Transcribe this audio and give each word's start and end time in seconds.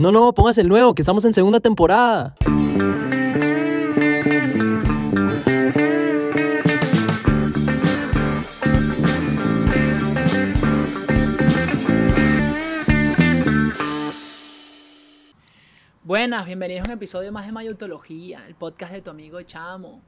No, 0.00 0.10
no, 0.10 0.34
pongas 0.34 0.58
el 0.58 0.66
nuevo, 0.66 0.96
que 0.96 1.02
estamos 1.02 1.24
en 1.24 1.32
segunda 1.32 1.60
temporada. 1.60 2.34
Buenas, 16.02 16.46
bienvenidos 16.46 16.82
a 16.82 16.86
un 16.86 16.94
episodio 16.94 17.30
más 17.30 17.46
de 17.46 17.52
Mayotología, 17.52 18.44
el 18.48 18.56
podcast 18.56 18.92
de 18.92 19.02
tu 19.02 19.10
amigo 19.10 19.40
Chamo. 19.42 20.02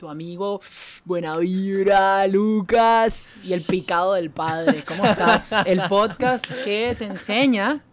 Tu 0.00 0.08
amigo 0.08 0.62
Buena 1.04 1.36
Vibra, 1.36 2.26
Lucas 2.26 3.36
y 3.44 3.52
el 3.52 3.60
picado 3.60 4.14
del 4.14 4.30
padre. 4.30 4.82
¿Cómo 4.88 5.04
estás? 5.04 5.54
El 5.66 5.82
podcast 5.90 6.50
que 6.64 6.96
te 6.98 7.04
enseña 7.04 7.84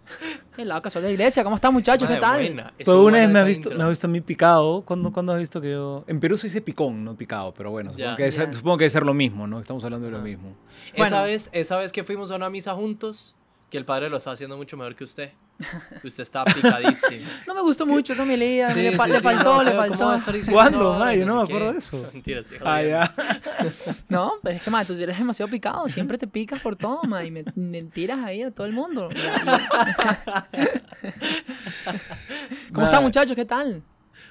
el 0.58 0.70
lado 0.70 0.82
casual 0.84 1.02
de 1.04 1.10
la 1.10 1.14
iglesia. 1.16 1.44
¿Cómo 1.44 1.58
estás, 1.58 1.74
muchachos? 1.74 2.08
¿Qué 2.08 2.16
tal? 2.16 2.72
Tú 2.86 3.08
una 3.08 3.18
vez 3.18 3.30
me 3.30 3.40
has, 3.40 3.46
visto, 3.46 3.72
me 3.72 3.84
has 3.84 3.90
visto 3.90 4.08
a 4.08 4.10
mí 4.10 4.22
picado. 4.22 4.84
¿Cuándo, 4.86 5.12
cuándo 5.12 5.34
has 5.34 5.40
visto 5.40 5.60
que 5.60 5.72
yo.? 5.72 6.06
En 6.08 6.22
Perú 6.22 6.38
se 6.38 6.48
dice 6.48 6.62
picón, 6.62 7.04
no 7.04 7.18
picado, 7.18 7.54
pero 7.54 7.72
bueno, 7.72 7.92
supongo, 7.92 8.16
que, 8.16 8.24
debe 8.24 8.32
ser- 8.32 8.48
Ya. 8.48 8.54
supongo 8.54 8.78
que 8.78 8.84
debe 8.86 8.90
ser 8.90 9.04
lo 9.06 9.14
mismo, 9.14 9.46
¿no? 9.46 9.60
Estamos 9.60 9.84
hablando 9.84 10.06
de 10.06 10.14
lo 10.14 10.22
mismo. 10.22 10.56
Esa, 10.94 11.24
vez, 11.24 11.50
esa 11.52 11.76
vez 11.78 11.92
que 11.92 12.06
fuimos 12.06 12.32
a 12.32 12.38
una 12.38 12.50
misa 12.50 12.74
juntos, 12.74 13.36
que 13.70 13.78
el 13.78 13.84
padre 13.86 14.10
lo 14.10 14.16
estaba 14.18 14.34
haciendo 14.36 14.56
mucho 14.56 14.78
mejor 14.78 14.96
que 14.96 15.04
usted. 15.04 15.32
Que 16.02 16.08
usted 16.08 16.24
estaba 16.24 16.46
picadísimo. 16.54 17.28
No 17.48 17.54
me 17.54 17.62
gustó 17.62 17.86
mucho. 17.86 18.14
Sí, 18.16 18.22
le, 18.26 18.66
fa- 18.66 18.74
sí, 18.74 18.82
le 19.12 19.18
sí, 19.18 19.24
faltó, 19.24 19.56
no, 19.58 19.64
le 19.64 19.72
¿cómo- 19.76 19.88
cómo 19.88 20.06
va 20.06 20.16
a 20.16 20.20
faltó. 20.20 20.40
estar 20.40 20.52
¿Cuándo, 20.54 21.06
eso? 21.10 21.26
no 21.26 21.36
me 21.36 21.42
acuerdo 21.42 21.68
qué. 21.68 21.74
de 21.74 21.80
eso. 21.80 22.10
Mentira, 22.14 22.40
estoy 22.42 22.58
Ah, 22.64 22.82
ya. 22.84 23.16
No, 24.10 24.34
pero 24.42 24.56
es 24.58 24.64
que, 24.64 24.70
ma, 24.72 24.86
tú 24.86 24.94
eres 24.94 25.18
demasiado 25.18 25.50
picado. 25.52 25.90
Siempre 25.90 26.18
te 26.18 26.28
picas 26.28 26.62
por 26.62 26.76
todo, 26.78 27.02
ma, 27.04 27.26
y 27.26 27.32
me, 27.32 27.44
me 27.56 27.84
tiras 27.84 28.20
ahí 28.20 28.42
a 28.44 28.52
todo 28.52 28.68
el 28.68 28.74
mundo. 28.74 29.10
¿Cómo 32.74 32.86
están, 32.86 33.04
muchachos? 33.04 33.36
¿Qué 33.36 33.46
tal? 33.46 33.81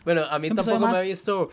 Bueno, 0.04 0.24
a 0.30 0.38
mí 0.38 0.48
¿Qué 0.48 0.52
episodio 0.54 0.72
tampoco 0.78 0.92
me 0.92 0.98
ha 0.98 1.02
visto... 1.02 1.50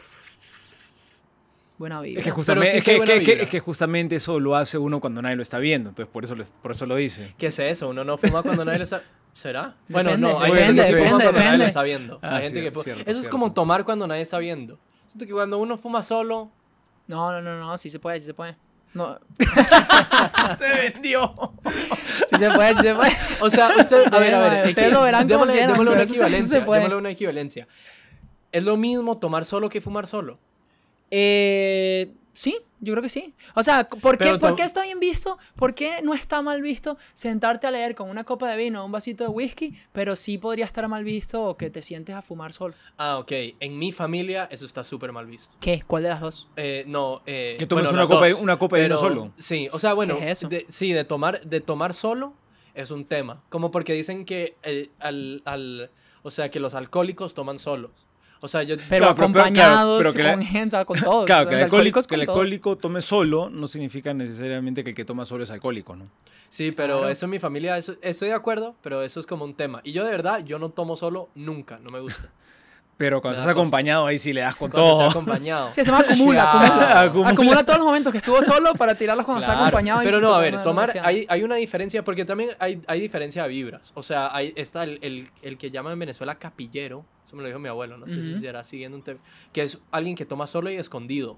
Buena 1.84 2.00
vida. 2.00 2.20
Es 2.20 2.24
que, 2.24 2.32
justamente, 2.32 2.72
sí 2.72 2.78
es, 2.78 2.84
que 2.86 2.92
que, 3.02 3.20
vibra. 3.20 3.44
es 3.44 3.50
que 3.50 3.60
justamente 3.60 4.16
eso 4.16 4.40
lo 4.40 4.56
hace 4.56 4.78
uno 4.78 5.02
cuando 5.02 5.22
nadie 5.22 5.36
lo 5.36 5.42
está 5.42 5.60
viendo, 5.60 5.90
entonces 5.90 6.10
por 6.10 6.24
eso 6.24 6.34
lo, 6.34 6.42
por 6.62 6.72
eso 6.72 6.86
lo 6.86 6.96
dice. 6.96 7.36
¿Qué 7.38 7.48
es 7.48 7.60
eso? 7.60 7.90
Uno 7.90 8.06
no 8.06 8.18
fuma 8.18 8.42
cuando 8.42 8.64
nadie 8.64 8.78
lo 8.78 8.86
está... 8.86 9.04
¿Será? 9.34 9.76
Bueno, 9.90 10.12
Depende, 10.12 10.32
no, 10.32 10.40
hay 10.40 10.52
depende, 10.54 10.84
gente 10.86 10.96
que 10.96 11.10
fuma 11.10 11.18
depende, 11.18 11.24
cuando 11.26 11.40
nadie 11.42 11.58
lo 11.58 11.66
está 11.66 11.84
viendo. 11.84 12.20
Ah, 12.22 12.36
Hay 12.38 12.44
gente 12.44 12.62
cierto, 12.62 12.70
que 12.70 12.80
fuma- 12.80 12.84
cierto, 12.86 13.02
Eso 13.02 13.12
es 13.12 13.18
cierto. 13.18 13.30
como 13.32 13.52
tomar 13.54 13.84
cuando 13.84 14.08
nadie 14.08 14.22
está 14.22 14.38
viendo. 14.38 14.80
Siento 15.08 15.26
que 15.26 15.34
cuando 15.34 15.58
uno 15.58 15.76
fuma 15.76 16.02
solo... 16.04 16.50
No, 17.08 17.34
no, 17.34 17.42
no, 17.42 17.60
no, 17.60 17.78
sí 17.78 17.90
se 17.90 18.00
puede, 18.00 18.18
sí 18.22 18.28
se 18.28 18.34
puede. 18.34 18.56
No, 18.94 19.20
¡Se 20.58 20.70
vendió! 20.70 21.34
sí 22.30 22.38
se 22.38 22.50
puede, 22.50 22.76
sí 22.76 22.82
se 22.82 22.96
puede. 22.96 23.12
O 23.42 23.50
sea, 23.50 23.74
usted, 23.78 24.14
a 24.14 24.20
ver, 24.20 24.36
a 24.36 24.40
ver, 24.50 24.68
ustedes 24.70 24.94
lo 24.94 25.02
verán 25.02 25.24
como 25.24 25.32
démosle, 25.46 25.54
quieran, 25.54 25.72
démosle 25.74 25.92
una 25.92 26.04
equivalencia, 26.04 26.60
démosle 26.62 26.96
una 26.96 27.10
equivalencia. 27.10 27.68
¿Es 28.54 28.64
lo 28.64 28.78
mismo 28.78 29.18
tomar 29.18 29.44
solo 29.44 29.68
que 29.68 29.82
fumar 29.82 30.08
solo? 30.08 30.40
Eh, 31.16 32.12
sí, 32.34 32.58
yo 32.80 32.94
creo 32.94 33.04
que 33.04 33.10
sí. 33.10 33.36
O 33.54 33.62
sea, 33.62 33.88
¿por 33.88 34.18
qué, 34.18 34.34
¿por 34.40 34.56
qué 34.56 34.64
está 34.64 34.82
bien 34.84 35.00
visto? 35.00 35.38
¿Por 35.56 35.76
qué 35.76 36.02
no 36.02 36.16
está 36.16 36.42
mal 36.42 36.60
visto 36.62 36.98
sentarte 37.14 37.68
a 37.68 37.72
leer 37.72 37.94
con 37.94 38.10
una 38.10 38.24
copa 38.24 38.50
de 38.50 38.58
vino 38.58 38.82
o 38.82 38.86
un 38.88 38.92
vasito 38.92 39.24
de 39.24 39.30
whisky, 39.30 39.76
pero 39.92 40.16
sí 40.16 40.40
podría 40.40 40.66
estar 40.66 40.88
mal 40.88 41.04
visto 41.04 41.44
o 41.46 41.56
que 41.56 41.70
te 41.70 41.84
sientes 41.84 42.16
a 42.16 42.24
fumar 42.24 42.52
solo? 42.52 42.74
Ah, 42.98 43.20
ok. 43.20 43.32
En 43.60 43.78
mi 43.78 43.92
familia 43.92 44.48
eso 44.52 44.66
está 44.66 44.84
súper 44.84 45.12
mal 45.12 45.28
visto. 45.28 45.56
¿Qué? 45.60 45.84
¿Cuál 45.86 46.02
de 46.04 46.10
las 46.10 46.20
dos? 46.20 46.50
Eh, 46.56 46.84
no, 46.88 47.22
eh, 47.28 47.56
Que 47.60 47.68
tomes 47.68 47.86
bueno, 47.86 48.00
una 48.00 48.08
copa 48.08 48.26
de- 48.26 48.32
dos, 48.32 48.42
una 48.42 48.58
copa 48.58 48.78
de 48.78 48.84
vino 48.84 48.98
solo. 48.98 49.32
Sí, 49.38 49.70
o 49.72 49.78
sea, 49.78 49.94
bueno, 49.94 50.18
¿Qué 50.18 50.32
es 50.32 50.40
eso? 50.40 50.48
de- 50.50 50.66
sí, 50.68 50.94
de 50.94 51.04
tomar, 51.06 51.42
de 51.46 51.62
tomar 51.62 51.94
solo 51.94 52.34
es 52.74 52.90
un 52.90 53.06
tema. 53.06 53.44
Como 53.50 53.70
porque 53.70 53.94
dicen 53.94 54.26
que 54.26 54.56
el- 54.64 54.90
al, 55.00 55.44
al- 55.46 55.92
o 56.24 56.32
sea, 56.32 56.50
que 56.50 56.60
los 56.60 56.74
alcohólicos 56.74 57.36
toman 57.36 57.60
solos. 57.60 58.08
O 58.44 58.48
sea, 58.50 58.62
yo... 58.64 58.76
Pero 58.76 58.88
Claro, 59.06 59.16
pero- 59.16 59.32
pero- 59.32 59.54
claro, 59.54 59.74
acompañados 59.90 60.16
con 60.18 60.44
gente, 60.44 60.86
con 60.86 61.00
todos. 61.00 61.26
Claro, 61.26 61.48
que 61.50 61.56
el 61.56 61.64
alcohólico, 61.64 62.02
que 62.02 62.16
el 62.16 62.78
tome 62.78 63.02
solo 63.02 63.50
no 63.50 63.68
significa 63.68 64.14
necesariamente 64.14 64.84
que 64.84 64.90
el 64.90 64.96
que 64.98 65.06
toma 65.06 65.26
solo 65.26 65.46
es 65.46 65.52
alcohólico, 65.52 65.96
¿no? 65.96 66.08
Sí, 66.50 66.72
pero 66.74 66.98
Claro. 66.98 67.10
eso 67.10 67.26
en 67.26 67.30
mi 67.32 67.40
familia, 67.40 67.78
eso- 67.78 67.96
estoy 68.02 68.28
de 68.28 68.34
acuerdo, 68.36 68.76
pero 68.82 69.02
eso 69.02 69.22
es 69.22 69.26
como 69.26 69.46
un 69.46 69.54
tema. 69.56 69.80
Y 69.86 69.94
yo 69.94 70.04
de 70.04 70.12
verdad, 70.12 70.44
yo 70.44 70.60
no 70.60 70.70
tomo 70.72 70.98
solo 70.98 71.30
nunca, 71.36 71.80
no 71.80 71.88
me 71.94 72.02
gusta. 72.02 72.30
Pero 72.96 73.22
cuando 73.22 73.40
estás 73.40 73.52
acompañado 73.52 74.06
ahí 74.06 74.20
sí 74.20 74.34
le 74.34 74.42
das 74.42 74.56
con 74.56 74.70
Cuando 74.70 74.92
todo. 74.92 75.08
estoy 75.08 75.22
acompañado. 75.22 75.68
Sí, 75.74 75.82
se 75.82 75.86
llama 75.86 76.00
acumula, 76.00 76.42
Claro. 76.52 76.60
acumula. 76.60 77.02
Acumula. 77.02 77.30
Acumula 77.32 77.64
todos 77.66 77.78
los 77.80 77.88
momentos 77.88 78.12
que 78.12 78.20
estuvo 78.20 78.42
solo 78.44 78.74
para 78.76 78.96
tirarlos 78.96 79.26
cuando 79.26 79.42
está 79.42 79.54
Claro, 79.54 79.68
acompañado. 79.68 80.02
y 80.04 80.06
Pero 80.06 80.22
no, 80.22 80.34
a 80.34 80.40
ver, 80.40 80.62
tomar, 80.64 80.90
hay, 81.04 81.26
hay 81.28 81.44
una 81.44 81.56
diferencia, 81.56 82.04
porque 82.04 82.24
también 82.24 82.52
hay, 82.60 82.82
hay 82.88 83.02
diferencia 83.02 83.44
de 83.44 83.50
vibras. 83.50 83.92
O 83.96 84.04
sea, 84.04 84.34
hay, 84.36 84.54
está 84.56 84.84
el, 84.84 85.00
el, 85.02 85.30
el 85.42 85.58
que 85.58 85.72
llaman 85.72 85.94
en 85.94 86.00
Venezuela 86.00 86.36
capillero, 86.36 87.04
eso 87.26 87.36
me 87.36 87.42
lo 87.42 87.48
dijo 87.48 87.60
mi 87.60 87.68
abuelo, 87.70 87.98
no 87.98 88.06
sé 88.08 88.22
si 88.22 88.40
será 88.40 88.64
siguiendo 88.64 88.96
un 88.98 89.04
tema, 89.04 89.20
que 89.52 89.64
es 89.64 89.80
alguien 89.92 90.16
que 90.16 90.26
toma 90.26 90.46
solo 90.48 90.70
y 90.70 90.76
escondido. 90.76 91.38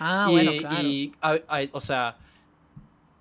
Ah, 0.00 0.26
y, 0.28 0.32
bueno, 0.32 0.52
claro. 0.58 0.76
y, 0.82 1.12
a- 1.22 1.38
a- 1.48 1.68
o 1.72 1.80
sea, 1.80 2.16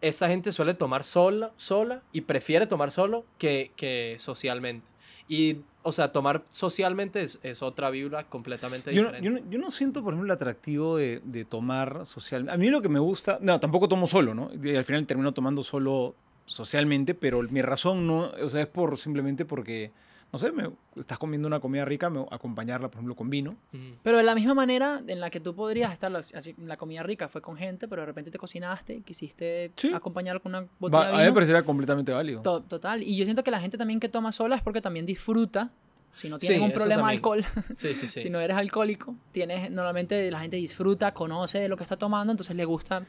esta 0.01 0.27
gente 0.27 0.51
suele 0.51 0.73
tomar 0.73 1.03
sola, 1.03 1.51
sola 1.57 2.01
y 2.13 2.21
prefiere 2.21 2.65
tomar 2.67 2.89
solo 2.91 3.25
que, 3.37 3.71
que 3.75 4.15
socialmente. 4.19 4.87
Y, 5.29 5.59
o 5.83 5.91
sea, 5.93 6.11
tomar 6.11 6.43
socialmente 6.49 7.21
es, 7.21 7.39
es 7.43 7.61
otra 7.61 7.89
vibra 7.91 8.25
completamente 8.25 8.93
Yo 8.93 9.03
no, 9.03 9.07
diferente. 9.09 9.39
yo, 9.39 9.45
no, 9.45 9.51
yo 9.51 9.59
no 9.59 9.71
siento, 9.71 10.03
por 10.03 10.13
ejemplo, 10.13 10.33
el 10.33 10.35
atractivo 10.35 10.97
de, 10.97 11.21
de 11.23 11.45
tomar 11.45 12.05
social. 12.05 12.49
A 12.49 12.57
mí 12.57 12.69
lo 12.69 12.81
que 12.81 12.89
me 12.89 12.99
gusta. 12.99 13.37
No, 13.41 13.59
tampoco 13.59 13.87
tomo 13.87 14.07
solo, 14.07 14.33
¿no? 14.33 14.49
Y 14.61 14.75
al 14.75 14.83
final 14.83 15.05
termino 15.05 15.31
tomando 15.31 15.63
solo 15.63 16.15
socialmente, 16.45 17.13
pero 17.13 17.43
mi 17.43 17.61
razón 17.61 18.07
no. 18.07 18.31
O 18.43 18.49
sea, 18.49 18.61
es 18.61 18.67
por 18.67 18.97
simplemente 18.97 19.45
porque. 19.45 19.91
No 20.31 20.37
sé, 20.37 20.51
me, 20.51 20.69
estás 20.95 21.17
comiendo 21.17 21.47
una 21.47 21.59
comida 21.59 21.85
rica, 21.85 22.09
me, 22.11 22.23
acompañarla, 22.29 22.87
por 22.89 22.97
ejemplo, 22.97 23.15
con 23.15 23.29
vino. 23.31 23.55
Pero 24.03 24.17
de 24.17 24.23
la 24.23 24.35
misma 24.35 24.53
manera 24.53 25.01
en 25.07 25.19
la 25.19 25.31
que 25.31 25.39
tú 25.39 25.55
podrías 25.55 25.91
estar, 25.91 26.11
la- 26.11 26.19
así, 26.19 26.53
la 26.59 26.77
comida 26.77 27.01
rica 27.01 27.27
fue 27.27 27.41
con 27.41 27.57
gente, 27.57 27.87
pero 27.87 28.03
de 28.03 28.05
repente 28.05 28.29
te 28.29 28.37
cocinaste 28.37 29.01
quisiste 29.01 29.71
Sí. 29.75 29.91
acompañarlo 29.93 30.41
con 30.41 30.51
una 30.51 30.61
Va- 30.61 30.67
botella 30.77 31.01
a 31.01 31.05
de 31.05 31.11
mí 31.11 31.17
me 31.17 31.23
vino. 31.23 31.33
parecería 31.33 31.63
completamente 31.63 32.11
válido. 32.11 32.41
To- 32.43 32.61
total. 32.61 33.01
Y 33.01 33.17
yo 33.17 33.25
siento 33.25 33.43
que 33.43 33.49
la 33.51 33.59
gente 33.59 33.77
también 33.77 33.99
que 33.99 34.07
toma 34.09 34.31
sola 34.31 34.55
es 34.55 34.61
porque 34.61 34.81
también 34.81 35.05
disfruta. 35.07 35.71
Si 36.11 36.27
no 36.29 36.37
tienes 36.39 36.57
Sí, 36.59 36.63
un 36.63 36.71
problema 36.71 37.07
de 37.07 37.13
alcohol, 37.15 37.45
Sí, 37.75 37.93
sí, 37.93 38.07
sí. 38.07 38.19
si 38.23 38.29
no 38.29 38.39
eres 38.39 38.57
alcohólico, 38.57 39.15
tienes 39.31 39.69
normalmente 39.71 40.29
la 40.31 40.39
gente 40.41 40.57
disfruta, 40.57 41.13
conoce 41.13 41.59
de 41.59 41.69
lo 41.69 41.77
que 41.77 41.83
está 41.83 41.97
tomando, 41.97 42.31
entonces 42.31 42.55
le 42.55 42.65
gusta. 42.65 43.03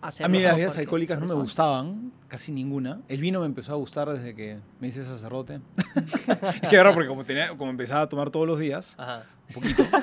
A 0.00 0.28
mí 0.28 0.40
las 0.40 0.54
bebidas 0.54 0.78
alcohólicas 0.78 1.18
no 1.18 1.26
me 1.26 1.34
gustaban, 1.34 2.12
casi 2.28 2.52
ninguna. 2.52 3.00
El 3.08 3.20
vino 3.20 3.40
me 3.40 3.46
empezó 3.46 3.72
a 3.72 3.76
gustar 3.76 4.08
desde 4.10 4.34
que 4.34 4.58
me 4.80 4.88
hice 4.88 5.02
sacerdote. 5.04 5.60
es 6.62 6.68
que 6.68 6.76
ahora 6.76 6.94
porque 6.94 7.08
como, 7.08 7.24
tenía, 7.24 7.56
como 7.56 7.70
empezaba 7.70 8.02
a 8.02 8.08
tomar 8.08 8.30
todos 8.30 8.46
los 8.46 8.58
días, 8.58 8.94
Ajá. 8.98 9.24
Un 9.48 9.54
poquito. 9.54 9.84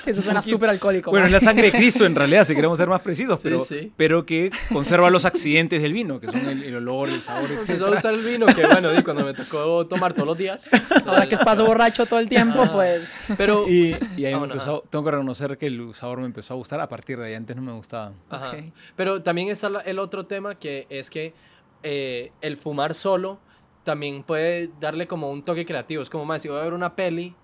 Sí, 0.00 0.08
eso 0.10 0.22
suena 0.22 0.40
súper 0.40 0.70
alcohólico. 0.70 1.10
Bueno, 1.10 1.26
es 1.26 1.32
la 1.32 1.40
sangre 1.40 1.70
de 1.70 1.72
Cristo 1.72 2.06
en 2.06 2.14
realidad, 2.14 2.46
si 2.46 2.54
queremos 2.54 2.78
ser 2.78 2.88
más 2.88 3.00
precisos, 3.00 3.38
Sí, 3.38 3.48
pero, 3.50 3.64
sí. 3.66 3.92
pero 3.98 4.24
que 4.24 4.50
conserva 4.72 5.10
los 5.10 5.26
accidentes 5.26 5.82
del 5.82 5.92
vino, 5.92 6.18
que 6.20 6.26
son 6.28 6.40
el, 6.48 6.62
el 6.62 6.76
olor, 6.76 7.10
el 7.10 7.20
sabor, 7.20 7.50
Empezó 7.50 7.84
a 7.84 7.88
etc. 7.90 7.98
usar 7.98 8.14
el 8.14 8.24
vino, 8.24 8.46
que 8.46 8.66
bueno, 8.66 8.88
cuando 9.04 9.26
me 9.26 9.34
tocó 9.34 9.86
tomar 9.86 10.14
todos 10.14 10.26
los 10.26 10.38
días. 10.38 10.64
Ahora 11.04 11.28
que 11.28 11.36
paso 11.36 11.66
borracho 11.66 12.06
todo 12.06 12.18
el 12.18 12.30
tiempo, 12.30 12.62
Ah. 12.62 12.70
pues. 12.72 13.14
Pero, 13.36 13.66
Y, 13.68 13.94
y 14.16 14.24
ahí 14.24 14.32
Ah, 14.32 14.36
me 14.36 14.38
bueno, 14.38 14.54
empezó, 14.54 14.84
tengo 14.88 15.04
que 15.04 15.10
reconocer 15.10 15.58
que 15.58 15.66
el 15.66 15.94
sabor 15.94 16.20
me 16.20 16.24
empezó 16.26 16.54
a 16.54 16.56
gustar 16.56 16.80
a 16.80 16.88
partir 16.88 17.18
de 17.18 17.26
ahí, 17.26 17.34
antes 17.34 17.54
no 17.54 17.60
me 17.60 17.72
gustaba. 17.72 18.12
Ajá. 18.30 18.52
Ok. 18.52 18.56
Pero 18.96 19.22
también 19.22 19.48
está 19.50 19.68
el 19.84 19.98
otro 19.98 20.24
tema 20.24 20.54
que 20.54 20.86
es 20.88 21.10
que 21.10 21.34
eh, 21.82 22.32
el 22.40 22.56
fumar 22.56 22.94
solo 22.94 23.38
también 23.84 24.22
puede 24.22 24.70
darle 24.80 25.06
como 25.06 25.30
un 25.30 25.42
toque 25.44 25.66
creativo. 25.66 26.00
Es 26.02 26.08
como 26.08 26.24
más, 26.24 26.40
si 26.40 26.48
voy 26.48 26.58
a 26.58 26.62
ver 26.62 26.72
una 26.72 26.96
peli 26.96 27.34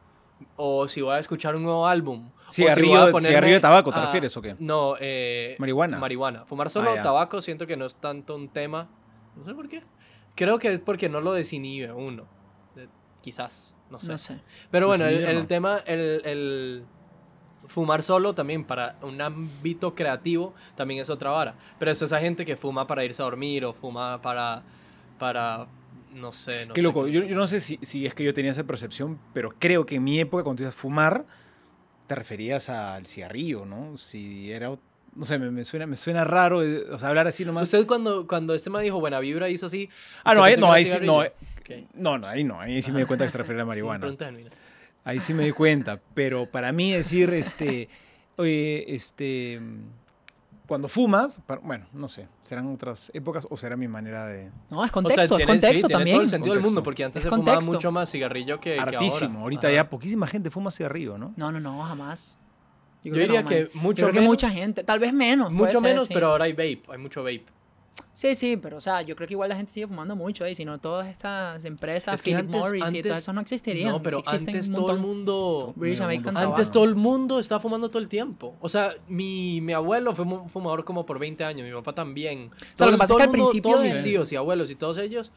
o 0.56 0.86
si 0.88 1.00
voy 1.00 1.14
a 1.14 1.18
escuchar 1.18 1.54
un 1.56 1.62
nuevo 1.62 1.86
álbum. 1.86 2.30
o 2.46 2.50
si 2.50 2.62
Cigarrillo- 2.62 2.88
voy 2.88 2.96
a 3.08 3.12
ponerme 3.12 3.28
cigarrillo 3.28 3.54
de 3.54 3.60
tabaco, 3.60 3.92
¿te 3.92 4.00
refieres 4.00 4.36
o 4.36 4.42
qué? 4.42 4.56
No, 4.58 4.94
eh, 5.00 5.56
Marihuana. 5.58 5.98
Marihuana. 5.98 6.44
Fumar 6.46 6.70
solo 6.70 6.90
Ah, 6.96 7.02
tabaco 7.02 7.40
siento 7.42 7.66
que 7.66 7.76
no 7.76 7.84
es 7.86 7.94
tanto 7.96 8.34
un 8.36 8.48
tema. 8.48 8.88
No 9.36 9.44
sé 9.44 9.54
por 9.54 9.68
qué. 9.68 9.82
Creo 10.34 10.58
que 10.58 10.72
es 10.74 10.80
porque 10.80 11.08
no 11.08 11.20
lo 11.20 11.32
desinhibe 11.32 11.92
uno. 11.92 12.24
Quizás, 13.22 13.74
no 13.90 13.98
sé. 13.98 14.12
No 14.12 14.18
sé. 14.18 14.40
Pero 14.70 14.86
bueno, 14.86 15.04
el, 15.04 15.10
Desinhibir, 15.10 15.34
el 15.36 15.42
no. 15.42 15.46
tema, 15.48 15.78
el, 15.86 16.22
el 16.24 16.84
fumar 17.66 18.02
solo 18.04 18.34
también 18.34 18.64
para 18.64 18.96
un 19.02 19.20
ámbito 19.20 19.94
creativo 19.96 20.54
también 20.76 21.00
es 21.02 21.10
otra 21.10 21.30
vara. 21.30 21.54
Pero 21.78 21.90
eso 21.90 22.04
es 22.04 22.12
esa 22.12 22.20
gente 22.20 22.44
que 22.44 22.56
fuma 22.56 22.86
para 22.86 23.04
irse 23.04 23.20
a 23.22 23.24
dormir 23.24 23.64
o 23.64 23.72
fuma 23.72 24.22
para, 24.22 24.62
para 25.18 25.66
no 26.16 26.32
sé. 26.32 26.66
No 26.66 26.74
Qué 26.74 26.80
sé 26.80 26.82
loco, 26.82 27.04
qué. 27.04 27.12
yo, 27.12 27.22
yo 27.24 27.36
no 27.36 27.46
sé 27.46 27.60
si, 27.60 27.78
si 27.82 28.06
es 28.06 28.14
que 28.14 28.24
yo 28.24 28.34
tenía 28.34 28.50
esa 28.50 28.64
percepción, 28.64 29.18
pero 29.32 29.54
creo 29.58 29.86
que 29.86 29.96
en 29.96 30.04
mi 30.04 30.18
época 30.18 30.42
cuando 30.44 30.62
ibas 30.62 30.74
a 30.74 30.78
fumar, 30.78 31.24
te 32.06 32.14
referías 32.14 32.68
al 32.68 33.06
cigarrillo, 33.06 33.64
¿no? 33.66 33.96
Si 33.96 34.50
era, 34.52 34.70
no 35.14 35.24
sé, 35.24 35.38
me, 35.38 35.50
me 35.50 35.64
suena, 35.64 35.86
me 35.86 35.96
suena 35.96 36.24
raro, 36.24 36.62
eh, 36.62 36.84
o 36.90 36.98
sea, 36.98 37.08
hablar 37.10 37.26
así 37.26 37.44
nomás. 37.44 37.64
Usted 37.64 37.86
cuando, 37.86 38.26
cuando 38.26 38.54
este 38.54 38.70
me 38.70 38.82
dijo 38.82 38.98
buena 39.00 39.18
vibra 39.20 39.48
hizo 39.48 39.66
así. 39.66 39.88
ah, 40.24 40.34
no, 40.34 40.40
¿usted 40.42 40.54
ahí, 40.54 40.60
no, 40.60 40.72
ahí 40.72 40.84
sí, 40.84 40.98
no, 41.02 41.22
eh, 41.24 41.32
no, 41.94 42.18
no, 42.18 42.26
ahí 42.26 42.44
no, 42.44 42.60
ahí 42.60 42.80
sí 42.82 42.92
me 42.92 43.00
di 43.00 43.06
cuenta 43.06 43.24
que 43.24 43.30
se 43.30 43.38
refería 43.38 43.62
a 43.62 43.64
Sí, 43.66 43.68
marihuana. 43.68 44.06
Ahí 45.04 45.20
sí 45.20 45.34
me 45.34 45.44
di 45.44 45.52
cuenta, 45.52 46.00
pero 46.14 46.46
para 46.50 46.72
mí 46.72 46.92
decir, 46.92 47.32
este, 47.32 47.88
oye, 48.36 48.92
este, 48.94 49.60
cuando 50.66 50.88
fumas, 50.88 51.40
bueno, 51.62 51.86
no 51.92 52.08
sé, 52.08 52.26
serán 52.40 52.66
otras 52.72 53.10
épocas 53.14 53.46
o 53.48 53.56
será 53.56 53.76
mi 53.76 53.86
manera 53.88 54.26
de... 54.26 54.50
No, 54.70 54.82
es 54.84 54.90
O 54.90 54.90
sea, 54.90 54.90
contexto, 54.90 55.36
tiene- 55.36 55.42
es 55.52 55.60
contexto 55.60 55.76
sí, 55.76 55.80
tiene 55.86 55.92
también. 55.94 56.16
todo 56.16 56.22
el 56.24 56.28
sentido 56.30 56.54
del 56.54 56.62
mundo, 56.64 56.82
porque 56.82 57.04
antes 57.04 57.24
Es 57.24 57.30
se 57.30 57.36
fumaba 57.36 57.60
mucho 57.60 57.92
más 57.92 58.10
cigarrillo 58.10 58.58
que, 58.60 58.74
que 58.74 58.80
Hartísimo. 58.80 59.30
ahora. 59.34 59.42
Ahorita 59.42 59.66
Ajá. 59.68 59.74
ya 59.76 59.88
poquísima 59.90 60.26
gente 60.26 60.50
fuma 60.50 60.70
cigarrillo, 60.70 61.18
¿no? 61.18 61.32
No, 61.36 61.52
no, 61.52 61.60
no, 61.60 61.82
jamás. 61.82 62.38
Yo 63.04 63.14
diría 63.14 63.42
no, 63.42 63.48
que 63.48 63.60
man. 63.60 63.68
Yo 63.74 63.80
mucho 63.80 63.96
creo 64.02 64.08
que 64.12 64.18
menos. 64.20 64.28
mucha 64.32 64.50
gente, 64.50 64.82
tal 64.82 64.98
vez 64.98 65.12
menos. 65.12 65.46
puede 65.48 65.56
Mucho 65.58 65.78
ser, 65.78 65.82
menos, 65.82 66.06
sí. 66.08 66.14
pero 66.14 66.26
ahora 66.28 66.46
hay 66.46 66.52
vape, 66.52 66.82
hay 66.90 66.98
mucho 66.98 67.22
vape. 67.22 67.46
Sí, 68.12 68.34
sí, 68.34 68.56
pero 68.56 68.78
o 68.78 68.80
sea, 68.80 69.02
yo 69.02 69.14
creo 69.14 69.28
que 69.28 69.34
igual 69.34 69.48
la 69.50 69.56
gente 69.56 69.72
sigue 69.72 69.86
fumando 69.86 70.16
mucho, 70.16 70.44
¿eh? 70.46 70.54
si 70.54 70.64
no 70.64 70.78
todas 70.78 71.06
estas 71.06 71.64
empresas, 71.66 72.14
Es 72.14 72.22
que 72.22 72.30
Philip 72.30 72.46
antes- 72.46 72.60
Morris 72.60 72.92
y 72.94 73.02
todo 73.02 73.14
eso 73.14 73.32
no 73.34 73.40
existirían. 73.42 73.90
No, 73.92 74.02
pero 74.02 74.22
sí 74.26 74.36
antes 74.36 74.72
todo 74.72 74.90
el 74.92 74.98
mundo... 74.98 75.72
British 75.76 76.00
mundo 76.00 76.30
Antes 76.34 76.70
todo 76.70 76.84
el 76.84 76.94
mundo 76.94 77.38
estaba 77.38 77.60
fumando 77.60 77.88
todo 77.90 77.98
el 78.00 78.08
tiempo. 78.08 78.54
O 78.60 78.68
sea, 78.70 78.94
mi, 79.08 79.60
mi 79.60 79.72
abuelo 79.74 80.14
fue 80.14 80.24
fumador 80.48 80.84
como 80.84 81.04
por 81.04 81.18
20 81.18 81.44
años, 81.44 81.66
mi 81.66 81.72
papá 81.74 81.94
también. 81.94 82.50
sea, 82.74 82.86
lo 82.86 82.92
que 82.92 82.98
pasa 82.98 83.12
es 83.14 83.16
que 83.18 83.22
al 83.24 83.28
mundo, 83.28 83.44
principio 83.44 83.70
Todos 83.72 83.82
de- 83.82 83.88
mis 83.92 84.02
tíos 84.02 84.32
y 84.32 84.36
abuelos 84.36 84.70
y 84.70 84.76
todos 84.76 84.96
ellos 84.98 85.32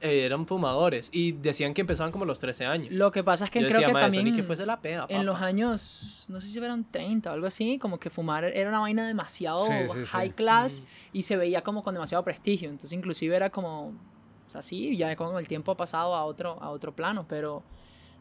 eran 0.00 0.46
fumadores 0.46 1.08
y 1.12 1.32
decían 1.32 1.74
que 1.74 1.80
empezaban 1.82 2.12
como 2.12 2.24
a 2.24 2.26
los 2.26 2.38
13 2.38 2.66
años. 2.66 2.92
Lo 2.92 3.10
que 3.10 3.22
pasa 3.24 3.44
es 3.44 3.50
que 3.50 3.60
Yo 3.60 3.66
creo 3.66 3.78
decía, 3.80 3.86
que 3.88 3.92
"Mae, 3.92 4.02
eso 4.02 4.06
también 4.16 4.24
ni 4.34 4.36
que 4.40 4.42
fuese 4.42 4.66
la 4.66 4.80
peda, 4.80 5.06
en 5.08 5.26
los 5.26 5.34
papá". 5.34 5.46
años, 5.46 6.24
no 6.28 6.40
sé 6.40 6.48
si 6.48 6.58
eran 6.58 6.90
30 6.90 7.30
o 7.30 7.34
algo 7.34 7.46
así, 7.46 7.78
como 7.78 7.98
que 7.98 8.10
fumar 8.10 8.44
era 8.44 8.68
una 8.70 8.80
vaina 8.80 9.06
demasiado 9.06 9.64
Sí, 9.64 9.72
sí, 9.92 9.98
sí. 10.04 10.10
high 10.12 10.30
class 10.30 10.84
y 11.12 11.22
se 11.24 11.36
veía 11.36 11.62
como 11.62 11.82
con 11.82 11.94
demasiado 11.94 12.24
prestigio. 12.24 12.68
Entonces 12.70 12.92
inclusive 12.92 13.34
era 13.36 13.50
como, 13.50 13.88
o 13.88 14.50
sea, 14.50 14.62
sí, 14.62 14.96
ya 14.96 15.14
con 15.16 15.36
el 15.38 15.46
tiempo 15.48 15.72
ha 15.72 15.76
pasado 15.76 16.14
a 16.14 16.24
otro, 16.24 16.58
a 16.62 16.70
otro 16.70 16.94
plano, 16.94 17.26
pero 17.28 17.62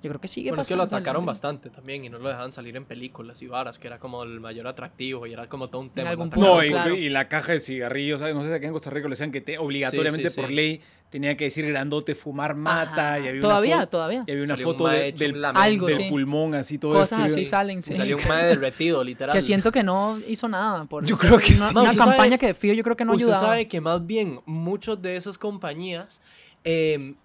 yo 0.01 0.09
creo 0.09 0.21
que 0.21 0.27
sigue 0.27 0.49
Bueno, 0.51 0.61
es 0.61 0.67
que 0.67 0.75
lo 0.75 0.83
atacaron 0.83 1.25
bastante 1.25 1.69
también 1.69 2.05
y 2.05 2.09
no 2.09 2.19
lo 2.19 2.29
dejaban 2.29 2.51
salir 2.51 2.75
en 2.77 2.85
películas 2.85 3.41
y 3.41 3.47
varas, 3.47 3.77
que 3.79 3.87
era 3.87 3.97
como 3.97 4.23
el 4.23 4.39
mayor 4.39 4.67
atractivo 4.67 5.27
y 5.27 5.33
era 5.33 5.47
como 5.49 5.69
todo 5.69 5.81
un 5.81 5.89
tema. 5.89 6.15
punto. 6.15 6.39
No, 6.39 6.63
y, 6.63 6.69
claro. 6.69 6.95
y 6.95 7.09
la 7.09 7.27
caja 7.27 7.51
de 7.53 7.59
cigarrillos, 7.59 8.19
¿sabes? 8.19 8.33
no 8.35 8.43
sé 8.43 8.49
si 8.49 8.55
acá 8.55 8.67
en 8.67 8.73
Costa 8.73 8.89
Rica 8.89 9.07
le 9.07 9.11
decían 9.13 9.31
que 9.31 9.41
te, 9.41 9.57
obligatoriamente 9.57 10.29
Sí, 10.29 10.35
sí, 10.35 10.41
por 10.41 10.49
sí. 10.49 10.55
ley 10.55 10.81
tenía 11.09 11.35
que 11.35 11.45
decir 11.45 11.65
grandote 11.67 12.13
fumar 12.15 12.55
mata 12.55 13.15
Ajá. 13.15 13.19
y 13.19 13.27
había 13.27 13.41
Todavía, 13.41 13.75
una, 13.77 13.87
todavía. 13.87 14.23
y 14.27 14.31
había 14.31 14.43
una 14.43 14.53
Salió 14.53 14.67
un 14.67 14.73
foto 14.73 14.87
de- 14.89 15.11
del. 15.11 15.43
Algo, 15.45 15.87
del 15.87 15.95
sí. 15.97 16.03
pulmón 16.09 16.53
así 16.55 16.77
todo 16.77 16.93
Cosas 16.93 17.19
así 17.21 17.33
Sí. 17.33 17.45
salen, 17.45 17.81
sí. 17.81 17.95
Salió 17.95 18.17
un 18.17 18.23
mae 18.27 18.45
derretido, 18.45 19.03
literal. 19.03 19.35
Que 19.35 19.41
siento 19.41 19.71
que 19.71 19.81
no 19.83 20.17
hizo 20.27 20.47
nada. 20.47 20.85
Por 20.85 21.03
Yo 21.05 21.15
creo 21.17 21.39
es 21.39 21.45
que 21.45 21.53
una, 21.55 21.67
sí. 21.69 21.75
una 21.75 21.95
campaña 21.95 22.15
sabe- 22.31 22.37
que 22.39 22.47
de 22.47 22.53
fijo 22.53 22.73
yo 22.75 22.83
creo 22.83 22.95
que 22.95 23.05
no 23.05 23.13
Usted 23.13 23.25
ayudaba. 23.25 23.47
sabe 23.47 23.67
que 23.67 23.81
más 23.81 24.05
bien 24.05 24.39
muchos 24.45 25.01
de 25.01 25.15
esas 25.15 25.37
compañías 25.37 26.21
eh, 26.63 27.15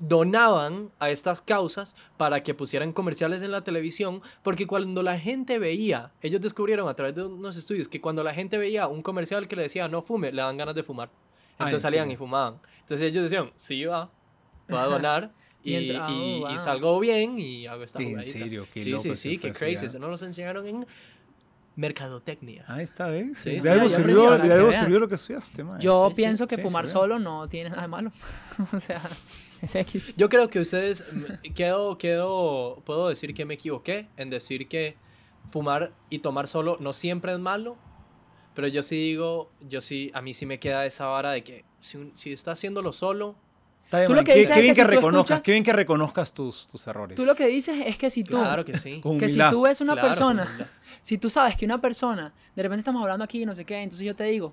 donaban 0.00 0.90
a 1.00 1.10
estas 1.10 1.42
causas 1.42 1.96
para 2.16 2.42
que 2.42 2.54
pusieran 2.54 2.92
comerciales 2.92 3.42
en 3.42 3.50
la 3.50 3.62
televisión, 3.62 4.22
porque 4.42 4.66
cuando 4.66 5.02
la 5.02 5.18
gente 5.18 5.58
veía, 5.58 6.12
ellos 6.22 6.40
descubrieron 6.40 6.88
a 6.88 6.94
través 6.94 7.14
de 7.16 7.24
unos 7.24 7.56
estudios 7.56 7.88
que 7.88 8.00
cuando 8.00 8.22
la 8.22 8.32
gente 8.32 8.58
veía 8.58 8.86
un 8.86 9.02
comercial 9.02 9.48
que 9.48 9.56
le 9.56 9.62
decía 9.62 9.88
no 9.88 10.02
fume, 10.02 10.30
le 10.32 10.42
dan 10.42 10.56
ganas 10.56 10.74
de 10.74 10.82
fumar. 10.82 11.10
Ah, 11.58 11.64
Entonces 11.64 11.74
¿en 11.74 11.80
salían 11.80 12.04
serio? 12.04 12.14
y 12.14 12.16
fumaban. 12.16 12.60
Entonces 12.80 13.10
ellos 13.10 13.24
decían, 13.24 13.50
sí 13.56 13.84
va, 13.84 14.10
voy 14.68 14.78
a 14.78 14.84
donar. 14.84 15.32
Y, 15.64 15.74
Y 15.76 15.90
y- 15.90 15.96
oh, 15.96 16.06
y 16.06 16.40
wow. 16.54 16.56
salgo 16.56 17.00
bien 17.00 17.36
y 17.38 17.66
hago 17.66 17.82
esta 17.82 17.98
En 18.00 18.10
jugadita. 18.10 18.32
serio, 18.38 18.66
qué 18.72 18.82
sí, 18.84 18.90
loco 18.90 19.02
sí, 19.02 19.16
sí, 19.16 19.30
qué 19.38 19.40
fue 19.40 19.50
así, 19.50 19.58
crazy. 19.58 19.84
¿ah? 19.84 19.88
Eso 19.88 19.98
no 19.98 20.08
nos 20.08 20.22
enseñaron 20.22 20.64
en 20.66 20.86
mercadotecnia. 21.74 22.64
Ahí 22.68 22.84
está, 22.84 23.08
¿ves? 23.08 23.38
Sí, 23.38 23.50
de 23.56 23.62
sí, 23.62 23.68
algo 23.68 23.84
yo 23.88 23.96
sirvió, 23.96 24.38
de 24.38 24.52
algo 24.52 24.72
sirvió 24.72 24.98
lo 25.00 25.08
que 25.08 25.14
estudiaste, 25.16 25.64
mae. 25.64 25.80
Yo 25.80 26.04
Sí, 26.08 26.14
sí, 26.14 26.16
pienso 26.22 26.46
que 26.46 26.56
sí, 26.56 26.62
fumar 26.62 26.86
solo 26.86 27.18
no 27.18 27.48
tiene 27.48 27.70
nada 27.70 27.82
de 27.82 27.88
malo. 27.88 28.12
o 28.72 28.80
sea, 28.80 29.00
es 29.62 29.74
X. 29.74 30.14
Yo 30.16 30.28
creo 30.28 30.48
que 30.50 30.60
ustedes, 30.60 31.04
mm, 31.12 31.52
quedo, 31.54 31.98
quedo, 31.98 32.82
puedo 32.84 33.08
decir 33.08 33.34
que 33.34 33.44
me 33.44 33.54
equivoqué 33.54 34.08
en 34.16 34.30
decir 34.30 34.68
que 34.68 34.96
fumar 35.48 35.92
y 36.10 36.18
tomar 36.20 36.48
solo 36.48 36.76
no 36.80 36.92
siempre 36.92 37.32
es 37.32 37.38
malo, 37.38 37.76
pero 38.54 38.68
yo 38.68 38.82
sí 38.82 38.96
digo, 38.96 39.50
yo 39.60 39.80
sí, 39.80 40.10
a 40.14 40.20
mí 40.22 40.34
sí 40.34 40.44
me 40.46 40.58
queda 40.58 40.84
esa 40.86 41.06
vara 41.06 41.30
de 41.30 41.42
que 41.44 41.64
si, 41.80 42.12
si 42.16 42.32
está 42.32 42.52
haciéndolo 42.52 42.92
solo, 42.92 43.36
Está 43.84 43.98
bien, 44.00 44.08
Tú 44.08 44.14
lo 44.14 44.22
que 44.22 44.32
Qué- 44.34 44.38
dices 44.40 44.52
qué 44.52 44.58
es 44.58 44.62
bien 44.64 44.74
que 44.74 44.82
que, 44.82 44.82
si 44.82 44.86
reconozcas, 44.96 45.30
escuchas- 45.38 45.42
qué 45.42 45.52
bien 45.52 45.64
que 45.64 45.72
reconozcas 45.72 46.34
tus, 46.34 46.66
tus 46.66 46.86
errores. 46.88 47.16
Tú 47.16 47.24
lo 47.24 47.34
que 47.34 47.46
dices 47.46 47.80
es 47.86 47.96
que 47.96 48.10
si 48.10 48.22
tú, 48.22 48.36
claro 48.36 48.62
que 48.62 48.76
sí. 48.76 49.00
Que 49.18 49.30
si 49.30 49.38
tú 49.48 49.62
ves 49.62 49.80
una 49.80 49.94
Claro, 49.94 50.08
persona, 50.08 50.46
si 51.00 51.16
tú 51.16 51.30
sabes 51.30 51.56
que 51.56 51.64
una 51.64 51.80
persona, 51.80 52.34
de 52.54 52.62
repente 52.62 52.80
estamos 52.80 53.00
hablando 53.00 53.24
aquí, 53.24 53.46
no 53.46 53.54
sé 53.54 53.64
qué, 53.64 53.80
entonces 53.82 54.04
yo 54.06 54.14
te 54.14 54.24
digo, 54.24 54.52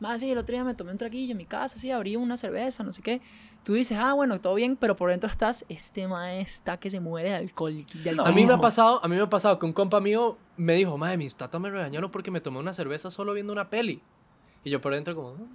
más 0.00 0.20
sí, 0.20 0.30
el 0.30 0.38
otro 0.38 0.54
día 0.54 0.64
me 0.64 0.74
tomé 0.74 0.92
un 0.92 0.98
traguillo 0.98 1.32
en 1.32 1.36
mi 1.38 1.46
casa, 1.46 1.78
sí, 1.78 1.90
abrí 1.90 2.16
una 2.16 2.36
cerveza, 2.36 2.82
no 2.82 2.92
sé 2.92 3.02
qué. 3.02 3.20
Tú 3.64 3.74
dices, 3.74 3.98
ah, 4.00 4.14
bueno, 4.14 4.40
todo 4.40 4.54
bien, 4.54 4.76
pero 4.76 4.96
por 4.96 5.10
dentro 5.10 5.28
estás, 5.30 5.64
este 5.68 6.08
maestra 6.08 6.78
que 6.78 6.90
se 6.90 6.98
muere 7.00 7.28
de 7.30 7.36
alcohol. 7.36 7.74
De 7.74 8.10
A 8.10 8.12
mí 8.12 8.16
me 8.16 8.22
ha 8.22 8.24
alcoholismo". 8.26 8.60
pasado, 8.60 9.00
a 9.04 9.08
mí 9.08 9.16
me 9.16 9.22
ha 9.22 9.28
pasado 9.30 9.58
que 9.58 9.66
un 9.66 9.72
compa 9.74 10.00
mío 10.00 10.38
me 10.56 10.74
dijo, 10.74 10.96
madre, 10.96 11.18
mis 11.18 11.34
tatas 11.34 11.60
me 11.60 11.68
regañaron 11.70 12.10
porque 12.10 12.30
me 12.30 12.40
tomé 12.40 12.58
una 12.58 12.72
cerveza 12.72 13.10
solo 13.10 13.32
viendo 13.34 13.52
una 13.52 13.68
peli. 13.70 14.02
Y 14.64 14.70
yo 14.70 14.80
por 14.80 14.94
dentro 14.94 15.14
como... 15.14 15.34
"Mm". 15.34 15.48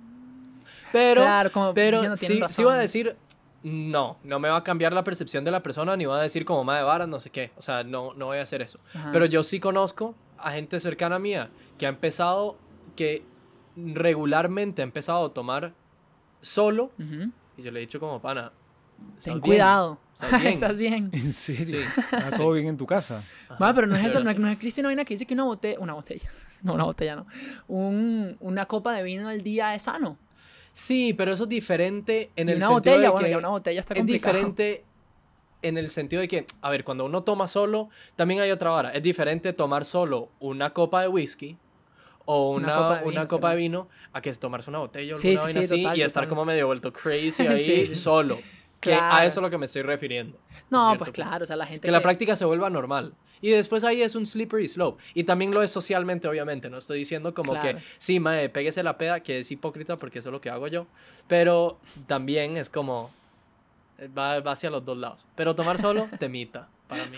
Pero, 0.92 1.22
Claro, 1.22 1.52
como 1.52 1.74
pero 1.74 1.98
diciendo, 1.98 2.16
sí, 2.16 2.28
"Tienen 2.28 2.50
sí 2.50 2.64
voy 2.64 2.72
a 2.72 2.76
razón". 2.76 2.82
decir, 2.84 3.16
no, 3.64 4.18
no 4.24 4.40
me 4.40 4.50
va 4.50 4.58
a 4.58 4.64
cambiar 4.64 4.94
la 4.94 5.04
percepción 5.04 5.44
de 5.44 5.52
la 5.52 5.64
persona, 5.64 5.98
ni 5.98 6.06
va 6.06 6.20
a 6.20 6.22
decir 6.22 6.46
como 6.46 6.64
madre 6.64 6.84
varas, 6.84 7.08
no 7.08 7.20
sé 7.20 7.32
qué. 7.32 7.52
O 7.58 7.62
sea, 7.64 7.84
no, 7.84 8.14
no 8.14 8.28
voy 8.28 8.38
a 8.38 8.44
hacer 8.44 8.62
eso. 8.62 8.80
Ajá. 8.94 9.10
Pero 9.12 9.26
yo 9.26 9.42
sí 9.44 9.60
conozco 9.60 10.14
a 10.38 10.52
gente 10.52 10.80
cercana 10.80 11.16
a 11.16 11.20
mía 11.20 11.50
que 11.80 11.86
ha 11.88 11.90
empezado, 11.90 12.58
que 12.96 13.24
regularmente 13.76 14.82
ha 14.82 14.86
empezado 14.86 15.26
a 15.26 15.34
tomar 15.34 15.74
solo. 16.42 16.92
Y 17.58 17.64
yo 17.64 17.72
le 17.72 17.80
he 17.80 17.82
dicho 17.82 18.00
como, 18.00 18.22
pana, 18.22 18.52
¿estás 19.12 19.24
Ten 19.24 19.34
bien? 19.34 19.42
cuidado. 19.42 20.00
¿Estás 20.14 20.42
bien? 20.42 20.54
Estás 20.54 20.78
bien. 20.78 21.10
¿En 21.14 21.34
serio? 21.34 21.66
Sí. 21.66 22.02
¿Está 22.12 22.32
todo 22.32 22.52
bien 22.54 22.68
en 22.68 22.78
tu 22.78 22.86
casa? 22.86 23.24
Va, 23.62 23.74
pero 23.74 23.88
no 23.88 23.96
es 23.96 24.06
eso, 24.06 24.24
no, 24.24 24.34
no 24.34 24.50
existe 24.50 24.82
una 24.82 24.90
vaina 24.90 25.04
que 25.06 25.14
dice 25.14 25.26
que 25.26 25.34
una 25.34 25.44
botella, 25.44 25.80
una 25.80 25.94
botella, 25.94 26.30
no, 26.62 26.74
una 26.74 26.86
botella 26.86 27.16
no, 27.16 27.28
un, 27.68 28.38
una 28.40 28.66
copa 28.66 28.94
de 28.94 29.04
vino 29.04 29.28
al 29.28 29.44
día 29.44 29.76
es 29.76 29.84
sano. 29.84 30.18
Sí, 30.72 31.14
pero 31.14 31.34
eso 31.34 31.44
es 31.44 31.50
diferente 31.50 32.32
en 32.36 32.50
Y 32.50 32.52
el 32.52 32.58
una 32.58 32.68
sentido 32.68 32.96
botella, 32.96 33.00
de 33.08 33.10
bueno, 33.12 33.26
que 33.26 33.32
ya 33.32 33.38
una 33.38 33.50
botella 33.50 33.80
está 33.80 33.94
es 33.94 34.06
diferente 34.06 34.84
en 35.62 35.78
el 35.78 35.90
sentido 35.90 36.22
de 36.22 36.28
que, 36.28 36.46
a 36.62 36.70
ver, 36.70 36.84
cuando 36.84 37.06
uno 37.06 37.24
toma 37.24 37.48
solo, 37.48 37.90
también 38.16 38.42
hay 38.42 38.52
otra 38.52 38.70
vara. 38.70 38.90
Es 38.92 39.02
diferente 39.02 39.52
tomar 39.54 39.84
solo 39.86 40.30
una 40.40 40.74
copa 40.74 41.02
de 41.02 41.08
whisky 41.08 41.58
o 42.26 42.52
Una 42.52 42.68
una, 42.68 42.76
copa 42.76 43.02
una 43.06 43.22
de 43.22 43.28
copa, 43.28 43.54
vino, 43.54 43.78
de 43.84 43.84
sí, 43.86 43.90
vino 44.00 44.10
a 44.14 44.22
que 44.22 44.34
tomarse 44.34 44.70
una 44.70 44.80
botella 44.80 45.14
o 45.14 45.18
Sí, 45.18 45.30
alguna 45.30 45.48
sí, 45.48 45.54
vaina 45.54 45.68
sí, 45.68 45.74
así 45.74 45.84
total, 45.84 45.98
y 45.98 46.02
estar 46.02 46.24
total. 46.24 46.30
como 46.30 46.46
medio 46.46 46.68
vuelto 46.68 46.92
crazy 46.94 47.48
ahí 47.48 47.96
solo. 47.96 48.40
Que 48.80 48.94
a 48.94 49.20
eso 49.26 49.28
es 49.28 49.38
a 49.38 49.42
lo 49.42 49.50
que 49.50 49.58
me 49.58 49.66
estoy 49.66 49.82
refiriendo. 49.82 50.38
No, 50.70 50.96
pues 50.98 51.12
claro, 51.12 51.44
o 51.44 51.48
sea, 51.48 51.56
la 51.56 51.66
gente 51.66 51.88
Que 51.88 51.92
la 51.92 52.02
práctica 52.02 52.36
se 52.36 52.46
vuelva 52.46 52.70
normal. 52.70 53.14
Y 53.42 53.50
después 53.50 53.84
ahí 53.84 54.02
es 54.02 54.16
un 54.16 54.26
slippery 54.26 54.68
slope. 54.68 55.04
Y 55.14 55.24
también 55.24 55.52
lo 55.52 55.62
es 55.64 55.72
socialmente, 55.72 56.28
obviamente. 56.28 56.70
No 56.70 56.78
estoy 56.78 57.00
diciendo 57.00 57.34
como 57.34 57.54
Claro. 57.54 57.78
que, 57.80 57.84
sí, 57.98 58.20
mae, 58.20 58.50
péguese 58.50 58.82
la 58.84 58.98
peda, 58.98 59.22
que 59.22 59.40
es 59.40 59.52
hipócrita 59.52 59.98
porque 59.98 60.20
eso 60.20 60.30
es 60.30 60.34
lo 60.34 60.42
que 60.42 60.50
hago 60.50 60.68
yo. 60.68 60.88
Pero 61.28 61.80
también 62.08 62.58
es 62.58 62.70
como, 62.70 63.12
eh, 63.98 64.08
va, 64.16 64.40
va 64.40 64.52
hacia 64.52 64.70
los 64.70 64.84
dos 64.86 64.98
lados. 64.98 65.26
Pero 65.36 65.56
tomar 65.56 65.80
solo, 65.80 66.08
temita, 66.20 66.68
para 66.88 67.06
mí. 67.06 67.18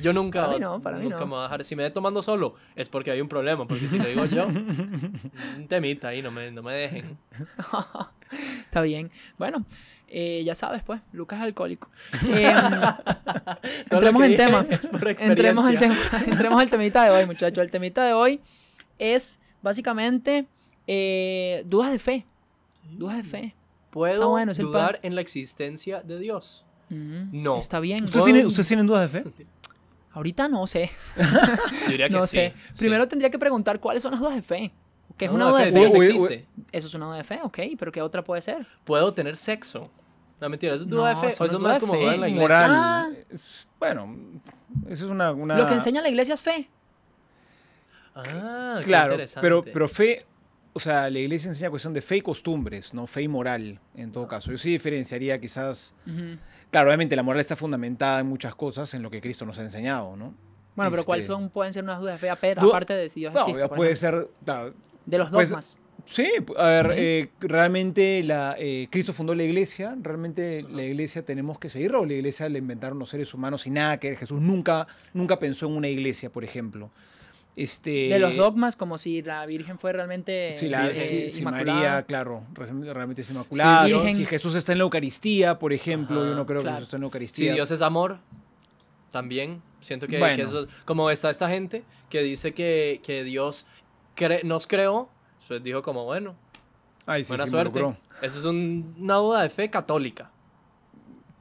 Yo 0.00 0.12
nunca, 0.12 0.42
Para 0.46 0.52
mí 0.54 0.60
no, 0.60 0.80
para 0.80 0.96
mí 0.98 1.04
nunca 1.04 1.20
no. 1.20 1.26
me 1.26 1.30
voy 1.32 1.40
a 1.40 1.42
dejar. 1.44 1.64
Si 1.64 1.76
me 1.76 1.82
ve 1.84 1.90
tomando 1.90 2.22
solo, 2.22 2.54
es 2.74 2.88
porque 2.88 3.10
hay 3.10 3.20
un 3.20 3.28
problema. 3.28 3.66
Porque 3.66 3.86
si 3.88 3.98
lo 3.98 4.04
digo 4.04 4.24
yo, 4.26 4.46
un 5.56 5.66
temita 5.68 6.08
ahí, 6.08 6.22
no 6.22 6.30
me, 6.30 6.50
no 6.50 6.62
me 6.62 6.72
dejen. 6.74 7.16
Está 8.64 8.80
bien. 8.82 9.10
Bueno, 9.38 9.64
eh, 10.08 10.42
ya 10.44 10.54
sabes, 10.54 10.82
pues, 10.82 11.00
Lucas 11.12 11.38
es 11.38 11.44
alcohólico. 11.44 11.90
Lo 13.90 13.96
entremos 13.98 14.24
en 14.24 14.36
tema. 14.36 14.66
Entremos 15.18 15.66
tema, 15.78 15.96
entremos 16.26 16.60
al 16.60 16.70
temita 16.70 17.04
de 17.04 17.10
hoy, 17.10 17.26
muchachos. 17.26 17.62
El 17.62 17.70
temita 17.70 18.04
de 18.04 18.12
hoy 18.12 18.40
es 18.98 19.42
básicamente 19.62 20.46
eh, 20.86 21.62
dudas 21.66 21.92
de 21.92 21.98
fe. 21.98 22.26
Dudas 22.90 23.16
de 23.18 23.24
fe. 23.24 23.54
¿Puedo 23.90 24.30
bueno, 24.30 24.52
es 24.52 24.58
el 24.58 24.66
dudar 24.66 24.98
en 25.02 25.14
la 25.14 25.20
existencia 25.20 26.00
de 26.02 26.18
Dios? 26.18 26.64
Ujú, 26.90 27.28
No. 27.32 27.58
Está 27.58 27.80
bien. 27.80 28.04
¿Ustedes 28.04 28.24
tienen, 28.24 28.46
¿Ustedes 28.46 28.68
tienen 28.68 28.86
dudas 28.86 29.12
de 29.12 29.22
fe? 29.22 29.30
Ahorita 30.14 30.48
no 30.48 30.66
sé. 30.66 30.90
Yo 31.16 31.24
diría 31.90 32.08
que 32.08 32.14
No 32.16 32.26
sí, 32.26 32.36
sé. 32.38 32.54
sí. 32.72 32.78
Primero 32.78 33.06
tendría 33.08 33.30
que 33.30 33.38
preguntar 33.38 33.78
cuáles 33.80 34.02
son 34.02 34.12
las 34.12 34.20
dudas 34.20 34.34
de 34.36 34.42
fe. 34.42 34.72
¿Qué 35.18 35.26
es 35.26 35.30
No, 35.30 35.36
una 35.36 35.48
duda 35.50 35.58
de 35.60 35.64
fe, 35.66 35.72
fe? 35.72 35.78
Dios 35.80 35.92
Uy, 35.92 35.98
uy, 36.00 36.06
existe. 36.06 36.46
Eso 36.72 36.86
es 36.88 36.94
una 36.94 37.06
duda 37.06 37.16
de 37.18 37.24
fe, 37.24 37.40
ok, 37.42 37.58
pero 37.78 37.92
¿qué 37.92 38.00
otra 38.02 38.24
puede 38.24 38.40
ser? 38.42 38.66
¿Puedo 38.84 39.12
tener 39.14 39.36
sexo? 39.36 39.90
No, 40.40 40.48
mentira, 40.48 40.74
¿eso 40.74 40.84
es 40.84 40.88
duda 40.90 41.12
No, 41.14 41.20
de 41.20 41.26
fe? 41.26 41.32
eso 41.32 41.44
¿O 41.44 41.46
no 41.46 41.52
eso 41.52 41.56
es 41.56 41.62
más 41.62 41.74
de 41.74 41.80
como 41.80 41.94
duda 41.96 42.14
en 42.14 42.20
la 42.20 42.28
iglesia? 42.28 42.42
Moral. 42.42 42.70
Ah. 42.74 43.08
Es- 43.30 43.68
bueno, 43.78 44.16
eso 44.88 45.04
es 45.04 45.10
una... 45.10 45.30
una- 45.32 45.56
Lo 45.58 45.66
que 45.66 45.74
enseña 45.74 46.00
la 46.00 46.08
iglesia 46.08 46.34
es 46.34 46.40
fe. 46.40 46.68
Ah, 48.14 48.76
qué 48.80 48.86
Claro, 48.86 49.12
interesante. 49.12 49.44
pero, 49.44 49.64
pero 49.64 49.88
fe, 49.88 50.24
o 50.72 50.80
sea, 50.80 51.10
la 51.10 51.18
iglesia 51.18 51.48
enseña 51.48 51.70
cuestión 51.70 51.92
de 51.92 52.00
fe 52.02 52.16
y 52.18 52.20
costumbres, 52.20 52.94
¿no? 52.94 53.06
Fe 53.06 53.22
y 53.22 53.28
moral, 53.28 53.80
en 53.94 54.12
todo 54.12 54.26
caso. 54.28 54.50
Yo 54.50 54.58
sí 54.58 54.70
diferenciaría 54.70 55.40
quizás... 55.40 55.94
Claro, 56.74 56.88
obviamente 56.88 57.14
la 57.14 57.22
moral 57.22 57.38
está 57.38 57.54
fundamentada 57.54 58.18
en 58.18 58.26
muchas 58.26 58.52
cosas, 58.56 58.92
en 58.94 59.02
lo 59.04 59.08
que 59.08 59.20
Cristo 59.20 59.46
nos 59.46 59.60
ha 59.60 59.62
enseñado, 59.62 60.16
¿no? 60.16 60.34
Bueno, 60.74 60.90
pero 60.90 61.04
¿cuáles 61.04 61.22
Este, 61.26 61.32
son, 61.32 61.48
pueden 61.48 61.72
ser 61.72 61.84
unas 61.84 62.00
dudas 62.00 62.14
de 62.14 62.18
fe 62.18 62.30
aparte 62.30 62.94
de 62.94 63.08
si 63.08 63.20
Dios 63.20 63.32
No, 63.32 63.42
existe? 63.42 63.68
puede 63.68 63.94
ser... 63.94 64.28
claro, 64.44 64.74
De 65.06 65.18
los 65.18 65.30
pues, 65.30 65.50
dogmas. 65.50 65.78
Sí, 66.04 66.28
a 66.56 66.66
ver, 66.66 66.92
eh, 66.96 67.28
realmente 67.38 68.24
la, 68.24 68.56
eh, 68.58 68.88
Cristo 68.90 69.12
fundó 69.12 69.36
la 69.36 69.44
iglesia, 69.44 69.96
realmente 70.02 70.64
la 70.68 70.82
iglesia 70.82 71.24
tenemos 71.24 71.60
que 71.60 71.68
seguirla 71.68 72.00
o 72.00 72.06
la 72.06 72.14
iglesia 72.14 72.48
la 72.48 72.58
inventaron 72.58 72.98
los 72.98 73.08
seres 73.08 73.32
humanos 73.34 73.68
y 73.68 73.70
nada 73.70 74.00
que 74.00 74.08
ver. 74.08 74.18
Jesús 74.18 74.40
nunca, 74.40 74.88
nunca 75.12 75.38
pensó 75.38 75.66
en 75.66 75.76
una 75.76 75.86
iglesia, 75.86 76.28
por 76.28 76.42
ejemplo. 76.42 76.90
Este, 77.56 78.08
De 78.08 78.18
los 78.18 78.34
dogmas, 78.36 78.74
como 78.74 78.98
si 78.98 79.22
la 79.22 79.46
Virgen 79.46 79.78
fue 79.78 79.92
realmente 79.92 80.50
Si, 80.50 80.68
la- 80.68 80.88
eh, 80.90 80.98
si- 80.98 81.30
si. 81.30 81.44
María, 81.44 82.02
claro, 82.02 82.42
re- 82.52 82.92
realmente 82.92 83.22
es 83.22 83.30
inmaculada. 83.30 83.84
Virgen. 83.86 84.16
Si 84.16 84.26
Jesús 84.26 84.56
está 84.56 84.72
en 84.72 84.78
la 84.78 84.84
Eucaristía, 84.84 85.58
por 85.60 85.72
ejemplo, 85.72 86.20
Ajá, 86.20 86.30
yo 86.30 86.34
no 86.34 86.46
creo 86.46 86.62
claro. 86.62 86.76
que 86.78 86.80
Jesús 86.80 86.88
está 86.88 86.96
en 86.96 87.00
la 87.02 87.04
Si 87.04 87.06
Eucaristía. 87.06 87.52
Dios 87.54 87.70
es 87.70 87.80
amor, 87.82 88.18
también. 89.12 89.62
Siento 89.80 90.08
que, 90.08 90.18
Bueno. 90.18 90.34
que 90.36 90.42
eso. 90.42 90.66
Como 90.84 91.10
está 91.10 91.30
esta 91.30 91.48
gente 91.48 91.84
que 92.10 92.22
dice 92.22 92.52
que, 92.54 93.00
que 93.04 93.22
Dios 93.22 93.66
cre- 94.16 94.42
nos 94.42 94.66
creó, 94.66 95.08
pues 95.46 95.62
dijo 95.62 95.82
como, 95.82 96.04
bueno, 96.04 96.34
Ay, 97.06 97.22
sí, 97.22 97.28
buena 97.28 97.44
sí, 97.44 97.50
suerte. 97.50 97.78
Eso 98.22 98.38
es 98.40 98.44
un- 98.46 98.96
una 98.98 99.14
duda 99.16 99.42
de 99.42 99.50
fe 99.50 99.70
católica. 99.70 100.30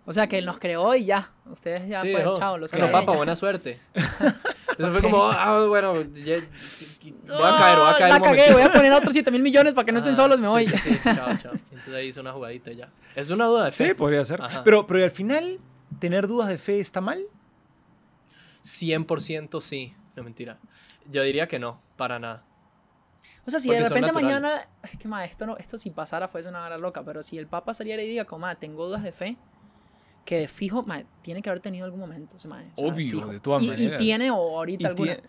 O 0.06 0.12
sea, 0.14 0.28
que 0.28 0.38
Él 0.38 0.46
nos 0.46 0.60
creó 0.60 0.94
y 0.94 1.06
ya. 1.06 1.32
Ustedes 1.46 1.88
ya, 1.88 2.02
Sí, 2.02 2.10
pues, 2.12 2.26
chao, 2.38 2.58
los 2.58 2.70
bueno, 2.72 2.88
creé, 2.88 2.92
papá, 3.00 3.12
ya. 3.14 3.18
buena 3.18 3.36
suerte. 3.36 3.80
Eso 4.78 4.92
fue 4.92 5.02
como, 5.02 5.24
ah, 5.24 5.66
bueno, 5.68 6.02
ya- 6.02 6.38
voy 6.40 7.44
a 7.44 7.58
caer, 7.58 7.78
voy 7.80 7.90
a 7.90 7.98
caer. 7.98 8.10
La 8.10 8.16
un 8.18 8.22
cagué, 8.22 8.38
momento. 8.42 8.54
voy 8.54 8.62
a 8.62 8.72
poner 8.72 8.94
otros 8.94 9.14
7 9.14 9.32
mil 9.32 9.42
millones 9.42 9.74
para 9.74 9.86
que 9.86 9.92
no 9.92 9.98
estén 10.00 10.14
Ah, 10.14 10.16
solos, 10.16 10.40
me 10.40 10.48
sí, 10.48 10.52
voy. 10.52 10.66
sí, 10.68 10.78
sí, 10.78 11.00
chao, 11.04 11.38
chao. 11.42 11.54
Entonces 11.72 11.94
ahí 11.94 12.08
hizo 12.08 12.22
una 12.22 12.32
jugadita 12.34 12.72
ya. 12.72 12.90
Es 13.16 13.30
una 13.30 13.46
duda 13.46 13.66
de 13.66 13.72
fe. 13.72 13.88
Sí, 13.90 13.94
podría 13.94 14.24
ser. 14.24 14.42
Ajá. 14.42 14.64
Pero, 14.64 14.86
pero 14.88 15.04
al 15.04 15.12
final, 15.12 15.60
¿tener 16.00 16.28
dudas 16.28 16.48
de 16.50 16.58
fe 16.58 16.80
está 16.80 17.02
mal? 17.02 17.20
100% 18.64 19.62
sí. 19.62 19.94
No, 20.16 20.24
mentira. 20.24 20.58
Yo 21.10 21.24
diría 21.24 21.48
que 21.48 21.60
no, 21.60 21.82
para 21.98 22.20
nada. 22.20 22.44
O 23.46 23.52
sea, 23.52 23.60
si 23.60 23.68
Porque 23.68 23.84
de 23.84 23.90
repente 23.90 24.12
mañana, 24.14 24.68
es 24.90 24.98
que 24.98 25.08
ma, 25.08 25.26
esto, 25.26 25.46
no, 25.46 25.58
esto 25.58 25.78
si 25.78 25.90
pasara 25.90 26.30
fuese 26.30 26.48
una 26.48 26.64
hora 26.66 26.78
loca, 26.78 27.04
pero 27.04 27.22
si 27.24 27.38
el 27.38 27.48
Papa 27.48 27.74
saliera 27.74 28.02
y 28.02 28.08
diga, 28.08 28.24
como, 28.24 28.40
ma, 28.46 28.56
tengo 28.56 28.86
dudas 28.88 29.04
de 29.04 29.12
fe, 29.12 29.38
que 30.26 30.38
de 30.40 30.48
fijo, 30.48 30.84
ma, 30.84 31.04
tiene 31.22 31.42
que 31.42 31.50
haber 31.50 31.60
tenido 31.62 31.86
algún 31.86 32.00
momento. 32.00 32.36
o 32.38 32.40
sea, 32.40 32.50
ma, 32.50 32.64
o 32.76 32.80
sea, 32.80 32.88
Obvio, 32.88 33.18
fijo. 33.20 33.28
de 33.32 33.40
todas 33.40 33.64
y, 33.64 33.68
maneras. 33.68 33.96
Y 33.96 33.98
tiene, 33.98 34.32
o 34.32 34.36
ahorita 34.36 34.84
Y 34.84 34.86
alguna, 34.86 35.14
tie- 35.14 35.22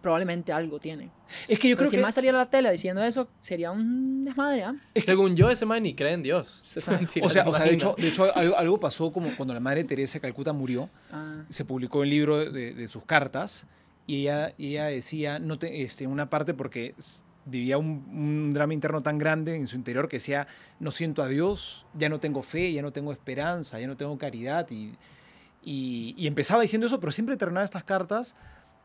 probablemente 0.00 0.52
algo 0.52 0.78
tiene. 0.78 1.10
Es 1.48 1.58
que 1.58 1.68
yo 1.68 1.76
Pero 1.76 1.78
creo 1.78 1.86
si 1.88 1.90
que... 1.92 1.96
el 1.98 2.02
más 2.02 2.14
saliera 2.14 2.38
a 2.40 2.44
la 2.44 2.50
tele 2.50 2.70
diciendo 2.70 3.02
eso, 3.02 3.28
sería 3.40 3.70
un 3.72 4.22
desmadre, 4.24 4.62
¿ah? 4.64 4.74
Según 5.04 5.34
yo, 5.36 5.50
ese 5.50 5.66
man 5.66 5.82
ni 5.82 5.94
cree 5.94 6.12
en 6.12 6.22
Dios. 6.22 6.62
Se 6.64 6.80
sabe. 6.80 6.98
Mentira, 7.02 7.26
O 7.26 7.30
sea, 7.30 7.44
¿te 7.44 7.50
o 7.50 7.54
sea 7.54 7.64
de, 7.66 7.72
hecho, 7.74 7.94
de 7.98 8.08
hecho 8.08 8.34
algo, 8.36 8.78
pasó 8.80 9.12
como 9.12 9.34
cuando 9.36 9.52
la 9.54 9.60
madre 9.60 9.84
Teresa 9.84 10.14
de 10.14 10.20
Calcuta 10.20 10.52
murió. 10.52 10.88
Ah, 11.12 11.42
Se 11.48 11.64
publicó 11.64 12.02
el 12.04 12.10
libro 12.10 12.50
de, 12.50 12.72
de 12.74 12.88
sus 12.88 13.04
cartas 13.04 13.66
y 14.06 14.22
ella, 14.22 14.54
y 14.56 14.68
ella 14.68 14.86
decía, 14.86 15.38
no 15.38 15.58
te, 15.58 15.82
este, 15.82 16.06
una 16.06 16.30
parte 16.30 16.54
porque 16.54 16.94
vivía 17.48 17.78
un, 17.78 18.52
drama 18.52 18.74
interno 18.74 19.00
tan 19.02 19.18
grande 19.18 19.56
en 19.56 19.66
su 19.66 19.76
interior 19.76 20.08
que 20.08 20.16
decía, 20.16 20.46
no 20.80 20.90
siento 20.90 21.22
a 21.22 21.28
Dios, 21.28 21.86
ya 21.94 22.08
no 22.08 22.20
tengo 22.20 22.42
fe, 22.42 22.72
ya 22.72 22.82
no 22.82 22.92
tengo 22.92 23.12
esperanza, 23.12 23.80
ya 23.80 23.86
no 23.86 23.96
tengo 23.96 24.16
caridad. 24.18 24.66
Y, 24.70 24.94
y, 25.62 26.26
empezaba 26.26 26.62
diciendo 26.62 26.86
eso, 26.86 27.00
pero 27.00 27.12
siempre 27.12 27.36
terminaba 27.36 27.64
estas 27.64 27.84
cartas 27.84 28.36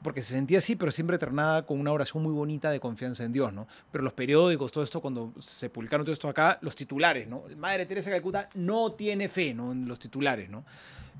porque 0.01 0.21
se 0.21 0.33
sentía 0.33 0.57
así, 0.57 0.75
pero 0.75 0.91
siempre 0.91 1.17
terminaba 1.17 1.65
con 1.65 1.79
una 1.79 1.91
oración 1.93 2.21
muy 2.23 2.33
bonita 2.33 2.71
de 2.71 2.79
confianza 2.81 3.23
en 3.23 3.31
Dios, 3.31 3.53
¿no? 3.53 3.67
Pero 3.89 4.03
los 4.03 4.11
periódicos, 4.11 4.69
todo 4.71 4.83
esto, 4.83 4.99
cuando 4.99 5.33
se 5.39 5.69
publicaron 5.69 6.05
todo 6.05 6.11
esto 6.11 6.27
acá, 6.27 6.57
los 6.61 6.75
titulares, 6.75 7.25
¿no? 7.27 7.43
Madre 7.57 7.85
Teresa 7.85 8.09
de 8.09 8.17
Calcuta 8.17 8.49
no 8.55 8.91
tiene 8.91 9.29
fe, 9.29 9.53
¿no? 9.53 9.71
En 9.71 9.87
los 9.87 9.99
titulares, 9.99 10.49
¿no? 10.49 10.65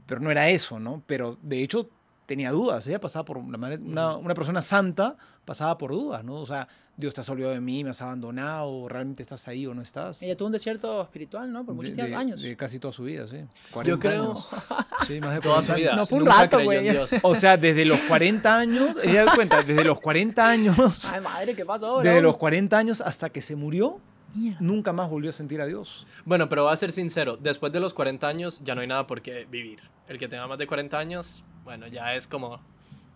Pero 0.05 0.19
no 0.19 0.29
era 0.29 0.49
eso, 0.49 0.79
¿no? 0.81 1.01
Pero 1.07 1.37
de 1.41 1.63
hecho 1.63 1.89
tenía 2.25 2.51
dudas, 2.51 2.87
ella 2.87 2.99
pasaba 3.01 3.25
por 3.25 3.39
madre- 3.41 3.77
una, 3.83 4.15
una 4.15 4.33
persona 4.33 4.61
santa, 4.61 5.17
pasaba 5.45 5.77
por 5.77 5.91
dudas, 5.91 6.23
¿no? 6.23 6.35
O 6.35 6.45
sea, 6.45 6.67
Dios 6.95 7.13
te 7.13 7.21
has 7.21 7.29
olvidado 7.29 7.53
de 7.53 7.59
mí, 7.59 7.83
me 7.83 7.89
has 7.89 8.01
abandonado, 8.01 8.87
realmente 8.87 9.21
estás 9.23 9.47
ahí 9.47 9.65
o 9.67 9.73
no 9.73 9.81
estás. 9.81 10.21
ella 10.21 10.37
tuvo 10.37 10.45
un 10.47 10.51
desierto 10.53 11.01
espiritual, 11.01 11.51
¿no? 11.51 11.65
Por 11.65 11.75
muchos 11.75 11.95
de, 11.95 12.03
de- 12.03 12.15
años. 12.15 12.41
de 12.41 12.55
casi 12.55 12.79
toda 12.79 12.93
su 12.93 13.03
vida, 13.03 13.27
sí. 13.27 13.37
Yo 13.37 13.71
40 13.71 13.99
creo 13.99 14.23
años. 14.31 14.49
Sí, 15.07 15.19
más 15.19 15.33
de 15.33 15.41
toda 15.41 15.55
40 15.55 15.73
su 15.73 15.79
vida. 15.79 15.95
No 15.95 16.05
fue 16.07 16.17
un 16.19 16.23
nunca 16.25 16.41
rato, 16.43 16.63
güey. 16.63 16.81
Dios. 16.89 17.09
O 17.23 17.35
sea, 17.35 17.57
desde 17.57 17.83
los 17.83 17.99
40 18.01 18.57
años, 18.57 18.95
ella 19.03 19.25
da 19.25 19.35
cuenta, 19.35 19.61
desde 19.63 19.83
los 19.83 19.99
40 19.99 20.47
años, 20.49 21.13
Ay, 21.13 21.19
madre, 21.19 21.55
¿qué 21.55 21.65
pasó, 21.65 21.95
bro? 21.95 22.03
desde 22.03 22.21
los 22.21 22.37
40 22.37 22.77
años 22.77 23.01
hasta 23.01 23.29
que 23.29 23.41
se 23.41 23.57
murió, 23.57 23.99
Mierda. 24.33 24.57
nunca 24.61 24.93
más 24.93 25.09
volvió 25.09 25.29
a 25.31 25.33
sentir 25.33 25.59
a 25.61 25.65
Dios. 25.65 26.07
Bueno, 26.23 26.47
pero 26.47 26.63
voy 26.63 26.71
a 26.73 26.75
ser 26.77 26.91
sincero, 26.93 27.35
después 27.37 27.73
de 27.73 27.81
los 27.81 27.93
40 27.93 28.25
años 28.27 28.61
ya 28.63 28.75
no 28.75 28.81
hay 28.81 28.87
nada 28.87 29.05
por 29.07 29.21
qué 29.21 29.45
vivir. 29.45 29.79
El 30.07 30.17
que 30.17 30.27
tenga 30.29 30.47
más 30.47 30.57
de 30.57 30.67
40 30.67 30.97
años, 30.97 31.43
bueno, 31.63 31.87
ya 31.87 32.15
es 32.15 32.27
como... 32.27 32.59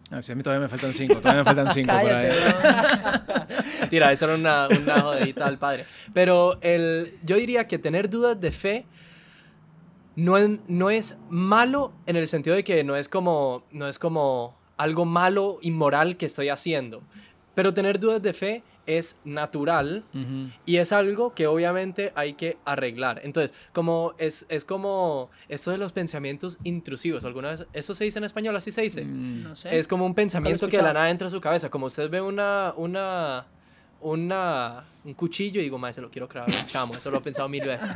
Ah, 0.10 0.22
sí, 0.22 0.32
a 0.32 0.36
mí 0.36 0.44
todavía 0.44 0.62
me 0.62 0.70
faltan 0.70 0.94
5, 0.94 1.18
todavía 1.18 1.42
me 1.42 1.46
faltan 1.46 1.74
5 1.74 1.88
para 1.88 2.02
Cállate, 2.02 2.36
bro. 2.40 3.90
Tira, 3.90 4.12
eso 4.14 4.26
era 4.26 4.36
una, 4.36 4.68
una 4.70 5.02
jodidita 5.02 5.46
al 5.46 5.58
padre. 5.58 5.86
Pero 6.14 6.60
el, 6.62 7.18
yo 7.24 7.36
diría 7.36 7.68
que 7.68 7.78
tener 7.78 8.10
dudas 8.10 8.40
de 8.40 8.52
fe 8.54 8.86
no 10.16 10.38
es, 10.38 10.50
no 10.68 10.90
es 10.90 11.18
malo 11.30 11.94
en 12.06 12.16
el 12.16 12.28
sentido 12.28 12.56
de 12.56 12.64
que 12.64 12.84
no 12.84 12.96
es 12.96 13.10
como, 13.10 13.66
no 13.72 13.88
es 13.88 14.00
como 14.00 14.58
algo 14.78 15.06
malo, 15.06 15.58
inmoral 15.62 16.16
que 16.16 16.26
estoy 16.26 16.50
haciendo. 16.50 17.04
Pero 17.54 17.74
tener 17.74 18.00
dudas 18.00 18.22
de 18.22 18.34
fe 18.34 18.64
es 18.88 19.18
natural 19.26 20.04
y 20.66 20.78
es 20.78 20.92
algo 20.92 21.34
que 21.36 21.46
obviamente 21.46 22.12
hay 22.16 22.34
que 22.34 22.58
arreglar. 22.66 23.22
Entonces, 23.24 23.54
como 23.74 24.14
es, 24.18 24.46
es 24.50 24.66
como 24.66 25.30
esto 25.50 25.72
de 25.72 25.78
los 25.78 25.92
pensamientos 25.94 26.58
intrusivos. 26.64 27.24
¿Alguna 27.26 27.52
vez 27.52 27.66
eso 27.74 27.94
se 27.94 28.06
dice 28.06 28.18
en 28.18 28.24
español? 28.26 28.56
¿Así 28.56 28.72
se 28.72 28.82
dice? 28.82 29.04
Mm. 29.06 29.44
No 29.44 29.56
sé. 29.56 29.78
Es 29.78 29.88
como 29.88 30.06
un 30.06 30.16
pensamiento 30.16 30.68
que 30.70 30.78
de 30.78 30.84
la 30.84 30.94
nada 30.94 31.10
entra 31.10 31.28
a 31.28 31.32
su 31.32 31.40
cabeza. 31.42 31.70
Como 31.70 31.86
usted 31.88 32.10
ve 32.10 32.22
una, 32.22 32.74
una, 32.78 33.46
una, 34.02 34.84
un 35.04 35.14
cuchillo 35.14 35.60
y 35.60 35.64
digo, 35.64 35.78
madre, 35.78 35.94
se 35.96 36.02
lo 36.02 36.10
quiero 36.10 36.28
clavar 36.28 36.50
un 36.50 36.66
chamo. 36.68 36.94
Eso 36.94 37.12
lo 37.12 37.18
he 37.18 37.22
pensado 37.22 37.50
mil 37.50 37.66
veces. 37.66 37.90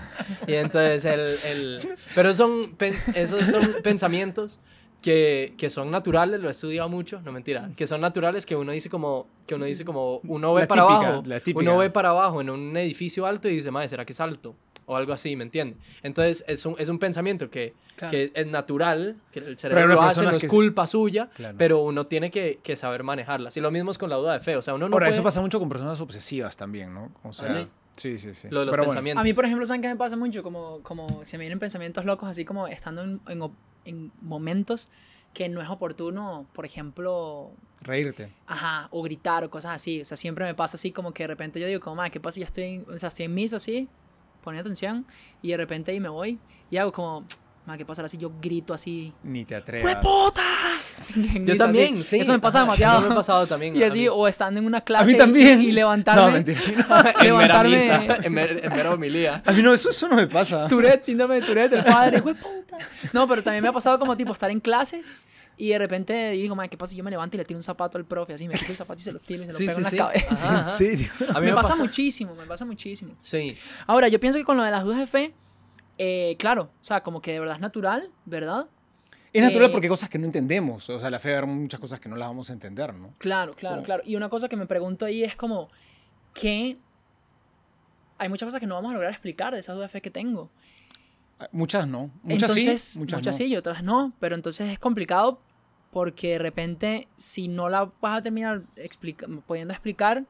Y 0.48 0.54
entonces 0.54 1.06
el, 1.06 1.20
el 1.20 1.90
pero 2.16 2.34
son, 2.34 2.76
pen- 2.76 2.96
esos 3.16 3.44
son 3.46 3.62
pensamientos 3.84 4.60
que, 5.02 5.54
que 5.58 5.70
son 5.70 5.90
naturales, 5.92 6.40
lo 6.40 6.48
he 6.48 6.52
estudiado 6.52 6.88
mucho, 6.90 7.22
no 7.22 7.32
mentira, 7.32 7.70
que 7.76 7.88
son 7.88 8.02
naturales 8.02 8.46
que 8.46 8.56
uno 8.56 8.72
dice 8.72 8.90
como, 8.90 9.28
que 9.48 9.56
uno 9.56 9.66
dice 9.66 9.84
como, 9.84 10.20
uno 10.24 10.54
ve 10.54 10.62
La 10.62 10.68
para 10.68 10.82
típica, 10.88 11.08
abajo, 11.08 11.24
la 11.26 11.40
típica. 11.40 11.60
uno 11.72 11.78
ve 11.80 11.90
para 11.90 12.10
abajo 12.10 12.42
en 12.42 12.50
un 12.50 12.78
edificio 12.78 13.26
alto 13.26 13.50
y 13.50 13.56
dice, 13.56 13.72
madre, 13.72 13.88
¿será 13.88 14.06
que 14.06 14.14
es 14.14 14.20
alto? 14.22 14.56
O 14.86 14.96
algo 14.96 15.14
así, 15.14 15.36
¿me 15.36 15.44
entiende? 15.44 15.78
Entonces 16.04 16.44
es 16.48 16.66
un, 16.66 16.76
es 16.78 16.90
un 16.90 17.00
pensamiento 17.00 17.50
que, 17.50 17.74
Claro. 17.96 18.12
que 18.12 18.32
es 18.34 18.48
natural, 18.48 19.16
que 19.32 19.40
el 19.40 19.58
cerebro 19.60 19.86
lo 19.88 20.02
hace, 20.02 20.24
no 20.24 20.32
es 20.32 20.44
culpa 20.48 20.88
suya, 20.88 21.30
Claro. 21.36 21.56
pero 21.58 21.80
uno 21.82 22.08
tiene 22.08 22.32
que, 22.32 22.60
que 22.64 22.76
saber 22.76 23.04
manejarlas. 23.04 23.56
Y 23.58 23.62
lo 23.62 23.70
mismo 23.70 23.92
es 23.92 23.98
con 24.00 24.10
la 24.10 24.16
duda 24.16 24.34
de 24.34 24.40
fe, 24.40 24.56
o 24.56 24.62
sea, 24.64 24.74
uno 24.74 24.90
no 24.90 24.96
Ahora, 24.96 25.06
puede... 25.06 25.14
eso 25.14 25.24
pasa 25.24 25.40
mucho 25.42 25.60
con 25.60 25.70
personas 25.70 26.02
obsesivas 26.02 26.58
también, 26.58 26.94
¿no? 26.94 27.12
O 27.24 27.32
sea, 27.32 27.54
¿Sí? 27.54 27.68
sí, 27.98 28.18
sí, 28.18 28.34
sí. 28.34 28.48
Lo 28.50 28.62
de 28.62 28.66
los 28.66 28.72
Pero 28.74 28.84
bueno, 28.84 28.92
pensamientos. 28.94 29.22
A 29.22 29.24
mí, 29.24 29.34
por 29.34 29.46
ejemplo, 29.46 29.66
¿saben 29.68 29.82
qué 29.84 29.88
me 29.88 29.96
pasa 29.98 30.16
mucho? 30.16 30.42
Como, 30.42 30.80
como 30.82 31.24
se 31.26 31.38
me 31.38 31.44
vienen 31.44 31.60
pensamientos 31.60 32.04
locos, 32.06 32.28
así 32.30 32.44
como 32.44 32.68
estando 32.68 33.04
en, 33.04 33.22
en 33.86 34.12
momentos 34.22 34.90
que 35.34 35.48
no 35.50 35.62
es 35.62 35.70
oportuno, 35.70 36.46
por 36.54 36.66
ejemplo, 36.66 37.52
reírte. 37.82 38.34
ajá, 38.48 38.88
o 38.92 39.02
gritar 39.02 39.44
o 39.46 39.50
cosas 39.50 39.74
así. 39.76 40.02
O 40.02 40.06
sea, 40.06 40.18
siempre 40.18 40.46
me 40.46 40.54
pasa 40.56 40.76
así 40.78 40.92
como 40.92 41.14
que 41.14 41.24
de 41.24 41.28
repente 41.28 41.60
yo 41.60 41.68
digo, 41.68 41.80
como, 41.80 41.96
"Ma, 41.98 42.10
¿qué 42.10 42.20
pasa? 42.20 42.40
Ya 42.40 42.46
estoy 42.46 42.64
en, 42.64 42.86
o 42.90 42.98
sea, 42.98 43.10
estoy 43.10 43.26
en 43.26 43.34
misa 43.34 43.56
así, 43.58 43.88
poniendo 44.44 44.68
atención, 44.68 45.06
y 45.42 45.52
de 45.52 45.58
repente 45.58 45.92
ahí 45.92 46.00
me 46.00 46.10
voy 46.10 46.38
y 46.70 46.78
hago 46.78 46.92
como, 46.92 47.26
"Ma, 47.66 47.78
¿qué 47.78 47.86
pasa? 47.86 48.04
Así 48.04 48.18
yo 48.18 48.32
grito 48.42 48.74
así. 48.74 49.14
Ni 49.24 49.46
te 49.46 49.56
atrevas. 49.56 49.86
en 49.96 50.81
Yo 51.46 51.58
también, 51.58 51.96
así. 51.96 52.04
sí. 52.04 52.18
Eso 52.20 52.32
me 52.34 52.40
pasa 52.40 52.60
Ajá, 52.60 52.66
demasiado. 52.66 53.00
eso 53.00 53.08
me 53.08 53.14
ha 53.14 53.16
pasado 53.18 53.48
también. 53.48 53.76
Y 53.78 53.84
a 53.84 53.88
así, 53.88 54.08
o 54.08 54.28
estando 54.28 54.60
en 54.60 54.66
una 54.66 54.80
A 54.80 54.84
clase 54.84 55.12
mí 55.12 55.18
también. 55.18 55.62
y, 55.62 55.66
y 55.70 55.72
levantarme. 55.72 56.22
No, 56.26 56.32
mentira. 56.32 56.60
en 57.22 57.38
mera 57.38 57.64
levantarme- 57.64 57.70
misa, 58.04 58.16
en, 58.24 58.34
mer- 58.34 58.60
en 58.64 58.70
mera 58.74 58.94
homilía. 58.94 59.44
A 59.46 59.52
mí 59.52 59.62
no, 59.62 59.74
eso, 59.74 59.90
eso 59.90 60.08
no 60.08 60.16
me 60.16 60.28
pasa. 60.28 60.68
Tourette, 60.68 61.06
síndrome 61.06 61.36
de 61.36 61.42
Tourette, 61.48 61.74
el 61.74 61.84
padre, 61.84 62.22
puta. 62.22 62.78
No, 63.14 63.28
pero 63.28 63.44
también 63.44 63.62
me 63.64 63.70
ha 63.70 63.74
pasado 63.74 64.00
como 64.00 64.16
tipo 64.18 64.34
estar 64.34 64.50
en 64.52 64.60
clases 64.60 65.06
y 65.58 65.70
de 65.70 65.78
repente 65.78 66.32
digo, 66.32 66.56
madre, 66.56 66.70
¿qué 66.70 66.78
pasa? 66.78 66.92
si 66.92 66.98
Yo 66.98 67.04
me 67.04 67.12
levanto 67.12 67.36
y 67.36 67.40
le 67.40 67.46
tiro 67.46 67.58
un 67.60 67.64
zapato 67.64 67.98
al 67.98 68.06
profe, 68.06 68.34
así 68.34 68.48
me 68.48 68.56
quito 68.56 68.72
el 68.72 68.78
zapato 68.78 69.00
y 69.00 69.04
se 69.04 69.12
lo 69.12 69.20
tiro 69.20 69.44
y 69.44 69.46
se 69.48 69.52
lo 69.52 69.58
Sí, 69.60 69.66
pego 69.68 69.76
sí, 69.76 69.80
en 69.80 69.84
la 69.84 69.90
sí. 69.92 69.98
cabeza. 69.98 70.48
Ajá, 70.48 70.58
ajá. 70.60 70.72
¿En 70.72 70.78
serio? 70.78 71.10
A 71.36 71.40
mí 71.40 71.46
me, 71.48 71.54
pasa, 71.54 71.76
muchísimo, 71.76 72.34
me 72.36 72.46
pasa 72.46 72.66
muchísimo. 72.66 73.14
Sí. 73.22 73.56
Ahora, 73.86 74.08
yo 74.08 74.20
pienso 74.20 74.40
que 74.40 74.46
con 74.46 74.58
lo 74.58 74.64
de 74.64 74.72
las 74.72 74.84
dudas 74.84 75.00
de 75.00 75.08
fe, 75.08 75.34
eh, 76.00 76.36
claro, 76.40 76.72
o 76.82 76.84
sea, 76.84 77.02
como 77.02 77.22
que 77.22 77.34
de 77.34 77.40
verdad 77.40 77.56
es 77.58 77.62
natural, 77.62 78.10
¿verdad? 78.26 78.68
Es 79.34 79.42
natural 79.42 79.70
Eh, 79.70 79.72
porque 79.72 79.88
hay 79.88 79.90
cosas 79.90 80.10
que 80.10 80.18
no 80.20 80.26
entendemos. 80.26 80.90
O 80.90 81.00
sea, 81.00 81.10
la 81.10 81.20
fe 81.20 81.36
hay 81.36 81.46
muchas 81.46 81.80
cosas 81.80 82.00
que 82.00 82.10
no 82.10 82.16
las 82.16 82.28
vamos 82.28 82.50
a 82.50 82.54
entender, 82.54 82.94
¿no? 82.94 83.14
Claro, 83.18 83.56
claro, 83.56 83.82
claro. 83.84 84.04
Y 84.06 84.16
una 84.16 84.30
cosa 84.30 84.50
que 84.50 84.58
me 84.58 84.66
pregunto 84.66 85.06
ahí 85.06 85.24
es 85.24 85.36
como 85.36 85.70
que 86.34 86.78
hay 88.18 88.30
muchas 88.30 88.48
cosas 88.48 88.60
que 88.60 88.68
no 88.68 88.76
vamos 88.76 88.92
a 88.92 88.94
lograr 88.94 89.12
explicar 89.12 89.54
de 89.54 89.60
esas 89.60 89.76
dudas 89.76 89.90
de 89.90 89.94
fe 90.00 90.02
que 90.02 90.12
tengo. 90.12 90.50
Ah, 91.40 91.48
Muchas 91.52 91.88
no. 91.88 92.12
Muchas 92.24 92.52
entonces, 92.52 92.82
sí, 92.82 93.00
muchas, 93.00 93.26
no. 93.26 93.34
sí 93.34 93.46
y 93.46 93.56
otras 93.56 93.84
no. 93.84 94.14
Pero 94.20 94.36
entonces 94.36 94.70
es 94.72 94.80
complicado 94.80 95.40
porque 95.92 96.32
de 96.34 96.38
repente, 96.40 97.08
si 97.18 97.48
no 97.48 97.68
la 97.70 97.92
vas 98.02 98.20
a 98.20 98.22
terminar 98.22 98.64
explica- 98.76 99.28
pudiendo 99.48 99.74
explicar, 99.74 100.26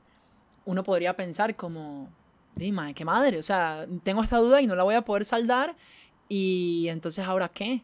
uno 0.65 0.83
podría 0.83 1.15
pensar 1.15 1.55
como, 1.55 2.09
dime, 2.55 2.93
qué 2.93 3.03
madre, 3.05 3.37
o 3.37 3.43
sea, 3.43 3.85
tengo 4.03 4.23
esta 4.23 4.37
duda 4.37 4.61
y 4.61 4.67
no 4.67 4.75
la 4.75 4.83
voy 4.83 4.95
a 4.95 5.01
poder 5.01 5.25
saldar 5.25 5.75
y 6.29 6.87
entonces 6.89 7.25
ahora 7.25 7.49
qué, 7.49 7.83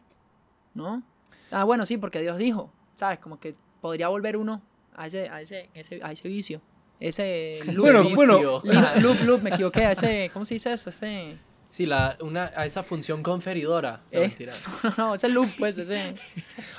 ¿no? 0.78 1.02
Ah, 1.50 1.64
bueno, 1.64 1.84
sí, 1.84 1.98
porque 1.98 2.20
Dios 2.20 2.38
dijo, 2.38 2.72
¿sabes? 2.94 3.18
Como 3.18 3.38
que 3.38 3.54
podría 3.82 4.08
volver 4.08 4.36
uno 4.38 4.62
a 4.96 5.06
ese, 5.06 5.28
a 5.28 5.40
ese, 5.42 5.68
ese- 5.74 6.00
a 6.02 6.12
ese 6.12 6.26
vicio. 6.28 6.62
Ese 7.00 7.60
loop, 7.66 7.76
Bueno, 7.80 8.00
Ese 8.02 8.14
bueno, 8.14 8.34
vicio. 8.38 8.62
loop, 8.64 9.00
loop, 9.02 9.20
loop, 9.26 9.42
me 9.42 9.50
equivoqué, 9.50 9.84
a 9.84 9.92
ese, 9.92 10.30
¿cómo 10.32 10.44
se 10.44 10.54
dice 10.54 10.72
eso? 10.72 10.90
Ese... 10.90 11.36
Sí, 11.70 11.84
la, 11.84 12.16
una, 12.22 12.50
a 12.56 12.64
esa 12.64 12.82
función 12.82 13.22
conferidora. 13.22 14.00
No, 14.10 14.18
¿Eh? 14.20 14.28
mentira. 14.28 14.54
no, 14.96 15.12
ese 15.14 15.28
loop, 15.28 15.50
pues, 15.58 15.76
ese. 15.76 16.14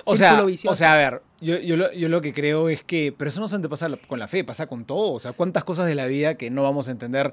O 0.03 0.15
sea, 0.15 0.41
vicioso. 0.41 0.73
o 0.73 0.75
sea, 0.75 0.93
a 0.93 0.97
ver, 0.97 1.21
yo, 1.39 1.59
yo, 1.59 1.77
lo, 1.77 1.93
yo 1.93 2.09
lo 2.09 2.21
que 2.21 2.33
creo 2.33 2.69
es 2.69 2.83
que, 2.83 3.13
pero 3.15 3.29
eso 3.29 3.39
no 3.39 3.47
solamente 3.47 3.69
pasa 3.69 3.87
con 4.07 4.17
la 4.17 4.27
fe, 4.27 4.43
pasa 4.43 4.65
con 4.65 4.85
todo. 4.85 5.13
O 5.13 5.19
sea, 5.19 5.33
cuántas 5.33 5.63
cosas 5.63 5.85
de 5.85 5.93
la 5.93 6.07
vida 6.07 6.35
que 6.35 6.49
no 6.49 6.63
vamos 6.63 6.87
a 6.87 6.91
entender. 6.91 7.31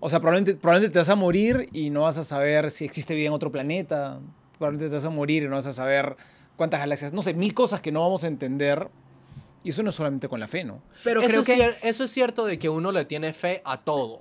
O 0.00 0.08
sea, 0.08 0.20
probablemente, 0.20 0.54
probablemente 0.58 0.94
te 0.94 0.98
vas 0.98 1.10
a 1.10 1.14
morir 1.14 1.68
y 1.72 1.90
no 1.90 2.02
vas 2.02 2.16
a 2.16 2.22
saber 2.22 2.70
si 2.70 2.86
existe 2.86 3.14
vida 3.14 3.26
en 3.26 3.34
otro 3.34 3.52
planeta. 3.52 4.18
Probablemente 4.58 4.88
te 4.90 4.94
vas 4.94 5.04
a 5.04 5.10
morir 5.10 5.42
y 5.42 5.48
no 5.48 5.56
vas 5.56 5.66
a 5.66 5.72
saber 5.72 6.16
cuántas 6.56 6.80
galaxias. 6.80 7.12
No 7.12 7.22
sé, 7.22 7.34
mil 7.34 7.54
cosas 7.54 7.80
que 7.80 7.92
no 7.92 8.00
vamos 8.02 8.24
a 8.24 8.28
entender. 8.28 8.88
Y 9.62 9.70
eso 9.70 9.82
no 9.82 9.88
es 9.90 9.94
solamente 9.96 10.28
con 10.28 10.40
la 10.40 10.46
fe, 10.46 10.62
¿no? 10.64 10.82
Pero 11.02 11.20
eso, 11.20 11.28
creo 11.28 11.40
es 11.40 11.78
que. 11.78 11.88
eso 11.88 12.04
es 12.04 12.10
cierto 12.10 12.44
de 12.44 12.58
que 12.58 12.68
uno 12.68 12.92
le 12.92 13.04
tiene 13.06 13.32
fe 13.32 13.62
a 13.64 13.78
todo. 13.78 14.20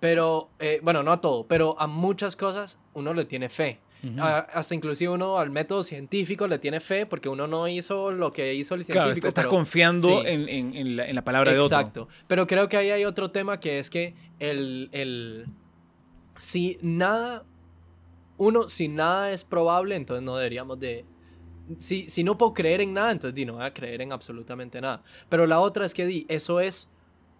Pero, 0.00 0.50
eh, 0.58 0.80
bueno, 0.82 1.02
no 1.02 1.12
a 1.12 1.20
todo, 1.22 1.46
pero 1.46 1.74
a 1.80 1.86
muchas 1.86 2.36
cosas 2.36 2.78
uno 2.92 3.14
le 3.14 3.24
tiene 3.24 3.48
fe. 3.48 3.80
A- 4.20 4.38
hasta 4.52 4.72
inclusive 4.74 5.10
uno 5.12 5.38
al 5.38 5.50
método 5.50 5.82
científico 5.82 6.46
le 6.46 6.60
tiene 6.60 6.78
fe 6.78 7.06
porque 7.06 7.28
uno 7.28 7.48
no 7.48 7.66
hizo 7.66 8.12
lo 8.12 8.32
que 8.32 8.54
hizo 8.54 8.74
el 8.76 8.84
científico. 8.84 8.98
Claro, 9.00 9.10
est- 9.12 9.24
estás 9.24 9.44
pero- 9.46 9.50
confiando 9.50 10.08
sí. 10.20 10.26
en, 10.26 10.48
en- 10.48 10.74
en 10.76 10.96
la, 10.96 11.06
en 11.08 11.14
la 11.16 11.24
palabra 11.24 11.50
de 11.52 11.58
otro. 11.58 11.76
Exacto. 11.76 12.08
Pero 12.28 12.46
creo 12.46 12.68
que 12.68 12.76
ahí 12.76 12.90
hay 12.90 13.04
otro 13.04 13.32
tema 13.32 13.58
que 13.58 13.80
es 13.80 13.90
que 13.90 14.14
el, 14.38 14.90
el 14.92 15.46
si 16.38 16.78
nada 16.82 17.44
uno 18.38 18.68
si 18.68 18.88
nada 18.88 19.32
es 19.32 19.44
probable, 19.44 19.96
entonces 19.96 20.24
no 20.24 20.36
deberíamos 20.36 20.78
de 20.78 21.04
si, 21.78 22.08
si 22.08 22.24
no 22.24 22.38
puedo 22.38 22.54
creer 22.54 22.80
en 22.80 22.94
nada, 22.94 23.12
entonces 23.12 23.34
di, 23.34 23.44
no 23.44 23.54
voy 23.54 23.64
a 23.64 23.74
creer 23.74 24.00
en 24.02 24.12
absolutamente 24.12 24.80
nada. 24.80 25.02
Pero 25.28 25.46
la 25.46 25.60
otra 25.60 25.84
es 25.84 25.94
que 25.94 26.06
di, 26.06 26.26
eso 26.28 26.60
es 26.60 26.88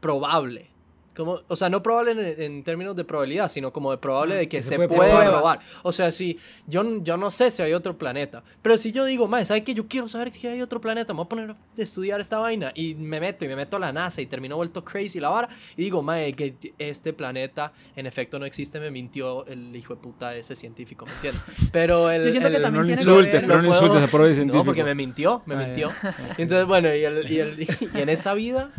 probable. 0.00 0.70
Como, 1.16 1.40
o 1.48 1.56
sea, 1.56 1.70
no 1.70 1.82
probable 1.82 2.10
en, 2.12 2.42
en 2.42 2.62
términos 2.62 2.94
de 2.94 3.04
probabilidad, 3.04 3.48
sino 3.48 3.72
como 3.72 3.90
de 3.90 3.96
probable 3.96 4.34
de 4.34 4.48
que, 4.48 4.58
que 4.58 4.62
se 4.62 4.68
se, 4.70 4.76
puede 4.76 4.88
puede, 4.88 5.10
probar. 5.10 5.30
probar. 5.30 5.58
O 5.82 5.90
sea, 5.92 6.12
si 6.12 6.38
yo, 6.66 7.02
yo 7.02 7.16
no 7.16 7.30
sé 7.30 7.50
si 7.50 7.62
hay 7.62 7.72
otro 7.72 7.96
planeta, 7.96 8.42
pero 8.60 8.76
si 8.76 8.92
yo 8.92 9.04
digo, 9.06 9.26
más, 9.26 9.48
¿sabes 9.48 9.62
qué? 9.62 9.72
Yo 9.72 9.88
quiero 9.88 10.08
saber 10.08 10.30
que 10.30 10.48
hay 10.48 10.60
otro 10.60 10.80
planeta, 10.80 11.12
me 11.14 11.18
voy 11.18 11.24
a 11.24 11.28
poner 11.28 11.50
a 11.52 11.56
estudiar 11.78 12.20
esta 12.20 12.38
vaina 12.38 12.70
y 12.74 12.94
me 12.94 13.18
meto 13.18 13.44
y 13.44 13.48
me 13.48 13.56
meto 13.56 13.76
a 13.76 13.80
la 13.80 13.92
NASA 13.92 14.20
y 14.20 14.26
termino 14.26 14.56
vuelto 14.56 14.84
crazy 14.84 15.18
la 15.18 15.30
vara 15.30 15.48
y 15.76 15.82
digo, 15.84 16.02
mae, 16.02 16.32
que 16.34 16.54
este 16.78 17.12
planeta 17.14 17.72
en 17.96 18.06
efecto 18.06 18.38
no 18.38 18.44
existe, 18.44 18.78
me 18.78 18.90
mintió 18.90 19.46
el 19.46 19.74
hijo 19.74 19.94
de 19.94 20.00
puta 20.02 20.36
ese 20.36 20.54
científico, 20.54 21.06
¿me 21.06 21.12
entiendes? 21.12 21.42
Pero 21.72 22.10
el, 22.10 22.24
Yo 22.24 22.30
siento 22.30 22.50
que 22.50 22.56
el- 22.56 22.62
también 22.62 22.82
no 22.82 22.86
tiene 22.88 23.02
que 23.02 23.08
insultes, 23.08 23.32
ver- 23.32 23.46
pero 23.46 23.62
no 23.62 23.68
puedo- 23.68 23.80
insultes 23.82 24.04
a 24.06 24.10
prueba 24.10 24.28
de 24.28 24.34
científico. 24.34 24.58
No, 24.58 24.64
porque 24.66 24.84
me 24.84 24.94
mintió, 24.94 25.42
me 25.46 25.54
Ah, 25.54 25.58
mintió. 25.64 25.90
Y 26.36 26.42
entonces, 26.42 26.66
bueno, 26.66 26.94
y, 26.94 27.04
el, 27.04 27.30
y, 27.32 27.38
el- 27.38 27.62
y 27.94 28.00
en 28.00 28.08
esta 28.10 28.34
vida 28.34 28.70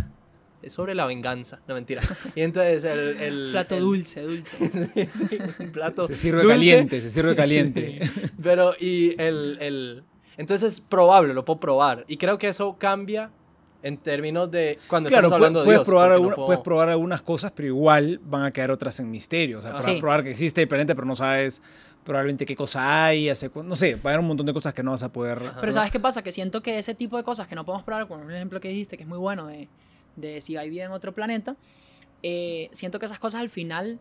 es 0.67 0.74
sobre 0.74 0.93
la 0.95 1.05
venganza, 1.05 1.59
no 1.67 1.74
mentira. 1.74 2.01
Y 2.36 2.41
entonces 2.41 2.83
el... 2.83 3.17
el 3.21 3.50
Plato 3.51 3.75
el- 3.75 3.81
dulce, 3.81 4.21
dulce. 4.21 4.57
sí, 5.29 5.38
un 5.59 5.71
plato 5.71 6.07
Se 6.07 6.15
sirve 6.15 6.41
dulce. 6.43 6.53
caliente, 6.55 7.01
se 7.01 7.09
sirve 7.09 7.36
caliente. 7.36 8.00
Pero, 8.43 8.74
y 8.79 9.19
el, 9.21 9.57
el... 9.59 10.03
Entonces 10.38 10.74
es 10.74 10.79
probable, 10.81 11.33
lo 11.33 11.43
puedo 11.45 11.59
probar. 11.59 12.05
Y 12.07 12.17
creo 12.17 12.38
que 12.38 12.47
eso 12.50 12.77
cambia 12.77 13.31
en 13.83 13.97
términos 13.97 14.50
de 14.51 14.77
cuando 14.88 15.09
Claro, 15.09 15.27
estamos 15.27 15.36
hablando 15.36 15.59
puedes, 15.63 15.79
de 15.79 15.83
Dios. 15.83 15.88
probar 15.88 16.12
no 16.19 16.21
puedo- 16.29 16.45
puedes 16.45 16.62
probar 16.62 16.89
algunas 16.89 17.21
cosas, 17.21 17.51
pero 17.55 17.67
igual 17.67 18.19
van 18.24 18.43
a 18.43 18.51
quedar 18.51 18.71
otras 18.71 19.00
en 19.00 19.09
misterio. 19.09 19.59
O 19.59 19.62
sea, 19.62 19.74
Sí. 19.74 19.97
probar 20.00 20.24
que 20.24 20.31
existe 20.31 20.62
el 20.62 20.67
planeta, 20.67 20.93
pero 20.95 21.05
no 21.07 21.15
sabes 21.15 21.62
probablemente 22.03 22.45
qué 22.45 22.55
cosa 22.55 23.05
hay, 23.05 23.27
hace 23.29 23.51
no 23.65 23.75
sé, 23.75 23.95
va 23.95 24.12
a 24.12 24.13
haber 24.13 24.21
un 24.21 24.27
montón 24.27 24.45
de 24.45 24.53
cosas 24.53 24.74
que 24.74 24.81
no 24.81 24.91
vas 24.91 25.03
a 25.03 25.12
poder... 25.12 25.41
Pero 25.59 25.71
¿sabes 25.74 25.91
qué 25.91 26.00
pasa? 26.00 26.21
Que 26.24 26.31
siento 26.31 26.62
que 26.63 26.77
ese 26.79 26.95
tipo 26.95 27.17
de 27.17 27.24
cosas 27.24 27.50
que 27.50 27.55
no 27.55 27.65
podemos 27.65 27.83
probar, 27.83 28.07
como 28.07 28.24
el 28.24 28.33
ejemplo 28.33 28.62
que 28.62 28.69
dijiste, 28.69 28.95
que 28.95 29.03
es 29.03 29.09
muy 29.09 29.17
bueno 29.17 29.45
de, 29.47 29.67
de 30.17 30.41
si 30.41 30.57
hay 30.57 30.69
vida 30.69 30.83
en 30.83 30.91
otro 30.91 31.13
planeta, 31.15 31.55
eh, 32.24 32.69
siento 32.74 33.00
que 33.00 33.05
esas 33.05 33.19
cosas 33.19 33.39
al 33.41 33.50
final 33.50 34.00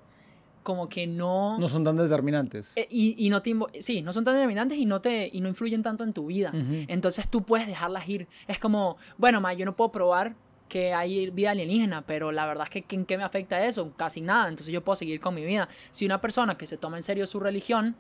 como 0.62 0.88
que 0.88 1.06
no... 1.06 1.56
No 1.61 1.68
son 1.68 1.85
tan 1.85 1.96
determinantes. 1.96 2.73
eh, 2.75 2.88
y, 2.90 3.14
y 3.25 3.30
no 3.30 3.40
te 3.40 3.54
sí, 3.78 4.02
no 4.02 4.12
son 4.12 4.25
tan 4.25 4.35
determinantes 4.35 4.76
y 4.78 4.85
no 4.85 5.00
te 5.00 5.30
y 5.32 5.40
no 5.40 5.49
influyen 5.49 5.85
tanto 5.85 6.02
en 6.02 6.12
tu 6.12 6.26
vida. 6.26 6.52
Entonces 6.88 7.28
tú 7.28 7.44
puedes 7.44 7.68
dejarlas 7.68 8.08
ir. 8.08 8.26
Es 8.49 8.58
como, 8.58 8.96
bueno, 9.16 9.40
ma, 9.40 9.54
yo 9.54 9.64
no 9.64 9.76
puedo 9.76 9.92
probar 9.92 10.35
que 10.68 10.92
hay 10.92 11.30
vida 11.30 11.52
alienígena, 11.52 12.04
pero 12.04 12.32
la 12.32 12.44
verdad 12.46 12.66
es 12.68 12.85
que 12.85 12.96
¿en 12.96 13.04
qué 13.06 13.16
me 13.16 13.23
afecta 13.23 13.64
eso? 13.64 13.92
Casi 13.96 14.20
nada. 14.20 14.49
Entonces 14.49 14.73
yo 14.73 14.82
puedo 14.82 14.96
seguir 14.96 15.20
con 15.20 15.37
mi 15.37 15.44
vida. 15.44 15.68
Si 15.92 16.04
una 16.04 16.20
persona 16.20 16.58
que 16.58 16.66
se 16.66 16.76
toma 16.76 16.96
en 16.96 17.04
serio 17.04 17.26
su 17.26 17.38
religión, 17.38 17.94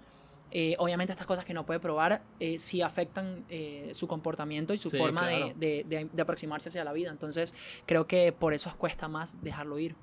eh, 0.50 0.74
obviamente 0.78 1.12
estas 1.12 1.26
cosas 1.26 1.44
que 1.44 1.52
no 1.54 1.66
puede 1.66 1.80
probar 1.80 2.22
eh, 2.40 2.58
sí 2.58 2.82
afectan 2.82 3.44
eh, 3.48 3.90
su 3.92 4.06
comportamiento 4.06 4.72
y 4.72 4.78
su 4.78 4.90
Sí, 4.90 4.96
forma 4.98 5.26
de- 5.26 5.36
claro. 5.36 5.52
de, 5.56 5.84
de- 5.88 6.08
de 6.12 6.22
aproximarse 6.22 6.68
hacia 6.68 6.84
la 6.84 6.92
vida. 6.92 7.10
Entonces 7.10 7.52
creo 7.86 8.06
que 8.06 8.32
por 8.32 8.54
eso 8.54 8.72
cuesta 8.78 9.08
más 9.08 9.42
dejarlo 9.42 9.78
ir. 9.78 9.94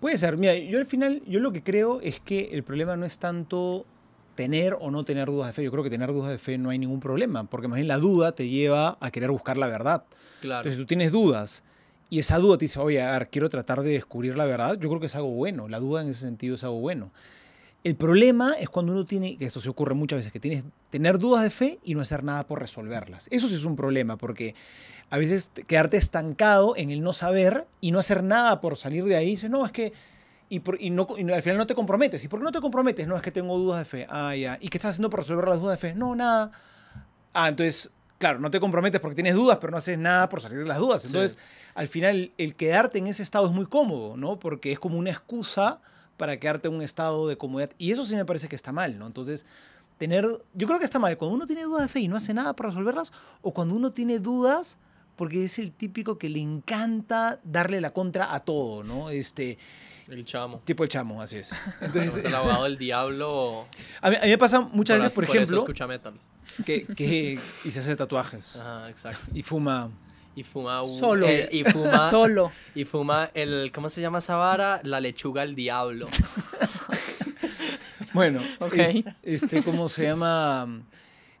Puede 0.00 0.16
ser. 0.18 0.36
Mira, 0.38 0.56
yo 0.56 0.78
al 0.78 0.86
final, 0.86 1.22
yo 1.26 1.40
lo 1.40 1.52
que 1.52 1.62
creo 1.62 2.00
es 2.00 2.20
que 2.20 2.50
el 2.52 2.64
problema 2.64 2.96
no 2.96 3.06
es 3.06 3.18
tanto 3.18 3.86
tener 4.34 4.74
o 4.80 4.90
no 4.90 5.04
tener 5.04 5.26
dudas 5.28 5.48
de 5.48 5.52
fe. 5.52 5.62
Yo 5.64 5.70
creo 5.70 5.84
que 5.84 5.90
tener 5.90 6.12
dudas 6.12 6.30
de 6.30 6.38
fe 6.38 6.56
no 6.58 6.70
hay 6.70 6.78
ningún 6.78 6.98
problema, 7.00 7.44
porque 7.44 7.68
más 7.68 7.76
bien 7.76 7.88
la 7.88 7.98
duda 7.98 8.32
te 8.32 8.48
lleva 8.48 8.96
a 9.00 9.10
querer 9.10 9.30
buscar 9.30 9.56
la 9.58 9.66
verdad. 9.68 10.04
Claro. 10.40 10.60
Entonces, 10.60 10.76
si 10.76 10.82
tú 10.82 10.86
tienes 10.86 11.12
dudas 11.12 11.62
y 12.08 12.18
esa 12.18 12.38
duda 12.38 12.56
te 12.58 12.64
dice, 12.64 12.80
oye, 12.80 13.02
a 13.02 13.12
ver, 13.12 13.28
quiero 13.28 13.50
tratar 13.50 13.82
de 13.82 13.90
descubrir 13.92 14.36
la 14.36 14.46
verdad, 14.46 14.78
yo 14.80 14.88
creo 14.88 14.98
que 14.98 15.06
es 15.06 15.14
algo 15.14 15.30
bueno. 15.30 15.68
La 15.68 15.78
duda 15.78 16.00
en 16.02 16.08
ese 16.08 16.20
sentido 16.20 16.54
es 16.54 16.64
algo 16.64 16.80
bueno. 16.80 17.12
El 17.82 17.96
problema 17.96 18.52
es 18.58 18.68
cuando 18.68 18.92
uno 18.92 19.04
tiene, 19.06 19.38
que 19.38 19.46
esto 19.46 19.58
se 19.60 19.68
ocurre 19.70 19.94
muchas 19.94 20.18
veces, 20.18 20.32
que 20.32 20.40
tienes 20.40 20.64
tener 20.90 21.18
dudas 21.18 21.42
de 21.42 21.50
fe 21.50 21.78
y 21.82 21.94
no 21.94 22.02
hacer 22.02 22.22
nada 22.24 22.46
por 22.46 22.60
resolverlas. 22.60 23.26
Eso 23.30 23.48
sí 23.48 23.54
es 23.54 23.64
un 23.64 23.74
problema, 23.76 24.16
porque 24.18 24.54
a 25.08 25.16
veces 25.16 25.48
te- 25.50 25.62
quedarte 25.64 25.96
estancado 25.96 26.76
en 26.76 26.90
el 26.90 27.00
no 27.00 27.12
saber 27.14 27.66
y 27.80 27.90
no 27.92 27.98
hacer 27.98 28.22
nada 28.22 28.60
por 28.60 28.76
salir 28.76 29.04
de 29.04 29.16
ahí, 29.16 29.26
dices, 29.30 29.48
no, 29.50 29.64
es 29.64 29.72
que... 29.72 29.92
Y, 30.50 30.60
por- 30.60 30.82
y 30.82 30.90
no, 30.90 31.06
y 31.16 31.30
al 31.30 31.42
final 31.42 31.58
no 31.58 31.66
te 31.66 31.74
comprometes. 31.76 32.22
¿Y 32.24 32.28
por 32.28 32.40
qué 32.40 32.44
no 32.44 32.52
te 32.52 32.60
comprometes? 32.60 33.06
No, 33.06 33.16
es 33.16 33.22
que 33.22 33.30
tengo 33.30 33.56
dudas 33.56 33.78
de 33.78 33.84
fe. 33.84 34.06
Ah, 34.10 34.34
ya. 34.34 34.58
¿Y 34.60 34.68
qué 34.68 34.78
estás 34.78 34.90
haciendo 34.90 35.08
por 35.08 35.20
resolver 35.20 35.46
las 35.48 35.60
dudas 35.60 35.80
de 35.80 35.88
fe? 35.90 35.94
No, 35.94 36.14
nada. 36.16 36.50
Ah, 37.32 37.48
entonces, 37.48 37.92
claro, 38.18 38.40
no 38.40 38.50
te 38.50 38.58
comprometes 38.58 39.00
porque 39.00 39.14
tienes 39.14 39.36
dudas, 39.36 39.58
pero 39.60 39.70
no 39.70 39.76
haces 39.76 39.96
nada 39.96 40.28
por 40.28 40.40
salir 40.40 40.58
de 40.58 40.64
las 40.64 40.78
dudas. 40.78 41.02
Sí. 41.02 41.06
Entonces, 41.06 41.38
al 41.74 41.86
final, 41.86 42.32
el 42.36 42.56
quedarte 42.56 42.98
en 42.98 43.06
ese 43.06 43.22
estado 43.22 43.46
es 43.46 43.52
muy 43.52 43.66
cómodo, 43.66 44.16
¿no? 44.16 44.40
Porque 44.40 44.72
es 44.72 44.80
como 44.80 44.98
una 44.98 45.10
excusa 45.10 45.80
para 46.20 46.38
quedarte 46.38 46.68
en 46.68 46.74
un 46.74 46.82
estado 46.82 47.26
de 47.26 47.38
comodidad. 47.38 47.70
Y 47.78 47.92
eso 47.92 48.04
sí 48.04 48.14
me 48.14 48.26
parece 48.26 48.46
que 48.46 48.54
está 48.54 48.72
mal, 48.72 48.98
¿no? 48.98 49.06
Entonces, 49.06 49.46
tener. 49.96 50.26
Yo 50.52 50.66
creo 50.66 50.78
que 50.78 50.84
está 50.84 50.98
mal 50.98 51.16
cuando 51.16 51.34
uno 51.34 51.46
tiene 51.46 51.62
dudas 51.64 51.80
de 51.80 51.88
fe 51.88 52.00
y 52.00 52.08
no 52.08 52.16
hace 52.16 52.34
nada 52.34 52.54
para 52.54 52.68
resolverlas, 52.68 53.10
o 53.40 53.54
cuando 53.54 53.74
uno 53.74 53.90
tiene 53.90 54.18
dudas 54.18 54.76
porque 55.16 55.42
es 55.44 55.58
el 55.58 55.72
típico 55.72 56.18
que 56.18 56.28
le 56.28 56.40
encanta 56.40 57.40
darle 57.42 57.80
la 57.80 57.94
contra 57.94 58.34
a 58.34 58.40
todo, 58.40 58.82
¿no? 58.84 59.08
Este. 59.08 59.56
El 60.08 60.26
chamo. 60.26 60.60
Tipo 60.64 60.82
el 60.82 60.90
chamo, 60.90 61.22
así 61.22 61.38
es. 61.38 61.54
Entonces, 61.80 62.18
Es 62.18 62.24
el 62.26 62.34
abogado 62.34 62.64
del 62.64 62.76
diablo. 62.76 63.66
a 64.02 64.10
mí, 64.10 64.16
a 64.16 64.20
mí 64.22 64.28
me 64.28 64.38
pasa 64.38 64.60
muchas 64.60 64.98
veces, 64.98 65.14
por 65.14 65.24
eso 65.24 65.32
ejemplo, 65.32 65.58
escucha 65.60 65.86
metal. 65.86 66.20
que, 66.66 66.84
que 66.84 67.38
y 67.64 67.70
se 67.70 67.80
hace 67.80 67.96
tatuajes 67.96 68.56
Ajá, 68.56 68.90
exacto. 68.90 69.30
y 69.32 69.42
fuma. 69.42 69.90
Y 70.40 70.42
fuma... 70.42 70.82
un- 70.82 70.88
Solo. 70.90 71.26
sí, 71.26 71.32
y 71.52 71.64
fuma... 71.64 72.00
Solo. 72.10 72.50
Y 72.74 72.84
fuma 72.86 73.30
el... 73.34 73.70
¿Cómo 73.74 73.90
se 73.90 74.00
llama 74.00 74.20
esa 74.20 74.36
vara? 74.36 74.80
La 74.84 74.98
lechuga 75.00 75.42
del 75.42 75.54
diablo. 75.54 76.08
Bueno, 78.12 78.40
Ok. 78.58 78.74
es- 78.74 79.04
este, 79.22 79.62
¿cómo 79.62 79.88
se 79.88 80.02
llama? 80.04 80.82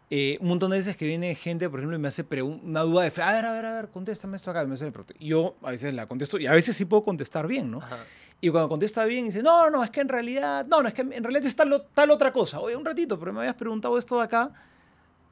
Eh, 0.08 0.38
un 0.40 0.48
montón 0.48 0.70
de 0.70 0.76
veces 0.76 0.96
que 0.96 1.04
viene 1.04 1.34
gente, 1.34 1.68
por 1.68 1.80
ejemplo, 1.80 1.96
y 1.96 2.00
me 2.00 2.08
hace 2.08 2.24
una 2.42 2.80
duda 2.82 3.02
de 3.04 3.10
fe. 3.10 3.22
A 3.22 3.32
ver, 3.32 3.44
a 3.44 3.52
ver, 3.52 3.64
a 3.66 3.74
ver, 3.74 3.88
contéstame 3.88 4.36
esto 4.36 4.50
acá. 4.50 4.62
y 4.62 4.66
Me 4.66 4.74
hace 4.74 4.92
yo 5.18 5.56
a 5.62 5.70
veces 5.72 5.94
la 5.94 6.06
contesto 6.06 6.38
y 6.38 6.46
a 6.46 6.52
veces 6.52 6.76
sí 6.76 6.84
puedo 6.84 7.02
contestar 7.02 7.46
bien, 7.48 7.70
¿no? 7.70 7.78
Ajá. 7.78 7.98
Y 8.40 8.50
cuando 8.50 8.68
contesta 8.68 9.04
bien, 9.04 9.24
dice, 9.26 9.42
no, 9.42 9.68
no, 9.70 9.82
es 9.82 9.90
que 9.90 10.00
en 10.00 10.08
realidad, 10.08 10.64
no, 10.66 10.80
no, 10.82 10.88
es 10.88 10.94
que 10.94 11.02
en 11.02 11.22
realidad 11.24 11.44
es 11.44 11.56
tal, 11.56 11.86
tal 11.92 12.10
otra 12.10 12.32
cosa. 12.32 12.60
Oye, 12.60 12.76
un 12.76 12.84
ratito, 12.84 13.18
pero 13.18 13.32
me 13.32 13.40
habías 13.40 13.54
preguntado 13.54 13.98
esto 13.98 14.16
de 14.18 14.24
acá, 14.24 14.50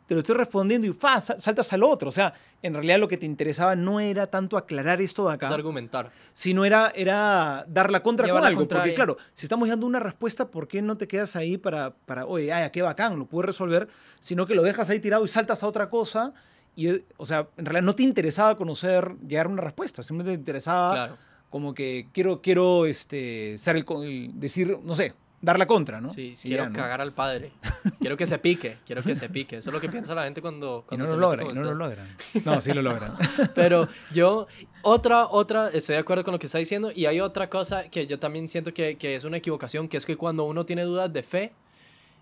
te 0.08 0.14
lo 0.14 0.20
estoy 0.20 0.34
respondiendo 0.36 0.86
y 0.86 0.92
fa, 0.94 1.20
sa- 1.20 1.38
saltas 1.38 1.70
al 1.74 1.82
otro. 1.84 2.08
O 2.08 2.12
sea, 2.12 2.32
en 2.62 2.72
realidad 2.72 2.98
lo 2.98 3.06
que 3.06 3.18
te 3.18 3.26
interesaba 3.26 3.76
no 3.76 4.00
era 4.00 4.26
tanto 4.26 4.56
aclarar 4.56 5.00
esto 5.02 5.28
de 5.28 5.34
Es 5.34 5.34
acá, 5.36 5.54
argumentar. 5.54 6.10
sino 6.32 6.64
era, 6.64 6.90
era 6.96 7.64
dar 7.68 7.92
la 7.92 8.02
contra 8.02 8.24
Llevar 8.26 8.40
con 8.40 8.42
la 8.44 8.48
algo. 8.48 8.66
Porque 8.66 8.94
claro, 8.94 9.18
si 9.34 9.44
estamos 9.44 9.68
dando 9.68 9.86
una 9.86 10.00
respuesta, 10.00 10.46
¿por 10.50 10.66
qué 10.66 10.80
no 10.80 10.96
te 10.96 11.06
quedas 11.06 11.36
ahí 11.36 11.58
para, 11.58 11.90
para 11.94 12.24
oye, 12.26 12.50
ay, 12.52 12.70
qué 12.70 12.80
bacán, 12.82 13.18
lo 13.18 13.26
puedes 13.26 13.46
resolver? 13.46 13.86
Sino 14.18 14.46
que 14.46 14.54
lo 14.54 14.62
dejas 14.62 14.88
ahí 14.90 14.98
tirado 14.98 15.24
y 15.24 15.28
saltas 15.28 15.62
a 15.62 15.66
otra 15.68 15.90
cosa. 15.90 16.32
Y, 16.74 17.02
o 17.18 17.26
sea, 17.26 17.46
en 17.58 17.66
realidad 17.66 17.82
no 17.84 17.94
te 17.94 18.02
interesaba 18.02 18.56
conocer, 18.56 19.14
llegar 19.28 19.44
a 19.46 19.50
una 19.50 19.62
respuesta, 19.62 20.02
simplemente 20.02 20.36
te 20.38 20.40
interesaba 20.40 20.92
Claro. 20.94 21.16
como 21.50 21.74
que 21.74 22.08
quiero, 22.14 22.40
quiero 22.40 22.86
este, 22.86 23.58
ser 23.58 23.76
el- 23.76 24.30
decir, 24.40 24.78
no 24.82 24.94
sé, 24.94 25.12
dar 25.40 25.58
la 25.58 25.66
contra, 25.66 26.00
¿no? 26.00 26.12
Sí, 26.12 26.36
quiero 26.40 26.64
ya, 26.64 26.68
¿no? 26.68 26.74
cagar 26.74 27.00
al 27.00 27.12
padre. 27.12 27.52
Quiero 28.00 28.16
que 28.16 28.26
se 28.26 28.38
pique. 28.38 28.78
Quiero 28.86 29.02
que 29.02 29.14
se 29.14 29.28
pique. 29.28 29.58
Eso 29.58 29.70
es 29.70 29.74
lo 29.74 29.80
que 29.80 29.88
piensa 29.88 30.14
la 30.14 30.24
gente 30.24 30.42
cuando, 30.42 30.84
Y 30.90 30.96
no 30.96 31.06
se 31.06 31.12
lo 31.12 31.18
logran, 31.18 31.50
y 31.50 31.52
no 31.52 31.62
lo 31.62 31.74
logran. 31.74 32.08
No, 32.44 32.60
sí 32.60 32.72
lo 32.72 32.82
logran. 32.82 33.14
Pero 33.54 33.88
yo, 34.12 34.46
otra, 34.82 35.28
otra, 35.28 35.68
estoy 35.68 35.94
de 35.94 36.00
acuerdo 36.00 36.24
con 36.24 36.32
lo 36.32 36.38
que 36.38 36.46
está 36.46 36.58
diciendo. 36.58 36.90
Y 36.94 37.06
hay 37.06 37.20
otra 37.20 37.48
cosa 37.48 37.88
que 37.88 38.06
yo 38.06 38.18
también 38.18 38.48
siento 38.48 38.74
que, 38.74 38.96
que 38.96 39.16
es 39.16 39.24
una 39.24 39.36
equivocación, 39.36 39.88
que 39.88 39.96
es 39.96 40.06
que 40.06 40.16
cuando 40.16 40.44
uno 40.44 40.66
tiene 40.66 40.82
dudas 40.82 41.12
de 41.12 41.22
fe, 41.22 41.52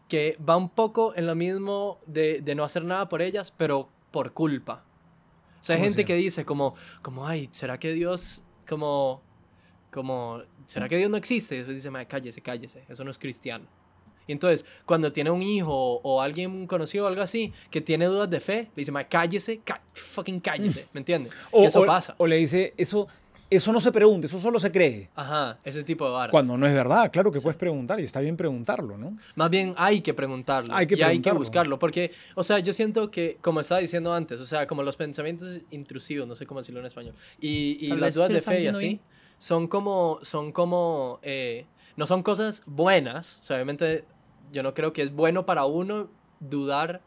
que 0.08 0.38
va 0.46 0.56
un 0.56 0.68
poco 0.68 1.14
en 1.16 1.26
lo 1.26 1.34
mismo 1.34 1.98
de, 2.06 2.40
de 2.40 2.54
no 2.54 2.64
hacer 2.64 2.84
nada 2.84 3.08
por 3.08 3.22
ellas, 3.22 3.50
pero 3.50 3.88
por 4.10 4.32
culpa. 4.32 4.84
O 5.60 5.64
sea, 5.64 5.74
hay 5.74 5.80
¿Cómo 5.80 5.88
gente 5.88 6.02
así? 6.02 6.06
que 6.06 6.14
dice 6.14 6.44
como, 6.44 6.74
como, 7.02 7.26
ay, 7.26 7.48
¿será 7.52 7.78
que 7.78 7.92
Dios, 7.92 8.44
como, 8.68 9.22
como, 9.96 10.42
¿será 10.66 10.88
que 10.88 10.96
Dios 10.98 11.10
no 11.10 11.16
existe? 11.16 11.54
Y 11.54 11.58
después 11.58 11.74
dice, 11.76 11.90
"Mae, 11.90 12.06
cállese, 12.06 12.42
cállese, 12.42 12.84
eso 12.88 13.02
no 13.02 13.10
es 13.10 13.18
cristiano. 13.18 13.64
Y 14.28 14.32
entonces, 14.32 14.64
cuando 14.84 15.10
tiene 15.12 15.30
un 15.30 15.40
hijo 15.40 15.72
o, 15.72 16.00
o 16.02 16.20
alguien 16.20 16.66
conocido 16.66 17.06
o 17.06 17.08
algo 17.08 17.22
así 17.22 17.52
que 17.70 17.80
tiene 17.80 18.04
dudas 18.06 18.28
de 18.28 18.40
fe, 18.40 18.56
le 18.74 18.82
dice, 18.82 18.92
mae, 18.92 19.06
cállese, 19.08 19.60
cá- 19.64 19.80
fucking 19.94 20.40
cállese, 20.40 20.86
¿me 20.92 20.98
entiendes? 21.00 21.32
O, 21.50 21.62
que 21.62 21.66
eso 21.68 21.80
o- 21.80 21.86
pasa. 21.86 22.14
o 22.18 22.26
le 22.26 22.36
dice, 22.36 22.74
eso, 22.76 23.06
eso 23.48 23.72
no 23.72 23.78
se 23.78 23.92
pregunta, 23.92 24.26
eso 24.26 24.40
solo 24.40 24.58
se 24.58 24.72
cree. 24.72 25.08
Ajá, 25.14 25.60
ese 25.62 25.84
tipo 25.84 26.04
de 26.06 26.10
vara. 26.10 26.32
Cuando 26.32 26.56
no 26.58 26.66
es 26.66 26.74
verdad, 26.74 27.12
claro 27.12 27.30
que 27.30 27.40
puedes 27.40 27.56
preguntar 27.56 28.00
y 28.00 28.02
está 28.02 28.18
bien 28.20 28.36
preguntarlo, 28.36 28.98
¿no? 28.98 29.14
Más 29.36 29.48
bien 29.48 29.72
hay 29.76 30.00
que 30.00 30.12
preguntarlo. 30.12 30.74
Hay 30.74 30.88
que 30.88 30.96
y 30.96 31.02
hay 31.02 31.20
que 31.20 31.30
buscarlo. 31.30 31.78
Porque, 31.78 32.10
o 32.34 32.42
sea, 32.42 32.58
yo 32.58 32.72
siento 32.72 33.08
que, 33.12 33.38
como 33.40 33.60
estaba 33.60 33.80
diciendo 33.80 34.12
antes, 34.12 34.40
o 34.40 34.44
sea, 34.46 34.66
como 34.66 34.82
los 34.82 34.96
pensamientos 34.96 35.60
intrusivos, 35.70 36.26
no 36.26 36.34
sé 36.34 36.44
cómo 36.46 36.58
decirlo 36.62 36.80
en 36.80 36.86
español, 36.86 37.14
y, 37.40 37.78
y 37.80 37.88
las 37.96 38.16
dudas 38.16 38.30
de 38.30 38.40
fe 38.40 38.60
y 38.62 38.66
así, 38.66 38.86
bien. 38.88 39.00
Son 39.38 39.68
como, 39.68 40.18
son 40.22 40.52
como, 40.52 41.18
eh, 41.22 41.66
no 41.96 42.06
son 42.06 42.22
cosas 42.22 42.62
buenas. 42.66 43.38
O 43.40 43.44
sea, 43.44 43.56
obviamente, 43.56 44.04
yo 44.52 44.62
no 44.62 44.74
creo 44.74 44.92
que 44.92 45.02
es 45.02 45.12
bueno 45.12 45.46
para 45.46 45.64
uno 45.64 46.08
dudar 46.40 47.00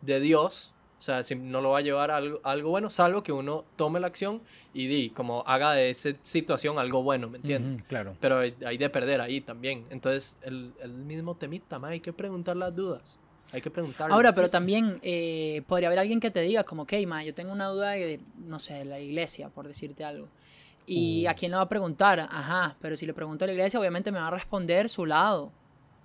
de 0.00 0.20
Dios. 0.20 0.74
O 0.98 1.02
sea, 1.04 1.22
si 1.22 1.34
no 1.34 1.60
lo 1.60 1.70
va 1.70 1.78
a 1.78 1.82
llevar 1.82 2.10
a 2.10 2.16
algo, 2.16 2.40
a 2.44 2.52
algo 2.52 2.70
bueno, 2.70 2.88
salvo 2.88 3.22
que 3.22 3.32
uno 3.32 3.64
tome 3.76 4.00
la 4.00 4.06
acción 4.06 4.40
y 4.72 4.86
di, 4.86 5.10
como 5.10 5.42
haga 5.46 5.72
de 5.72 5.90
esa 5.90 6.10
situación 6.22 6.78
algo 6.78 7.02
bueno, 7.02 7.28
¿me 7.28 7.36
entiendes? 7.36 7.84
Claro. 7.86 8.16
Pero 8.20 8.38
hay 8.38 8.54
hay 8.64 8.78
de 8.78 8.88
perder 8.88 9.20
ahí 9.20 9.42
también. 9.42 9.84
Entonces, 9.90 10.36
el, 10.42 10.72
el 10.80 10.92
mismo 10.92 11.34
temita, 11.36 11.78
ma, 11.78 11.88
hay 11.88 12.00
que 12.00 12.14
preguntar 12.14 12.56
las 12.56 12.74
dudas. 12.74 13.18
Hay 13.52 13.60
que 13.60 13.70
preguntar. 13.70 14.10
Ahora, 14.10 14.32
pero 14.32 14.48
también 14.50 14.98
eh, 15.02 15.62
podría 15.68 15.88
haber 15.88 16.00
alguien 16.00 16.18
que 16.18 16.32
te 16.32 16.40
diga 16.40 16.64
como, 16.64 16.82
ok, 16.82 16.94
ma, 17.06 17.22
yo 17.22 17.34
tengo 17.34 17.52
una 17.52 17.66
duda 17.66 17.90
de, 17.90 18.18
no 18.38 18.58
sé, 18.58 18.74
de 18.74 18.84
la 18.84 18.98
iglesia, 18.98 19.48
por 19.48 19.68
decirte 19.68 20.04
algo. 20.04 20.28
¿Y 20.86 21.26
Uh. 21.26 21.30
a 21.30 21.34
quién 21.34 21.50
le 21.50 21.56
va 21.56 21.62
a 21.62 21.68
preguntar? 21.68 22.20
Ajá, 22.20 22.76
pero 22.80 22.94
si 22.96 23.06
le 23.06 23.14
pregunto 23.14 23.44
a 23.44 23.46
la 23.46 23.52
iglesia, 23.54 23.80
obviamente 23.80 24.12
me 24.12 24.18
va 24.18 24.26
a 24.28 24.30
responder 24.30 24.88
su 24.88 25.06
lado. 25.06 25.50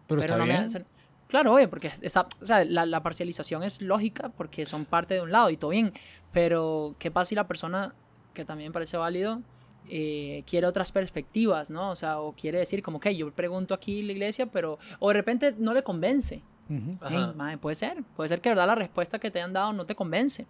Pero, 0.08 0.22
está 0.22 0.38
no 0.38 0.46
me 0.46 0.54
bien. 0.54 0.64
hacen- 0.66 0.86
Claro, 1.28 1.54
oye, 1.54 1.68
porque 1.68 1.92
está, 2.02 2.28
o 2.42 2.46
sea, 2.46 2.66
la, 2.66 2.86
la 2.88 3.04
parcialización 3.04 3.62
es 3.64 3.82
lógica 3.84 4.30
porque 4.30 4.66
son 4.66 4.86
parte 4.86 5.14
de 5.14 5.22
un 5.22 5.32
lado 5.32 5.50
y 5.52 5.58
todo 5.58 5.70
bien. 5.72 5.94
Pero, 6.32 6.96
¿qué 6.98 7.12
pasa 7.12 7.30
si 7.30 7.36
la 7.36 7.48
persona, 7.48 7.94
que 8.34 8.46
también 8.46 8.70
me 8.70 8.74
parece 8.74 8.98
válido, 8.98 9.42
eh, 9.90 10.44
quiere 10.48 10.66
otras 10.66 10.92
perspectivas, 10.92 11.70
¿no? 11.70 11.92
O 11.92 11.96
sea, 11.96 12.20
o 12.20 12.34
quiere 12.34 12.58
decir 12.60 12.82
como 12.82 13.00
que 13.00 13.16
yo 13.16 13.32
pregunto 13.32 13.74
aquí 13.76 14.02
la 14.02 14.14
iglesia, 14.14 14.48
pero, 14.48 14.80
o 15.00 15.10
de 15.10 15.14
repente 15.14 15.54
no 15.60 15.74
le 15.74 15.84
convence. 15.84 16.42
Ujú. 16.70 16.98
Ajá. 17.02 17.16
Ey, 17.16 17.34
mae, 17.36 17.58
puede 17.60 17.76
ser, 17.76 18.04
puede 18.16 18.30
ser 18.30 18.42
que 18.42 18.50
de 18.50 18.56
verdad 18.56 18.68
la 18.68 18.76
respuesta 18.76 19.20
que 19.20 19.30
te 19.30 19.40
han 19.42 19.54
dado 19.54 19.72
no 19.74 19.86
te 19.86 19.94
convence. 19.96 20.48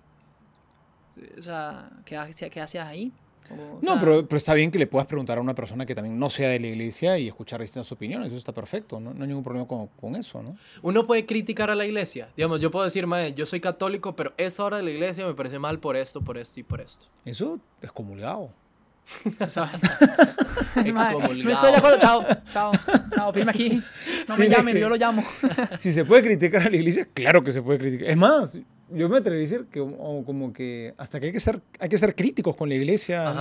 O 1.38 1.42
sea, 1.42 1.90
¿qué, 2.06 2.16
hace- 2.16 2.50
qué 2.50 2.62
haces 2.62 2.82
ahí? 2.82 3.12
O, 3.52 3.80
No, 3.82 3.92
sea, 3.94 4.00
pero, 4.00 4.28
pero 4.28 4.38
está 4.38 4.54
bien 4.54 4.72
que 4.72 4.80
le 4.80 4.88
puedas 4.88 5.08
preguntar 5.08 5.38
a 5.38 5.42
una 5.42 5.56
persona 5.56 5.86
que 5.86 5.96
también 5.96 6.18
no 6.20 6.30
sea 6.30 6.50
de 6.50 6.60
la 6.60 6.68
iglesia 6.68 7.18
y 7.18 7.28
escuchar 7.28 7.62
distintas 7.62 7.92
opiniones. 7.92 8.28
Eso 8.28 8.38
está 8.38 8.54
perfecto. 8.54 9.00
No, 9.00 9.14
no 9.14 9.22
hay 9.24 9.28
ningún 9.28 9.44
problema 9.44 9.68
con, 9.68 9.88
con 9.88 10.16
eso, 10.16 10.42
¿no? 10.44 10.56
Uno 10.82 11.06
puede 11.08 11.26
criticar 11.26 11.70
a 11.72 11.76
la 11.76 11.86
iglesia. 11.86 12.30
Digamos, 12.38 12.60
yo 12.60 12.72
puedo 12.72 12.86
decir, 12.86 13.08
mae, 13.08 13.34
yo 13.34 13.46
soy 13.46 13.60
católico, 13.60 14.16
pero 14.16 14.34
esa 14.38 14.64
hora 14.64 14.78
de 14.78 14.84
la 14.84 14.92
iglesia 14.92 15.26
me 15.26 15.34
parece 15.34 15.60
mal 15.60 15.80
por 15.80 15.96
esto, 15.96 16.22
por 16.22 16.38
esto 16.38 16.60
y 16.60 16.64
por 16.64 16.82
esto. 16.82 17.08
Eso 17.26 17.60
es 17.82 17.92
comulgado. 17.92 18.52
se 19.40 19.50
sabe. 19.50 19.72
Mae, 20.94 21.16
no 21.44 21.50
estoy 21.52 21.72
de 21.72 21.78
acuerdo, 21.78 21.98
chao, 22.00 22.24
chao, 22.54 22.72
chao, 23.16 23.34
firme 23.34 23.50
aquí. 23.52 23.82
No 24.28 24.38
me 24.38 24.48
llamen, 24.48 24.76
que- 24.76 24.82
yo 24.82 24.90
lo 24.90 24.96
llamo. 24.96 25.24
Si 25.80 25.92
se 25.92 26.06
puede 26.06 26.22
criticar 26.24 26.62
a 26.64 26.70
la 26.70 26.76
iglesia, 26.76 27.08
claro 27.12 27.44
que 27.44 27.52
se 27.52 27.62
puede 27.62 27.80
criticar. 27.80 28.08
Es 28.10 28.18
más, 28.18 28.60
yo 28.92 29.10
me 29.10 29.18
atrevería 29.18 29.48
a 29.48 29.50
decir 29.50 29.68
que 29.72 29.80
o 29.80 30.24
como 30.26 30.52
que 30.54 30.94
hasta 30.98 31.20
que 31.20 31.28
hay 31.28 31.32
que 31.32 31.40
ser, 31.40 31.62
hay 31.80 31.90
que 31.90 31.98
ser 31.98 32.16
críticos 32.16 32.56
con 32.56 32.70
la 32.70 32.76
iglesia. 32.76 33.34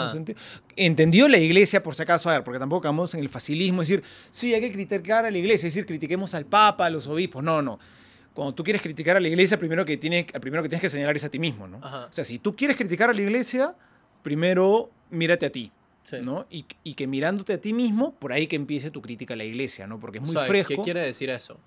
Entendió 0.76 1.28
la 1.28 1.38
iglesia, 1.38 1.82
por 1.82 1.94
si 1.94 2.02
acaso, 2.02 2.28
a 2.30 2.34
ver, 2.34 2.44
porque 2.44 2.58
tampoco 2.58 2.82
caemos 2.82 3.14
en 3.14 3.20
el 3.20 3.28
facilismo, 3.28 3.80
decir, 3.80 4.02
sí, 4.30 4.54
hay 4.54 4.60
que 4.60 4.72
criticar 4.72 5.24
a 5.24 5.30
la 5.30 5.38
iglesia, 5.38 5.66
es 5.66 5.74
decir, 5.74 5.86
critiquemos 5.86 6.34
al 6.34 6.46
papa, 6.46 6.86
a 6.86 6.90
los 6.90 7.06
obispos. 7.06 7.42
No, 7.42 7.62
no. 7.62 7.78
Cuando 8.34 8.54
tú 8.54 8.62
quieres 8.62 8.82
criticar 8.82 9.16
a 9.16 9.20
la 9.20 9.28
iglesia, 9.28 9.58
primero 9.58 9.84
que, 9.84 9.96
tiene, 9.96 10.24
primero 10.40 10.62
que 10.62 10.68
tienes 10.68 10.82
que 10.82 10.88
señalar 10.88 11.16
es 11.16 11.24
a 11.24 11.28
ti 11.28 11.38
mismo, 11.38 11.66
¿no? 11.66 11.78
Ajá. 11.82 12.06
O 12.06 12.12
sea, 12.12 12.24
si 12.24 12.38
tú 12.38 12.54
quieres 12.54 12.76
criticar 12.76 13.10
a 13.10 13.12
la 13.12 13.20
iglesia, 13.20 13.74
primero 14.22 14.90
mírate 15.10 15.46
a 15.46 15.50
ti. 15.50 15.72
Sí. 16.04 16.16
¿no? 16.22 16.46
Y, 16.48 16.64
y 16.84 16.94
que 16.94 17.06
mirándote 17.06 17.52
a 17.52 17.60
ti 17.60 17.74
mismo, 17.74 18.14
por 18.14 18.32
ahí 18.32 18.46
que 18.46 18.56
empiece 18.56 18.90
tu 18.90 19.02
crítica 19.02 19.34
a 19.34 19.36
la 19.36 19.44
iglesia, 19.44 19.86
¿no? 19.86 20.00
Porque 20.00 20.18
es 20.18 20.22
muy 20.22 20.30
O 20.34 20.38
sea, 20.38 20.48
fresco 20.48 20.76
¿Qué 20.76 20.80
quiere 20.80 21.00
decir 21.00 21.28
eso? 21.28 21.58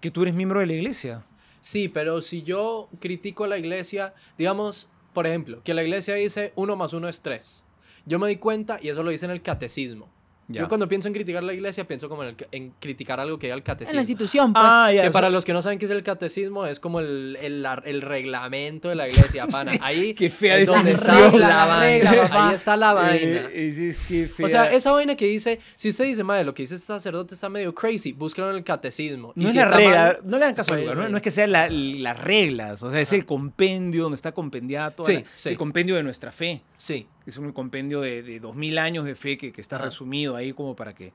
que 0.00 0.10
tú 0.10 0.22
eres 0.22 0.34
miembro 0.34 0.60
de 0.60 0.66
la 0.66 0.74
iglesia. 0.74 1.24
Sí, 1.64 1.88
pero 1.88 2.20
si 2.20 2.42
yo 2.42 2.90
critico 3.00 3.44
a 3.44 3.48
la 3.48 3.56
iglesia, 3.56 4.12
digamos, 4.36 4.90
por 5.14 5.26
ejemplo, 5.26 5.62
que 5.64 5.72
la 5.72 5.82
iglesia 5.82 6.14
dice 6.14 6.52
1 6.56 6.76
más 6.76 6.92
1 6.92 7.08
es 7.08 7.22
3. 7.22 7.64
Yo 8.04 8.18
me 8.18 8.26
doy 8.26 8.36
cuenta 8.36 8.78
y 8.82 8.90
eso 8.90 9.02
lo 9.02 9.10
dice 9.10 9.24
en 9.24 9.30
el 9.30 9.40
catecismo. 9.40 10.12
Ya. 10.46 10.60
Yo 10.60 10.68
cuando 10.68 10.86
pienso 10.86 11.08
en 11.08 11.14
criticar 11.14 11.42
la 11.42 11.54
iglesia, 11.54 11.84
pienso 11.88 12.08
como 12.08 12.22
en, 12.22 12.28
el 12.30 12.36
en 12.52 12.70
criticar 12.78 13.18
algo 13.18 13.38
que 13.38 13.46
hay 13.46 13.52
al 13.52 13.60
En 13.60 13.64
catecismo. 13.64 13.94
la 13.94 14.00
institución, 14.02 14.52
pues. 14.52 14.64
Ah, 14.68 14.90
ya. 14.92 15.00
que 15.00 15.06
eso- 15.06 15.12
para 15.12 15.30
los 15.30 15.44
que 15.44 15.52
no 15.54 15.62
saben 15.62 15.78
qué 15.78 15.86
es 15.86 15.90
el 15.90 16.02
catecismo, 16.02 16.66
es 16.66 16.78
como 16.80 17.00
el, 17.00 17.38
el, 17.40 17.62
la- 17.62 17.82
el 17.86 18.02
reglamento 18.02 18.88
de 18.90 18.94
la 18.94 19.08
iglesia, 19.08 19.46
pana. 19.50 19.72
Ahí 19.80 20.12
Qué 20.14 20.28
fea 20.30 20.58
es 20.58 20.66
donde 20.66 20.92
está 20.92 21.30
la 21.32 21.38
La 21.48 21.64
vaina. 21.66 22.10
Ahí 22.30 22.54
está 22.54 22.76
la 22.76 22.92
vaina. 22.92 23.48
Sí, 23.52 23.88
es 23.88 24.02
que 24.34 24.44
O 24.44 24.48
sea, 24.48 24.70
esa 24.72 24.92
vaina 24.92 25.16
que 25.16 25.26
dice, 25.26 25.60
si 25.76 25.88
usted 25.88 26.04
dice, 26.04 26.22
madre, 26.24 26.44
lo 26.44 26.52
que 26.52 26.62
dice 26.64 26.74
este 26.74 26.88
sacerdote 26.88 27.34
está 27.34 27.48
medio 27.48 27.74
crazy, 27.74 28.12
búsquelo 28.12 28.50
en 28.50 28.56
el 28.56 28.64
catecismo. 28.64 29.32
Y 29.36 29.40
no 29.40 29.46
es 29.48 29.52
si 29.52 29.58
la 29.58 29.70
regla, 29.70 30.02
mal, 30.04 30.18
no 30.24 30.38
le 30.38 30.44
hagan 30.44 30.54
caso 30.56 30.74
a 30.74 30.76
Luca, 30.78 30.94
¿no? 30.94 31.08
No 31.08 31.16
es 31.16 31.22
que 31.22 31.30
sean 31.30 31.52
la- 31.52 31.68
las 31.70 32.20
reglas, 32.22 32.82
o 32.82 32.90
sea, 32.90 33.00
es 33.00 33.12
el 33.12 33.24
compendio 33.24 34.02
donde 34.04 34.16
está 34.16 34.32
compendiada 34.32 34.90
toda 34.90 35.06
Sí, 35.08 35.14
la- 35.14 35.20
es 35.20 35.26
sí. 35.36 35.48
el 35.48 35.56
compendio 35.56 35.94
de 35.96 36.02
nuestra 36.02 36.30
fe. 36.32 36.60
Sí, 36.84 37.06
Es 37.24 37.38
un 37.38 37.50
compendio 37.52 38.02
de, 38.02 38.22
de 38.22 38.40
2000 38.40 38.76
años 38.78 39.04
de 39.06 39.14
fe 39.14 39.38
que, 39.38 39.52
que 39.52 39.60
está 39.62 39.76
Ajá. 39.76 39.86
resumido 39.86 40.36
ahí 40.36 40.52
como 40.52 40.76
para 40.76 40.94
que 40.94 41.14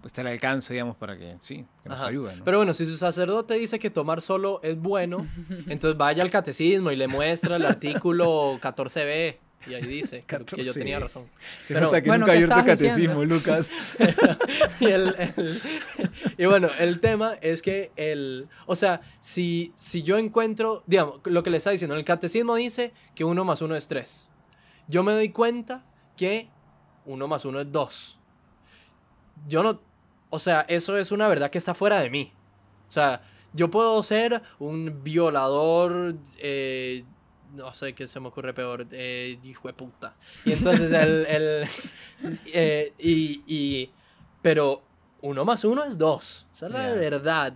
pues, 0.00 0.06
esté 0.10 0.22
al 0.22 0.28
alcance, 0.28 0.72
digamos, 0.72 0.96
para 0.96 1.18
que 1.18 1.36
sí, 1.42 1.66
que 1.82 1.88
nos 1.90 2.00
ayude. 2.00 2.34
¿no? 2.36 2.44
Pero 2.44 2.56
bueno, 2.56 2.72
si 2.72 2.86
su 2.86 2.96
sacerdote 2.96 3.54
dice 3.58 3.78
que 3.78 3.90
tomar 3.90 4.22
solo 4.22 4.58
es 4.62 4.78
bueno, 4.80 5.26
entonces 5.68 5.98
vaya 5.98 6.22
al 6.22 6.30
catecismo 6.30 6.90
y 6.92 6.96
le 6.96 7.08
muestra 7.08 7.56
el 7.56 7.66
artículo 7.66 8.58
14b. 8.58 9.36
Y 9.68 9.74
ahí 9.74 9.82
dice 9.82 10.22
que- 10.26 10.38
que 10.46 10.62
yo 10.62 10.72
14B. 10.72 10.74
tenía 10.74 10.98
razón. 11.00 11.24
Se 11.60 11.74
pero- 11.74 11.86
nota 11.86 12.00
que 12.00 12.08
Bueno, 12.08 12.20
nunca 12.24 12.32
¿qué 12.32 12.38
abierto 12.44 12.54
estabas 12.58 12.80
catecismo, 12.80 13.20
diciendo? 13.20 13.24
Lucas. 13.34 13.72
y, 14.80 14.84
el- 14.86 15.14
el- 15.36 15.60
y 16.38 16.44
bueno, 16.46 16.68
el 16.78 17.00
tema 17.00 17.34
es 17.42 17.60
que 17.60 17.90
el... 17.96 18.48
O 18.66 18.76
sea, 18.76 19.02
si, 19.20 19.72
si 19.76 20.02
yo 20.02 20.16
encuentro, 20.16 20.82
digamos, 20.86 21.20
lo 21.24 21.42
que 21.42 21.50
le 21.50 21.58
está 21.58 21.70
diciendo, 21.70 21.96
el 21.96 22.04
catecismo 22.04 22.54
dice 22.54 22.94
que 23.14 23.24
uno 23.24 23.44
más 23.44 23.60
uno 23.60 23.76
es 23.76 23.88
tres. 23.88 24.30
Yo 24.88 25.02
me 25.02 25.12
doy 25.12 25.30
cuenta 25.30 25.84
que 26.16 26.48
uno 27.04 27.28
más 27.28 27.44
uno 27.44 27.60
es 27.60 27.70
dos. 27.70 28.18
Yo 29.48 29.62
no... 29.62 29.80
O 30.30 30.38
sea, 30.38 30.62
eso 30.68 30.96
es 30.96 31.12
una 31.12 31.28
verdad 31.28 31.50
que 31.50 31.58
está 31.58 31.74
fuera 31.74 32.00
de 32.00 32.10
mí. 32.10 32.32
O 32.88 32.92
sea, 32.92 33.22
yo 33.52 33.70
puedo 33.70 34.02
ser 34.02 34.42
un 34.58 35.02
violador... 35.02 36.16
eh, 36.38 37.04
no 37.54 37.72
sé 37.72 37.94
qué 37.94 38.06
se 38.08 38.20
me 38.20 38.28
ocurre 38.28 38.52
peor, 38.52 38.86
eh, 38.90 39.38
hijo 39.44 39.68
de 39.68 39.74
puta. 39.74 40.14
Y 40.44 40.52
entonces 40.52 40.92
el... 40.92 41.26
el 41.28 41.68
eh, 42.52 42.92
y, 42.98 43.42
y- 43.46 43.90
Pero 44.42 44.82
uno 45.22 45.44
más 45.44 45.64
uno 45.64 45.84
es 45.84 45.96
dos. 45.96 46.46
Esa 46.52 46.66
es 46.66 46.72
la 46.72 46.92
verdad. 46.92 47.54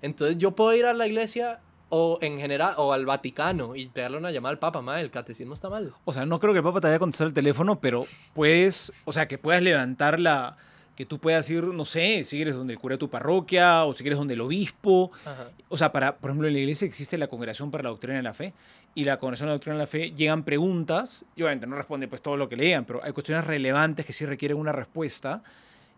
Entonces 0.00 0.38
yo 0.38 0.52
puedo 0.54 0.74
ir 0.74 0.86
a 0.86 0.92
la 0.94 1.06
iglesia 1.06 1.60
o 1.94 2.16
en 2.22 2.38
general, 2.38 2.72
o 2.78 2.94
al 2.94 3.04
Vaticano 3.04 3.76
y 3.76 3.84
pegarle 3.84 4.16
una 4.16 4.30
llamada 4.30 4.52
al 4.52 4.58
Papa, 4.58 4.80
madre, 4.80 5.02
el 5.02 5.10
catecismo 5.10 5.52
está 5.52 5.68
mal. 5.68 5.92
O 6.06 6.12
sea, 6.14 6.24
no 6.24 6.40
creo 6.40 6.54
que 6.54 6.60
el 6.60 6.64
Papa 6.64 6.80
te 6.80 6.86
vaya 6.86 6.96
a 6.96 6.98
contestar 6.98 7.26
el 7.26 7.34
teléfono, 7.34 7.80
pero 7.80 8.06
puedes, 8.32 8.94
o 9.04 9.12
sea, 9.12 9.28
que 9.28 9.36
puedas 9.36 9.62
levantar 9.62 10.18
la, 10.18 10.56
que 10.96 11.04
tú 11.04 11.18
puedas 11.18 11.50
ir, 11.50 11.64
no 11.64 11.84
sé, 11.84 12.24
si 12.24 12.36
quieres 12.36 12.54
donde 12.54 12.72
el 12.72 12.78
cura 12.78 12.94
de 12.94 12.98
tu 12.98 13.10
parroquia 13.10 13.84
o 13.84 13.92
si 13.92 14.04
quieres 14.04 14.18
donde 14.18 14.32
el 14.32 14.40
obispo. 14.40 15.10
Ajá. 15.26 15.50
O 15.68 15.76
sea, 15.76 15.92
para, 15.92 16.16
por 16.16 16.30
ejemplo, 16.30 16.48
en 16.48 16.54
la 16.54 16.60
iglesia 16.60 16.86
existe 16.86 17.18
la 17.18 17.28
Congregación 17.28 17.70
para 17.70 17.82
la 17.82 17.90
Doctrina 17.90 18.16
de 18.16 18.22
la 18.22 18.32
Fe 18.32 18.54
y 18.94 19.04
la 19.04 19.18
Congregación 19.18 19.48
de 19.48 19.50
la 19.50 19.54
Doctrina 19.56 19.74
de 19.74 19.82
la 19.82 19.86
Fe 19.86 20.12
llegan 20.12 20.44
preguntas 20.44 21.26
y 21.36 21.42
obviamente 21.42 21.66
no 21.66 21.76
responde 21.76 22.08
pues 22.08 22.22
todo 22.22 22.38
lo 22.38 22.48
que 22.48 22.56
lean, 22.56 22.86
pero 22.86 23.04
hay 23.04 23.12
cuestiones 23.12 23.44
relevantes 23.44 24.06
que 24.06 24.14
sí 24.14 24.24
requieren 24.24 24.56
una 24.56 24.72
respuesta 24.72 25.42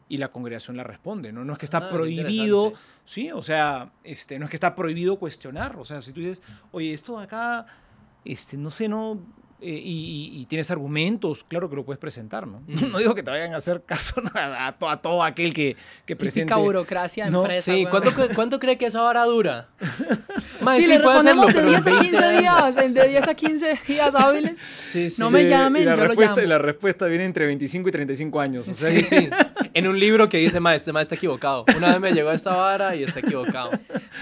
y 0.09 0.19
la 0.19 0.29
congregación 0.29 0.77
la 0.77 0.85
responde, 0.85 1.33
¿no? 1.33 1.45
No 1.45 1.53
es 1.55 1.59
que 1.59 1.65
está 1.65 1.79
Ah, 1.79 1.89
prohibido, 1.91 2.75
sí, 3.05 3.31
o 3.33 3.43
sea, 3.43 3.93
este, 4.05 4.39
no 4.39 4.45
es 4.47 4.51
que 4.51 4.57
está 4.57 4.75
prohibido 4.75 5.19
cuestionar, 5.19 5.77
o 5.77 5.85
sea, 5.85 6.03
si 6.03 6.13
tú 6.13 6.21
dices, 6.21 6.43
oye, 6.73 6.93
esto 6.93 7.19
acá, 7.19 7.67
este, 8.25 8.57
no 8.57 8.71
sé, 8.71 8.89
no, 8.89 9.21
eh, 9.67 9.81
y, 9.83 10.45
tienes 10.47 10.71
argumentos, 10.71 11.43
claro 11.49 11.71
que 11.71 11.77
lo 11.77 11.85
puedes 11.85 11.99
presentar, 11.99 12.47
¿no? 12.47 12.63
No 12.67 12.99
digo 12.99 13.15
que 13.15 13.23
te 13.23 13.31
vayan 13.31 13.55
a 13.55 13.57
hacer 13.57 13.83
caso 13.85 14.23
a, 14.35 14.67
a 14.67 14.73
to- 14.79 14.89
a 14.91 15.01
todo 15.01 15.23
aquel 15.23 15.55
que, 15.55 15.77
que 16.05 16.17
presente. 16.17 16.53
Típica 16.53 16.57
burocracia 16.57 17.25
de 17.25 17.31
No, 17.31 17.41
empresa. 17.43 17.73
Sí. 17.73 17.87
¿cuánto, 17.91 18.11
¿cuánto 18.35 18.59
cree 18.61 18.77
que 18.77 18.87
esa 18.87 19.01
vara 19.01 19.25
dura? 19.25 19.69
Mae, 20.61 20.79
Sí, 20.79 20.85
sí, 20.85 20.91
le 20.91 20.99
respondemos 20.99 21.49
hacerlo, 21.49 21.49
de 21.49 21.55
pero 21.55 21.69
10 21.71 21.87
a 21.87 21.91
20 21.91 22.09
15 22.11 22.25
años. 22.25 22.41
días, 22.75 22.95
de 22.95 23.09
10 23.09 23.29
a 23.29 23.35
15 23.35 23.81
días 23.89 24.15
hábiles. 24.15 24.59
Sí, 24.95 25.09
No 25.19 25.31
me 25.31 25.49
llamen, 25.49 25.83
y 25.83 25.85
la 25.87 25.97
yo 25.97 26.03
lo 26.03 26.09
respuesta, 26.09 26.35
llamo. 26.37 26.47
Y 26.47 26.49
la 26.51 26.59
respuesta 26.59 27.07
viene 27.07 27.25
entre 27.25 27.47
25 27.47 27.89
y 27.89 27.93
35 27.93 28.41
años. 28.41 28.69
O 28.69 28.75
sea, 28.75 28.91
Sí, 28.91 29.05
sí. 29.05 29.29
En 29.73 29.89
un 29.89 29.99
libro 29.99 30.29
que 30.29 30.37
dice, 30.39 30.61
mae, 30.61 30.77
este 30.77 30.93
está 31.01 31.15
equivocado. 31.17 31.65
Una 31.77 31.89
vez 31.93 32.01
me 32.01 32.13
llegó 32.13 32.31
esta 32.31 32.55
vara 32.55 32.95
y 32.95 33.03
está 33.03 33.21
equivocado. 33.21 33.73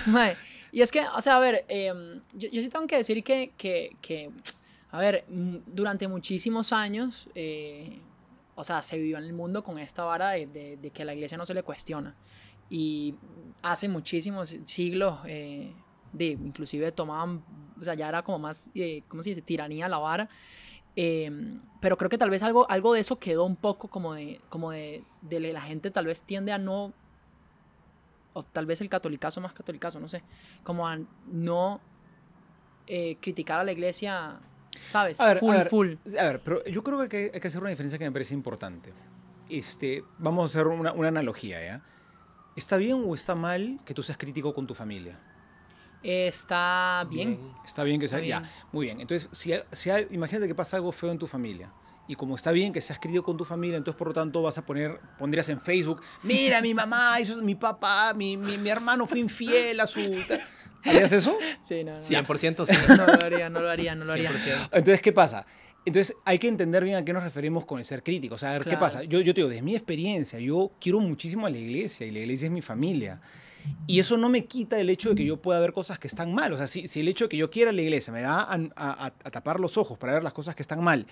Mae, 0.06 0.34
Y 0.70 0.80
es 0.80 0.90
que, 0.90 1.02
o 1.14 1.20
sea, 1.20 1.36
a 1.36 1.40
ver, 1.40 1.64
em, 1.68 2.20
yo, 2.32 2.48
yo 2.50 2.62
sí 2.62 2.68
tengo 2.70 2.86
que 2.86 2.96
decir 2.96 3.22
que, 3.22 3.52
que, 3.58 3.90
que, 4.00 4.30
a 4.92 4.98
ver, 5.00 5.24
mm, 5.28 5.56
durante 5.66 6.06
muchísimos 6.08 6.72
años, 6.72 7.28
eh, 7.34 8.00
o 8.54 8.62
sea, 8.64 8.82
se 8.82 8.96
vivió 8.98 9.18
en 9.18 9.24
el 9.24 9.32
mundo 9.32 9.64
con 9.64 9.78
esta 9.78 10.04
vara 10.04 10.30
de, 10.32 10.46
de- 10.46 10.76
de 10.76 10.90
que 10.90 11.04
la 11.04 11.14
iglesia 11.14 11.36
no 11.38 11.46
se 11.46 11.54
le 11.54 11.62
cuestiona. 11.62 12.14
y 12.74 13.14
hace 13.62 13.86
muchísimos 13.88 14.56
siglos, 14.64 15.18
eh, 15.26 15.74
de, 16.12 16.26
inclusive 16.26 16.90
tomaban, 16.92 17.42
o 17.78 17.84
sea, 17.84 17.92
ya 17.94 18.08
era 18.08 18.22
como 18.22 18.38
más, 18.38 18.70
eh, 18.74 19.02
¿cómo 19.08 19.22
se 19.22 19.30
dice?, 19.30 19.42
tiranía 19.42 19.88
la 19.90 19.98
vara. 19.98 20.28
Eh, 20.96 21.30
pero 21.82 21.96
creo 21.98 22.08
que 22.08 22.16
tal 22.18 22.30
vez 22.30 22.42
algo, 22.42 22.70
algo 22.70 22.94
de 22.94 23.00
eso 23.00 23.18
quedó 23.18 23.44
un 23.44 23.56
poco 23.56 23.88
como 23.88 24.14
de, 24.14 24.40
como 24.48 24.70
de, 24.70 25.04
de 25.22 25.40
la 25.52 25.60
gente 25.60 25.90
tal 25.90 26.06
vez 26.06 26.22
tiende 26.22 26.50
a 26.52 26.56
no, 26.58 26.92
o 28.34 28.42
tal 28.42 28.64
vez 28.66 28.80
el 28.80 28.88
catolicazo 28.88 29.40
más 29.42 29.52
catolicazo, 29.52 30.00
no 30.00 30.08
sé, 30.08 30.22
como 30.64 30.86
a 30.88 30.98
no 31.26 31.80
eh, 32.86 33.16
criticar 33.20 33.60
a 33.60 33.64
la 33.64 33.72
iglesia, 33.72 34.40
¿sabes? 34.84 35.20
A 35.20 35.26
ver, 35.26 35.38
full, 35.38 35.50
a 35.54 35.58
ver, 35.58 35.68
full. 35.68 35.92
A 36.18 36.24
ver, 36.24 36.42
pero 36.42 36.64
yo 36.64 36.82
creo 36.82 37.08
que 37.08 37.30
hay, 37.34 37.40
que 37.40 37.46
hacer 37.48 37.60
una 37.60 37.70
diferencia 37.70 37.98
que 37.98 38.04
me 38.04 38.12
parece 38.12 38.34
importante. 38.34 38.92
Este, 39.48 40.04
vamos 40.18 40.42
a 40.42 40.46
hacer 40.46 40.66
una, 40.68 40.92
una 40.92 41.08
analogía, 41.08 41.62
¿ya? 41.64 41.82
¿Está 42.56 42.76
bien 42.76 43.02
o 43.06 43.14
está 43.14 43.34
mal 43.34 43.78
que 43.84 43.94
tú 43.94 44.02
seas 44.02 44.18
crítico 44.18 44.54
con 44.54 44.66
tu 44.66 44.74
familia? 44.74 45.18
Está 46.02 47.06
bien. 47.08 47.38
Está 47.64 47.84
bien 47.84 47.98
que 47.98 48.06
Está 48.06 48.18
sea. 48.18 48.26
Ya, 48.26 48.40
bien. 48.40 48.52
muy 48.72 48.86
bien. 48.86 49.00
Entonces, 49.00 49.28
si, 49.32 49.52
si 49.72 49.90
hay- 49.90 50.08
imagínate 50.10 50.48
que 50.48 50.54
pasa 50.54 50.76
algo 50.76 50.92
feo 50.92 51.10
en 51.10 51.18
tu 51.18 51.26
familia. 51.26 51.72
Y 52.08 52.16
como 52.16 52.34
está 52.34 52.50
bien 52.50 52.72
que 52.72 52.80
seas 52.80 52.98
crítico 52.98 53.22
con 53.22 53.36
tu 53.36 53.44
familia, 53.44 53.76
entonces 53.78 53.96
por 53.96 54.08
lo 54.08 54.12
tanto 54.14 54.42
vas 54.42 54.58
a 54.58 54.66
poner, 54.66 54.98
pondrías 55.18 55.48
en 55.48 55.60
Facebook, 55.60 56.02
mira, 56.24 56.60
mi 56.60 56.74
mamá, 56.74 57.18
hizo, 57.20 57.40
mi 57.40 57.54
papá, 57.54 58.12
mi, 58.14 58.36
mi, 58.36 58.58
mi 58.58 58.68
hermano 58.68 59.06
fue 59.06 59.20
infiel 59.20 59.78
a 59.80 59.86
su... 59.86 60.00
¿Harías 60.84 61.12
eso? 61.12 61.36
Sí, 61.64 61.84
no, 61.84 61.92
no. 61.94 62.00
100% 62.00 62.66
sí. 62.66 62.74
No 62.96 63.06
lo 63.06 63.12
haría, 63.24 63.48
no 63.48 63.60
lo 63.60 63.70
haría, 63.70 63.94
no 63.94 64.04
lo 64.04 64.12
haría. 64.12 64.30
100%. 64.30 64.68
Entonces, 64.72 65.00
¿qué 65.00 65.12
pasa? 65.12 65.46
Entonces, 65.84 66.16
hay 66.24 66.38
que 66.38 66.48
entender 66.48 66.84
bien 66.84 66.96
a 66.96 67.04
qué 67.04 67.12
nos 67.12 67.22
referimos 67.24 67.64
con 67.66 67.78
el 67.80 67.84
ser 67.84 68.02
crítico. 68.02 68.34
O 68.36 68.38
sea, 68.38 68.50
a 68.50 68.52
ver, 68.54 68.62
¿qué 68.62 68.70
Claro. 68.70 68.80
pasa? 68.80 69.02
Yo, 69.04 69.20
yo 69.20 69.34
te 69.34 69.40
digo, 69.40 69.48
desde 69.48 69.62
mi 69.62 69.74
experiencia, 69.74 70.38
yo 70.38 70.72
quiero 70.80 71.00
muchísimo 71.00 71.46
a 71.46 71.50
la 71.50 71.58
iglesia 71.58 72.06
y 72.06 72.10
la 72.12 72.20
iglesia 72.20 72.46
es 72.46 72.52
mi 72.52 72.62
familia. 72.62 73.20
Y 73.86 74.00
eso 74.00 74.16
no 74.16 74.28
me 74.28 74.44
quita 74.46 74.78
el 74.80 74.90
hecho 74.90 75.10
de 75.10 75.14
que 75.14 75.24
yo 75.24 75.40
pueda 75.40 75.60
ver 75.60 75.72
cosas 75.72 75.98
que 76.00 76.08
están 76.08 76.34
mal. 76.34 76.52
O 76.52 76.56
sea, 76.56 76.66
si, 76.66 76.88
si 76.88 77.00
el 77.00 77.08
hecho 77.08 77.24
de 77.24 77.28
que 77.30 77.36
yo 77.36 77.50
quiera 77.50 77.70
la 77.72 77.80
iglesia 77.82 78.12
me 78.12 78.22
va 78.22 78.42
a, 78.42 78.54
a- 78.76 79.06
a 79.06 79.30
tapar 79.30 79.60
los 79.60 79.76
ojos 79.76 79.98
para 79.98 80.12
ver 80.14 80.22
las 80.24 80.32
cosas 80.32 80.54
que 80.56 80.62
están 80.62 80.82
mal 80.82 81.06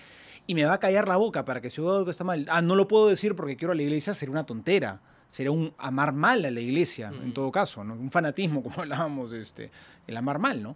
y 0.47 0.55
me 0.55 0.65
va 0.65 0.73
a 0.73 0.79
callar 0.79 1.07
la 1.07 1.15
boca 1.15 1.45
para 1.45 1.61
que 1.61 1.69
si 1.69 1.77
yo 1.77 1.83
veo 1.83 1.93
algo 1.93 2.05
que 2.05 2.11
está 2.11 2.23
mal, 2.25 2.45
ah, 2.49 2.61
no 2.61 2.75
lo 2.75 2.87
puedo 2.89 3.07
decir 3.07 3.35
porque 3.35 3.55
quiero 3.55 3.71
a 3.71 3.75
la 3.75 3.83
iglesia, 3.83 4.13
sería 4.13 4.31
una 4.31 4.45
tontera. 4.45 4.99
Sería 5.31 5.51
un 5.51 5.73
amar 5.77 6.11
mal 6.11 6.43
a 6.43 6.51
la 6.51 6.59
iglesia, 6.59 7.09
en 7.23 7.33
todo 7.33 7.49
caso, 7.53 7.85
¿no? 7.85 7.93
Un 7.93 8.11
fanatismo, 8.11 8.61
como 8.63 8.81
hablábamos, 8.81 9.31
este, 9.31 9.71
el 10.05 10.17
amar 10.17 10.39
mal, 10.39 10.61
¿no? 10.61 10.75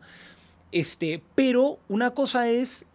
Este, 0.72 1.22
pero 1.36 1.78
una 1.90 2.12
cosa 2.12 2.50
es 2.50 2.86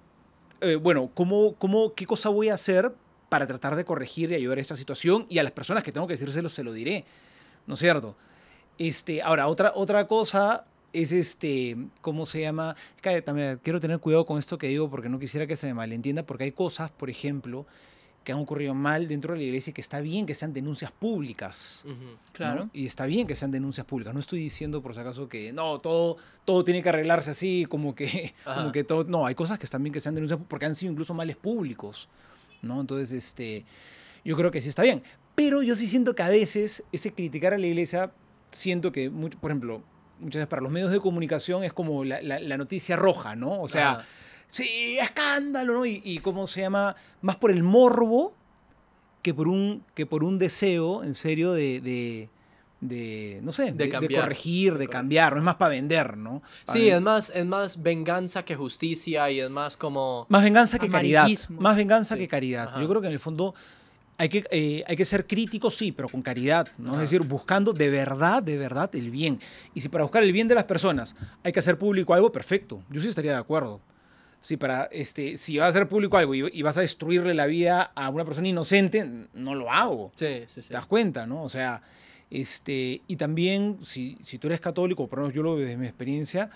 eh, 0.62 0.76
bueno, 0.76 1.10
¿cómo, 1.12 1.54
cómo, 1.58 1.92
¿qué 1.92 2.06
cosa 2.06 2.30
voy 2.30 2.48
a 2.48 2.54
hacer 2.54 2.94
para 3.28 3.46
tratar 3.46 3.76
de 3.76 3.84
corregir 3.84 4.30
y 4.30 4.36
ayudar 4.36 4.56
a 4.56 4.62
esta 4.62 4.74
situación? 4.74 5.26
Y 5.28 5.38
a 5.38 5.42
las 5.42 5.52
personas 5.52 5.84
que 5.84 5.92
tengo 5.92 6.06
que 6.06 6.14
decírselo, 6.14 6.48
se 6.48 6.62
lo 6.62 6.72
diré, 6.72 7.04
¿no 7.66 7.74
es 7.74 7.80
cierto? 7.80 8.16
Este, 8.78 9.20
ahora, 9.20 9.48
otra, 9.48 9.72
otra 9.74 10.06
cosa 10.06 10.64
es 10.94 11.12
este, 11.12 11.76
¿cómo 12.00 12.24
se 12.24 12.40
llama? 12.40 12.74
Es 12.96 13.02
que 13.02 13.20
también 13.20 13.60
quiero 13.62 13.80
tener 13.80 13.98
cuidado 14.00 14.24
con 14.24 14.38
esto 14.38 14.56
que 14.56 14.68
digo 14.68 14.88
porque 14.88 15.10
no 15.10 15.18
quisiera 15.18 15.46
que 15.46 15.56
se 15.56 15.66
me 15.66 15.74
malentienda, 15.74 16.24
porque 16.24 16.44
hay 16.44 16.52
cosas, 16.52 16.90
por 16.90 17.10
ejemplo, 17.10 17.66
que 18.24 18.32
han 18.32 18.38
ocurrido 18.38 18.74
mal 18.74 19.08
dentro 19.08 19.32
de 19.32 19.38
la 19.38 19.44
iglesia 19.44 19.70
y 19.70 19.74
que 19.74 19.80
está 19.80 20.00
bien 20.00 20.26
que 20.26 20.34
sean 20.34 20.52
denuncias 20.52 20.92
públicas. 20.92 21.84
Claro. 22.32 22.64
¿no? 22.66 22.70
Y 22.74 22.84
está 22.86 23.06
bien 23.06 23.26
que 23.26 23.34
sean 23.34 23.50
denuncias 23.50 23.86
públicas. 23.86 24.12
No 24.12 24.20
estoy 24.20 24.38
diciendo, 24.40 24.82
por 24.82 24.94
si 24.94 25.00
acaso, 25.00 25.28
que 25.28 25.52
no, 25.52 25.78
todo, 25.78 26.16
todo 26.44 26.62
tiene 26.64 26.82
que 26.82 26.90
arreglarse 26.90 27.30
así, 27.30 27.66
como 27.68 27.94
que, 27.94 28.34
como 28.44 28.72
que 28.72 28.84
todo. 28.84 29.04
No, 29.04 29.24
hay 29.26 29.34
cosas 29.34 29.58
que 29.58 29.64
están 29.64 29.82
bien 29.82 29.92
que 29.92 30.00
sean 30.00 30.14
denuncias 30.14 30.38
porque 30.48 30.66
han 30.66 30.74
sido 30.74 30.92
incluso 30.92 31.14
males 31.14 31.36
públicos. 31.36 32.08
¿no? 32.62 32.80
Entonces, 32.80 33.12
este, 33.12 33.64
yo 34.24 34.36
creo 34.36 34.50
que 34.50 34.60
sí 34.60 34.68
está 34.68 34.82
bien. 34.82 35.02
Pero 35.34 35.62
yo 35.62 35.74
sí 35.74 35.86
siento 35.86 36.14
que 36.14 36.22
a 36.22 36.28
veces 36.28 36.84
ese 36.92 37.12
criticar 37.14 37.54
a 37.54 37.58
la 37.58 37.66
iglesia, 37.66 38.12
siento 38.50 38.92
que, 38.92 39.10
por 39.10 39.50
ejemplo, 39.50 39.82
muchas 40.18 40.40
veces 40.40 40.48
para 40.48 40.60
los 40.60 40.70
medios 40.70 40.90
de 40.90 41.00
comunicación 41.00 41.64
es 41.64 41.72
como 41.72 42.04
la, 42.04 42.20
la- 42.20 42.38
la 42.40 42.58
noticia 42.58 42.96
roja, 42.96 43.34
¿no? 43.34 43.60
O 43.62 43.66
sea. 43.68 44.04
Sí, 44.50 44.98
escándalo, 45.00 45.74
¿no? 45.74 45.86
Y, 45.86 46.00
y 46.04 46.18
cómo 46.18 46.46
se 46.46 46.60
llama, 46.60 46.96
más 47.22 47.36
por 47.36 47.50
el 47.50 47.62
morbo 47.62 48.34
que 49.22 49.34
por 49.34 49.48
un, 49.48 49.84
que 49.94 50.06
por 50.06 50.24
un 50.24 50.38
deseo, 50.38 51.04
en 51.04 51.14
serio, 51.14 51.52
de, 51.52 51.80
de, 51.80 52.28
de, 52.80 53.40
no 53.42 53.52
sé, 53.52 53.72
de, 53.72 53.84
de 53.84 53.88
cambiar. 53.90 54.22
corregir, 54.22 54.78
de 54.78 54.88
cambiar, 54.88 55.32
no 55.34 55.38
es 55.40 55.44
más 55.44 55.56
para 55.56 55.70
vender, 55.70 56.16
¿no? 56.16 56.42
Pa' 56.64 56.72
Sí, 56.72 56.88
es 56.88 57.00
más, 57.02 57.30
es 57.34 57.44
más 57.44 57.82
venganza 57.82 58.42
que 58.44 58.56
justicia 58.56 59.30
y 59.30 59.40
es 59.40 59.50
más 59.50 59.76
como... 59.76 60.24
Más 60.30 60.42
venganza 60.42 60.78
que 60.78 60.88
caridad. 60.88 61.28
Más 61.58 61.76
venganza 61.76 62.14
Sí. 62.14 62.20
que 62.22 62.28
caridad. 62.28 62.68
Ajá. 62.68 62.80
Yo 62.80 62.88
creo 62.88 63.00
que 63.02 63.08
en 63.08 63.12
el 63.12 63.18
fondo 63.18 63.54
hay 64.16 64.28
que, 64.30 64.44
eh, 64.50 64.82
hay 64.86 64.96
que 64.96 65.04
ser 65.04 65.26
críticos, 65.26 65.74
sí, 65.76 65.92
pero 65.92 66.08
con 66.08 66.22
caridad. 66.22 66.68
¿no? 66.78 66.92
Ajá. 66.94 67.02
Es 67.04 67.10
decir, 67.10 67.26
buscando 67.26 67.74
de 67.74 67.90
verdad, 67.90 68.42
de 68.42 68.56
verdad 68.56 68.88
el 68.94 69.10
bien. 69.10 69.38
Y 69.74 69.80
si 69.82 69.90
para 69.90 70.04
buscar 70.04 70.22
el 70.22 70.32
bien 70.32 70.48
de 70.48 70.54
las 70.54 70.64
personas 70.64 71.14
hay 71.44 71.52
que 71.52 71.58
hacer 71.58 71.76
público 71.76 72.14
algo, 72.14 72.32
perfecto. 72.32 72.82
Yo 72.88 73.00
sí 73.02 73.08
estaría 73.08 73.32
de 73.32 73.38
acuerdo. 73.38 73.80
Si, 74.40 74.56
para, 74.56 74.84
este, 74.84 75.36
si 75.36 75.58
vas 75.58 75.66
a 75.66 75.68
hacer 75.68 75.88
público 75.88 76.16
algo 76.16 76.34
y, 76.34 76.48
y 76.52 76.62
vas 76.62 76.78
a 76.78 76.80
destruirle 76.80 77.34
la 77.34 77.46
vida 77.46 77.92
a 77.94 78.08
una 78.08 78.24
persona 78.24 78.48
inocente, 78.48 79.06
no 79.34 79.54
lo 79.54 79.70
hago. 79.70 80.12
Sí, 80.14 80.44
sí, 80.46 80.62
sí. 80.62 80.68
¿Te 80.68 80.74
das 80.74 80.86
cuenta, 80.86 81.26
no? 81.26 81.42
O 81.42 81.48
sea, 81.48 81.82
este, 82.30 83.02
y 83.06 83.16
también, 83.16 83.78
si, 83.82 84.18
si 84.22 84.38
tú 84.38 84.46
eres 84.46 84.60
católico, 84.60 85.06
por 85.08 85.18
lo 85.18 85.24
menos 85.24 85.34
yo 85.34 85.42
lo 85.42 85.56
veo 85.56 85.66
desde 85.66 85.76
mi 85.76 85.86
experiencia, 85.86 86.48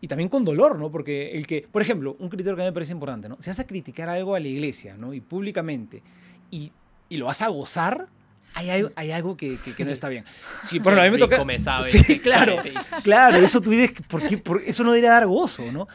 y 0.00 0.08
también 0.08 0.28
con 0.28 0.44
dolor, 0.44 0.78
¿no? 0.78 0.90
Porque 0.90 1.32
el 1.32 1.46
que, 1.46 1.66
por 1.70 1.80
ejemplo, 1.80 2.16
un 2.18 2.28
criterio 2.28 2.56
que 2.56 2.62
a 2.62 2.64
mí 2.64 2.70
me 2.70 2.74
parece 2.74 2.92
importante, 2.92 3.28
¿no? 3.28 3.36
Si 3.40 3.48
vas 3.48 3.60
a 3.60 3.66
criticar 3.66 4.08
algo 4.08 4.34
a 4.34 4.40
la 4.40 4.48
iglesia, 4.48 4.96
¿no? 4.96 5.14
Y 5.14 5.20
públicamente, 5.20 6.02
y, 6.50 6.72
y 7.08 7.16
lo 7.16 7.26
vas 7.26 7.42
a 7.42 7.48
gozar, 7.48 8.08
hay 8.54 8.70
algo, 8.70 8.90
hay 8.96 9.10
algo 9.10 9.36
que, 9.36 9.58
que- 9.58 9.74
que 9.74 9.84
no 9.84 9.90
está 9.90 10.08
bien. 10.08 10.24
Sí, 10.62 10.76
ejemplo, 10.80 11.00
a 11.00 11.04
mí 11.04 11.10
me 11.10 11.18
toca... 11.18 11.44
me 11.44 11.58
sabe. 11.58 11.88
Sí, 11.88 12.18
claro, 12.20 12.56
claro, 13.02 13.36
eso 13.38 13.60
tú 13.60 13.70
dices, 13.70 13.92
¿por 14.08 14.26
qué? 14.26 14.38
Por- 14.38 14.62
eso 14.62 14.82
no 14.84 14.92
debería 14.92 15.10
dar 15.12 15.26
gozo, 15.26 15.70
¿no? 15.72 15.88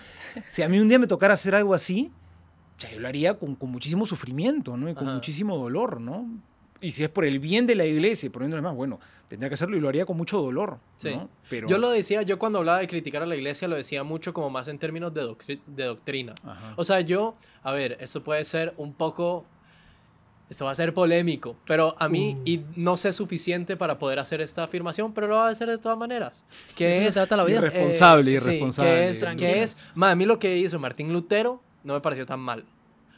Si 0.48 0.62
a 0.62 0.70
mí 0.70 0.80
un 0.80 0.88
día 0.88 1.00
me 1.00 1.08
tocara 1.08 1.34
hacer 1.34 1.56
algo 1.56 1.74
así, 1.74 2.12
ya, 2.80 2.92
yo 2.92 3.00
lo 3.00 3.08
haría 3.08 3.34
con, 3.34 3.56
con 3.56 3.70
muchísimo 3.72 4.06
sufrimiento, 4.06 4.78
¿no? 4.78 4.90
Y 4.90 4.94
con 4.94 5.06
Ajá. 5.06 5.16
muchísimo 5.16 5.58
dolor, 5.58 6.00
¿no? 6.00 6.28
Y 6.82 6.92
si 6.92 7.04
es 7.04 7.10
por 7.10 7.26
el 7.26 7.40
bien 7.40 7.68
de 7.68 7.76
la 7.76 7.86
iglesia 7.86 8.30
por 8.32 8.42
el 8.42 8.52
demás, 8.52 8.74
bueno, 8.74 9.02
tendría 9.28 9.50
que 9.50 9.56
hacerlo 9.56 9.76
y 9.76 9.82
lo 9.82 9.90
haría 9.90 10.06
con 10.06 10.16
mucho 10.16 10.42
dolor, 10.42 10.80
Sí. 10.96 11.10
¿no? 11.10 11.30
Pero, 11.50 11.68
Yo 11.68 11.78
lo 11.78 11.90
decía, 11.90 12.22
yo 12.22 12.40
cuando 12.40 12.60
hablaba 12.60 12.80
de 12.80 12.88
criticar 12.88 13.22
a 13.22 13.26
la 13.26 13.36
iglesia 13.36 13.68
lo 13.68 13.76
decía 13.76 14.04
mucho 14.06 14.34
como 14.34 14.50
más 14.50 14.70
en 14.70 14.80
términos 14.80 15.14
de, 15.14 15.24
doctri- 15.24 15.60
de 15.68 15.84
doctrina. 15.84 16.36
Ajá. 16.42 16.74
O 16.78 16.86
sea, 16.86 17.02
yo, 17.02 17.36
a 17.64 17.74
ver, 17.74 17.98
esto 18.00 18.24
puede 18.24 18.46
ser 18.46 18.74
un 18.78 18.94
poco, 18.94 19.46
esto 20.50 20.66
va 20.66 20.72
a 20.72 20.76
ser 20.76 20.94
polémico, 20.94 21.56
pero 21.66 21.96
a 22.00 22.10
mí, 22.10 22.36
Uh. 22.38 22.42
y 22.46 22.62
no 22.76 22.98
sé 22.98 23.14
suficiente 23.14 23.78
para 23.78 24.00
poder 24.00 24.18
hacer 24.20 24.42
esta 24.42 24.64
afirmación, 24.64 25.14
pero 25.14 25.28
lo 25.28 25.36
voy 25.36 25.48
a 25.48 25.50
hacer 25.50 25.70
de 25.70 25.78
todas 25.78 25.98
maneras. 25.98 26.44
Que 26.76 26.90
Eso 26.92 27.02
se 27.02 27.08
es, 27.10 27.14
trata 27.14 27.38
la 27.38 27.44
vida. 27.44 27.58
Irresponsable, 27.60 28.36
eh, 28.36 28.40
sí, 28.40 28.46
irresponsable. 28.48 28.92
que 28.92 29.10
es, 29.10 29.20
Tranquilo. 29.20 29.50
que 29.54 29.64
es, 29.64 29.78
a 30.00 30.16
mí 30.16 30.26
lo 30.26 30.40
que 30.40 30.58
hizo 30.58 30.80
Martín 30.80 31.14
Lutero 31.14 31.62
no 31.84 31.94
me 31.94 32.02
pareció 32.02 32.26
tan 32.26 32.40
mal. 32.40 32.66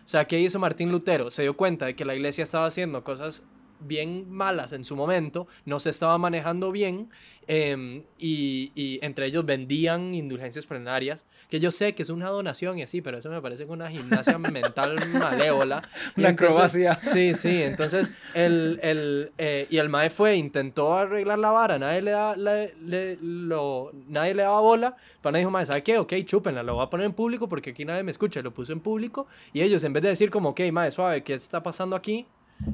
O 0.05 0.09
sea, 0.11 0.25
¿qué 0.25 0.39
hizo 0.39 0.59
Martín 0.59 0.91
Lutero? 0.91 1.31
Se 1.31 1.43
dio 1.43 1.55
cuenta 1.55 1.85
de 1.85 1.95
que 1.95 2.03
la 2.03 2.13
iglesia 2.15 2.43
estaba 2.43 2.65
haciendo 2.65 3.03
cosas 3.03 3.43
bien 3.81 4.29
malas 4.31 4.73
en 4.73 4.83
su 4.83 4.95
momento, 4.95 5.47
no 5.65 5.79
se 5.79 5.89
estaba 5.89 6.17
manejando 6.17 6.71
bien 6.71 7.09
em, 7.47 8.03
y, 8.17 8.71
y 8.75 8.99
entre 9.03 9.25
ellos 9.25 9.45
vendían 9.45 10.13
indulgencias 10.13 10.65
plenarias, 10.65 11.25
que 11.49 11.59
yo 11.59 11.71
sé 11.71 11.93
que 11.95 12.03
es 12.03 12.09
una 12.09 12.29
donación 12.29 12.77
y 12.77 12.83
así, 12.83 13.01
pero 13.01 13.17
eso 13.17 13.29
me 13.29 13.41
parece 13.41 13.65
que 13.65 13.71
una 13.71 13.89
gimnasia 13.89 14.37
mental 14.37 14.97
malévola. 15.19 15.81
Una 16.17 16.29
acrobacia. 16.29 16.99
Sí, 17.03 17.33
sí, 17.35 17.63
entonces 17.63 18.11
el, 18.33 18.79
el, 18.83 19.31
eh, 19.37 19.67
y 19.69 19.77
el 19.77 19.89
mae 19.89 20.09
fue, 20.09 20.35
intentó 20.37 20.93
arreglar 20.93 21.39
la 21.39 21.51
vara, 21.51 21.79
nadie 21.79 22.01
le, 22.01 22.11
da, 22.11 22.35
le, 22.37 22.73
le- 22.85 23.17
lo, 23.21 23.91
nadie 24.07 24.33
le 24.35 24.43
daba 24.43 24.61
bola, 24.61 24.95
pero 25.21 25.37
dijo, 25.37 25.49
mae, 25.49 25.65
¿sabe 25.65 25.83
qué? 25.83 25.97
Ok, 25.97 26.13
chúpenla, 26.25 26.63
lo 26.63 26.75
voy 26.75 26.83
a 26.85 26.89
poner 26.89 27.05
en 27.07 27.13
público 27.13 27.49
porque 27.49 27.71
aquí 27.71 27.83
nadie 27.85 28.03
me 28.03 28.11
escucha, 28.11 28.41
lo 28.41 28.51
puso 28.53 28.71
en 28.71 28.79
público, 28.79 29.27
y 29.51 29.61
ellos 29.61 29.83
en 29.83 29.93
vez 29.93 30.03
de 30.03 30.09
decir 30.09 30.29
como, 30.29 30.49
ok, 30.49 30.61
mae, 30.71 30.91
suave, 30.91 31.23
¿qué 31.23 31.33
está 31.33 31.61
pasando 31.63 31.95
aquí? 31.95 32.27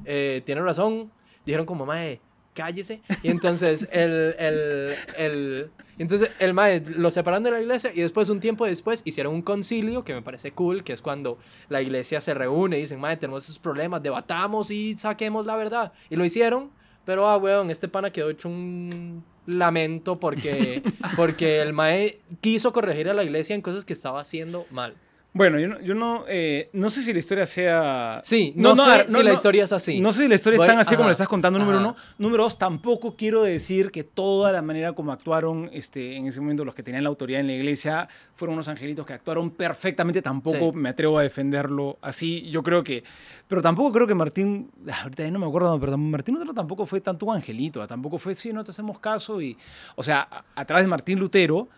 Eh, 0.06 0.42
Tiene 0.46 0.62
razón, 0.62 1.12
dijeron 1.46 1.66
como, 1.66 1.86
mae, 1.86 2.20
cállese, 2.54 3.02
y 3.24 3.30
entonces 3.30 3.88
el, 3.92 4.36
el, 4.40 4.96
el, 5.18 5.72
entonces 6.00 6.32
el 6.40 6.54
mae 6.54 6.82
lo 6.82 7.12
separaron 7.12 7.44
de 7.44 7.52
la 7.52 7.62
iglesia 7.62 7.92
y 7.94 8.02
después 8.02 8.30
un 8.30 8.40
tiempo 8.40 8.66
después 8.66 9.02
hicieron 9.06 9.34
un 9.34 9.42
concilio 9.42 10.04
que 10.04 10.14
me 10.14 10.22
parece 10.22 10.52
cool, 10.52 10.84
que 10.84 10.94
es 10.94 11.02
cuando 11.02 11.38
la 11.70 11.82
iglesia 11.82 12.20
se 12.22 12.34
reúne 12.34 12.78
y 12.78 12.82
dicen, 12.82 13.00
mae, 13.00 13.18
tenemos 13.18 13.44
esos 13.44 13.60
problemas, 13.60 14.02
debatamos 14.04 14.72
y 14.72 14.98
saquemos 14.98 15.46
la 15.46 15.56
verdad. 15.56 15.94
Y 16.10 16.16
lo 16.16 16.26
hicieron, 16.26 16.72
pero 17.06 17.28
ah, 17.28 17.38
weón, 17.38 17.70
este 17.70 17.88
pana 17.88 18.12
quedó 18.12 18.30
hecho 18.30 18.50
un 18.50 19.24
lamento 19.46 20.20
porque, 20.20 20.84
porque 21.16 21.62
el 21.62 21.74
mae 21.74 22.20
quiso 22.42 22.74
corregir 22.74 23.10
a 23.10 23.14
la 23.14 23.24
iglesia 23.24 23.56
en 23.56 23.62
cosas 23.62 23.86
que 23.86 23.94
estaba 23.94 24.20
haciendo 24.20 24.66
mal. 24.72 24.96
Bueno, 25.38 25.60
yo 25.60 25.68
no, 25.68 25.80
yo 25.82 25.94
no, 25.94 26.26
eh, 26.28 26.72
no 26.74 26.90
sé 26.90 27.04
si 27.04 27.14
la 27.14 27.20
historia 27.20 27.46
sea... 27.46 28.22
Sí, 28.24 28.54
no, 28.56 28.76
sé 28.76 28.82
a 28.82 28.98
ver, 28.98 29.12
si 29.12 29.22
la 29.24 29.34
historia 29.34 29.64
es 29.66 29.72
así. 29.72 30.00
No 30.02 30.12
sé 30.12 30.24
si 30.24 30.28
la 30.28 30.34
historia 30.34 30.60
es 30.60 30.66
tan 30.68 30.80
así 30.80 30.96
como 30.96 31.08
la 31.08 31.12
estás 31.12 31.28
contando, 31.28 31.60
número 31.60 31.78
ajá. 31.78 31.90
uno. 31.90 31.96
Número 32.18 32.44
dos, 32.44 32.58
tampoco 32.58 33.16
quiero 33.16 33.44
decir 33.44 33.92
que 33.92 34.04
toda 34.04 34.52
la 34.52 34.64
manera 34.64 34.94
como 34.94 35.12
actuaron 35.12 35.70
este, 35.74 36.16
en 36.16 36.26
ese 36.26 36.42
momento 36.42 36.66
los 36.66 36.74
que 36.74 36.82
tenían 36.82 37.04
la 37.04 37.10
autoridad 37.10 37.40
en 37.40 37.46
la 37.48 37.54
iglesia 37.54 38.10
fueron 38.34 38.56
unos 38.56 38.68
angelitos 38.68 39.06
que 39.06 39.14
actuaron 39.14 39.52
perfectamente. 39.52 40.24
Tampoco 40.24 40.72
Sí. 40.72 40.78
me 40.78 40.90
atrevo 40.90 41.20
a 41.20 41.22
defenderlo 41.22 41.98
así. 42.02 42.50
Yo 42.50 42.64
creo 42.64 42.84
que... 42.84 43.04
Pero 43.48 43.62
tampoco 43.62 43.92
creo 43.92 44.08
que 44.08 44.16
Martín... 44.16 44.72
ah, 44.90 45.04
Ahorita 45.04 45.30
no 45.30 45.38
me 45.38 45.46
acuerdo, 45.46 45.80
pero 45.80 45.96
Martín 46.00 46.34
Lutero 46.34 46.56
tampoco 46.56 46.88
fue 46.88 47.00
tanto 47.00 47.28
un 47.28 47.36
angelito. 47.36 47.80
ah, 47.84 47.88
Tampoco 47.88 48.18
fue, 48.18 48.34
sí, 48.34 48.52
no 48.52 48.64
te 48.64 48.72
hacemos 48.72 48.98
caso. 49.00 49.40
y 49.40 49.56
O 49.96 50.02
sea, 50.02 50.28
a 50.56 50.66
través 50.66 50.84
de 50.84 50.90
Martín 50.90 51.20
Lutero... 51.20 51.70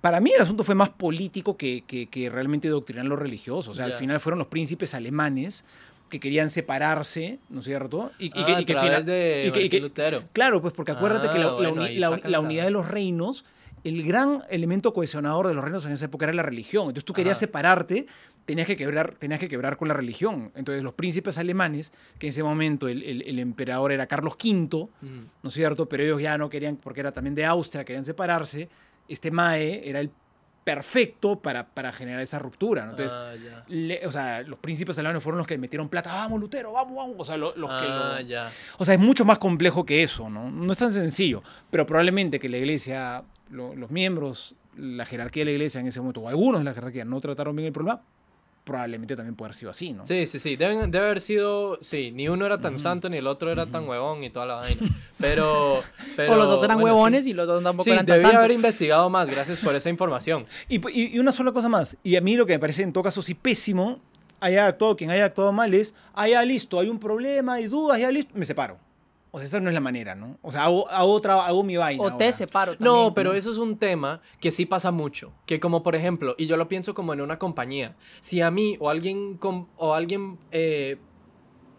Para 0.00 0.20
mí 0.20 0.32
el 0.34 0.42
asunto 0.42 0.64
fue 0.64 0.74
más 0.74 0.90
político 0.90 1.56
que, 1.56 1.84
que, 1.86 2.06
que 2.08 2.28
realmente 2.30 2.68
doctrinar 2.68 3.06
lo 3.06 3.16
religioso. 3.16 3.70
O 3.70 3.74
sea, 3.74 3.84
al 3.86 3.92
final 3.92 4.20
fueron 4.20 4.38
los 4.38 4.48
príncipes 4.48 4.94
alemanes 4.94 5.64
que 6.10 6.20
querían 6.20 6.48
separarse, 6.48 7.38
¿no 7.48 7.60
es 7.60 7.64
cierto? 7.64 8.12
Y, 8.18 8.26
y 8.26 8.30
Ah, 8.34 8.46
que, 8.46 8.52
y 8.60 8.64
que 8.64 8.76
final- 8.76 9.04
de 9.04 9.52
y 9.54 9.68
que- 9.68 9.80
Lutero. 9.80 10.22
Claro, 10.32 10.60
pues 10.62 10.72
porque 10.74 10.92
acuérdate 10.92 11.28
que 11.30 11.38
la, 11.38 11.46
Ah, 11.46 11.50
la 11.50 11.54
bueno, 11.54 11.72
uni- 11.72 11.84
ahí 11.86 11.98
la- 11.98 12.10
sacan 12.10 12.30
la 12.30 12.38
la- 12.38 12.44
unidad 12.44 12.64
de 12.64 12.70
los 12.70 12.86
reinos, 12.88 13.44
el 13.82 14.02
gran 14.04 14.42
elemento 14.50 14.92
cohesionador 14.92 15.48
de 15.48 15.54
los 15.54 15.64
reinos 15.64 15.84
en 15.86 15.92
esa 15.92 16.04
época 16.04 16.26
era 16.26 16.34
la 16.34 16.42
religión. 16.42 16.82
Entonces 16.88 17.04
tú 17.04 17.12
querías 17.12 17.36
Ajá. 17.38 17.46
separarte, 17.46 18.06
tenías 18.44 18.66
que, 18.68 18.76
quebrar, 18.76 19.14
tenías 19.18 19.40
que 19.40 19.48
quebrar 19.48 19.76
con 19.76 19.88
la 19.88 19.94
religión. 19.94 20.52
Entonces 20.54 20.82
los 20.84 20.94
príncipes 20.94 21.38
alemanes, 21.38 21.92
que 22.20 22.26
en 22.26 22.30
ese 22.30 22.42
momento 22.44 22.86
el, 22.88 23.02
el- 23.02 23.22
el 23.22 23.38
emperador 23.40 23.90
era 23.90 24.06
Carlos 24.06 24.34
V, 24.34 24.88
Mm. 25.02 25.06
¿no 25.42 25.48
es 25.48 25.54
cierto? 25.54 25.88
Pero 25.88 26.04
ellos 26.04 26.22
ya 26.22 26.36
no 26.38 26.48
querían, 26.50 26.76
porque 26.76 27.00
era 27.00 27.10
también 27.12 27.34
de 27.34 27.44
Austria, 27.44 27.84
querían 27.84 28.04
separarse. 28.04 28.68
Este 29.08 29.30
Mae 29.30 29.88
era 29.88 30.00
el 30.00 30.10
perfecto 30.64 31.38
para, 31.40 31.64
para 31.68 31.92
generar 31.92 32.20
esa 32.20 32.40
ruptura. 32.40 32.84
¿no? 32.86 32.90
Entonces, 32.90 33.12
ah, 33.16 33.32
le- 33.68 34.04
o 34.04 34.10
sea, 34.10 34.42
los 34.42 34.58
príncipes 34.58 34.98
alemanes 34.98 35.22
fueron 35.22 35.38
los 35.38 35.46
que 35.46 35.56
metieron 35.58 35.88
plata. 35.88 36.12
Vamos, 36.12 36.40
Lutero, 36.40 36.72
vamos, 36.72 36.96
vamos. 36.96 37.14
O 37.18 37.24
sea, 37.24 37.36
lo- 37.36 37.54
los 37.56 37.70
que 37.70 37.86
Ah, 37.88 38.16
lo- 38.20 38.26
ya. 38.26 38.50
o 38.78 38.84
sea, 38.84 38.94
es 38.94 39.00
mucho 39.00 39.24
más 39.24 39.38
complejo 39.38 39.86
que 39.86 40.02
eso, 40.02 40.28
¿no? 40.28 40.50
No 40.50 40.72
es 40.72 40.78
tan 40.78 40.90
sencillo. 40.90 41.42
Pero 41.70 41.86
probablemente 41.86 42.40
que 42.40 42.48
la 42.48 42.56
iglesia, 42.56 43.22
lo- 43.50 43.76
los 43.76 43.90
miembros, 43.92 44.56
la 44.76 45.06
jerarquía 45.06 45.42
de 45.42 45.46
la 45.46 45.50
iglesia 45.52 45.80
en 45.80 45.86
ese 45.86 46.00
momento, 46.00 46.20
o 46.22 46.28
algunos 46.28 46.60
de 46.60 46.64
la 46.64 46.74
jerarquía 46.74 47.04
no 47.04 47.20
trataron 47.20 47.54
bien 47.54 47.66
el 47.68 47.72
problema, 47.72 48.02
probablemente 48.66 49.14
también 49.14 49.36
puede 49.36 49.46
haber 49.46 49.54
sido 49.54 49.70
así, 49.70 49.92
¿no? 49.92 50.04
Sí, 50.04 50.26
sí, 50.26 50.40
sí. 50.40 50.56
Deben, 50.56 50.90
debe 50.90 51.06
haber 51.06 51.20
sido. 51.20 51.78
Sí, 51.80 52.10
ni 52.10 52.28
uno 52.28 52.44
era 52.44 52.60
tan 52.60 52.80
santo 52.80 53.08
ni 53.08 53.16
el 53.18 53.26
otro 53.28 53.50
era 53.52 53.66
tan 53.66 53.88
huevón 53.88 54.24
y 54.24 54.30
toda 54.30 54.44
la 54.44 54.54
vaina. 54.56 54.82
Pero. 55.18 55.82
pero 56.16 56.32
o 56.32 56.36
los 56.36 56.48
dos 56.50 56.62
eran 56.64 56.78
bueno, 56.80 56.96
huevones 56.96 57.24
sí. 57.24 57.30
y 57.30 57.32
los 57.32 57.46
dos 57.46 57.62
tampoco 57.62 57.84
Sí, 57.84 57.90
eran 57.92 58.04
tan 58.04 58.16
debía 58.16 58.28
haber 58.30 58.40
santos. 58.50 58.54
investigado 58.56 59.08
más. 59.08 59.30
Gracias 59.30 59.60
por 59.60 59.74
esa 59.76 59.88
información. 59.88 60.44
Y, 60.68 60.76
y- 60.90 61.14
y 61.16 61.18
una 61.20 61.30
sola 61.32 61.52
cosa 61.52 61.68
más. 61.68 61.96
Y 62.02 62.16
a 62.16 62.20
mí 62.20 62.36
lo 62.36 62.44
que 62.44 62.54
me 62.54 62.58
parece 62.58 62.82
en 62.82 62.92
todo 62.92 63.04
caso 63.04 63.22
sí 63.22 63.34
pésimo, 63.34 64.00
haya 64.40 64.66
actuado 64.66 64.96
quien 64.96 65.10
haya 65.10 65.24
actuado 65.26 65.52
mal, 65.52 65.72
es, 65.72 65.94
ah, 66.14 66.28
ya 66.28 66.42
listo, 66.44 66.78
hay 66.80 66.88
un 66.88 66.98
problema, 66.98 67.54
hay 67.54 67.68
dudas, 67.68 67.98
ya 68.00 68.10
listo, 68.10 68.32
me 68.34 68.44
separo. 68.44 68.78
O 69.36 69.38
sea, 69.38 69.44
esa 69.44 69.60
no 69.60 69.68
es 69.68 69.74
la 69.74 69.82
manera, 69.82 70.14
¿no? 70.14 70.38
O 70.40 70.50
sea, 70.50 70.64
hago, 70.64 70.88
hago 70.88 71.12
otra, 71.12 71.44
hago 71.44 71.62
mi 71.62 71.76
vaina. 71.76 72.02
O 72.02 72.06
te 72.06 72.24
ahora. 72.24 72.32
separo 72.32 72.72
también. 72.72 72.90
No, 72.90 73.12
pero 73.12 73.34
eso 73.34 73.50
es 73.50 73.58
un 73.58 73.76
tema 73.76 74.22
que 74.40 74.50
sí 74.50 74.64
pasa 74.64 74.90
mucho. 74.92 75.30
Que 75.44 75.60
como 75.60 75.82
por 75.82 75.94
ejemplo, 75.94 76.34
y 76.38 76.46
yo 76.46 76.56
lo 76.56 76.68
pienso 76.68 76.94
como 76.94 77.12
en 77.12 77.20
una 77.20 77.38
compañía. 77.38 77.96
Si 78.20 78.40
a 78.40 78.50
mí 78.50 78.78
o 78.80 78.88
alguien, 78.88 79.36
com- 79.36 79.66
o 79.76 79.92
alguien 79.92 80.38
eh, 80.52 80.96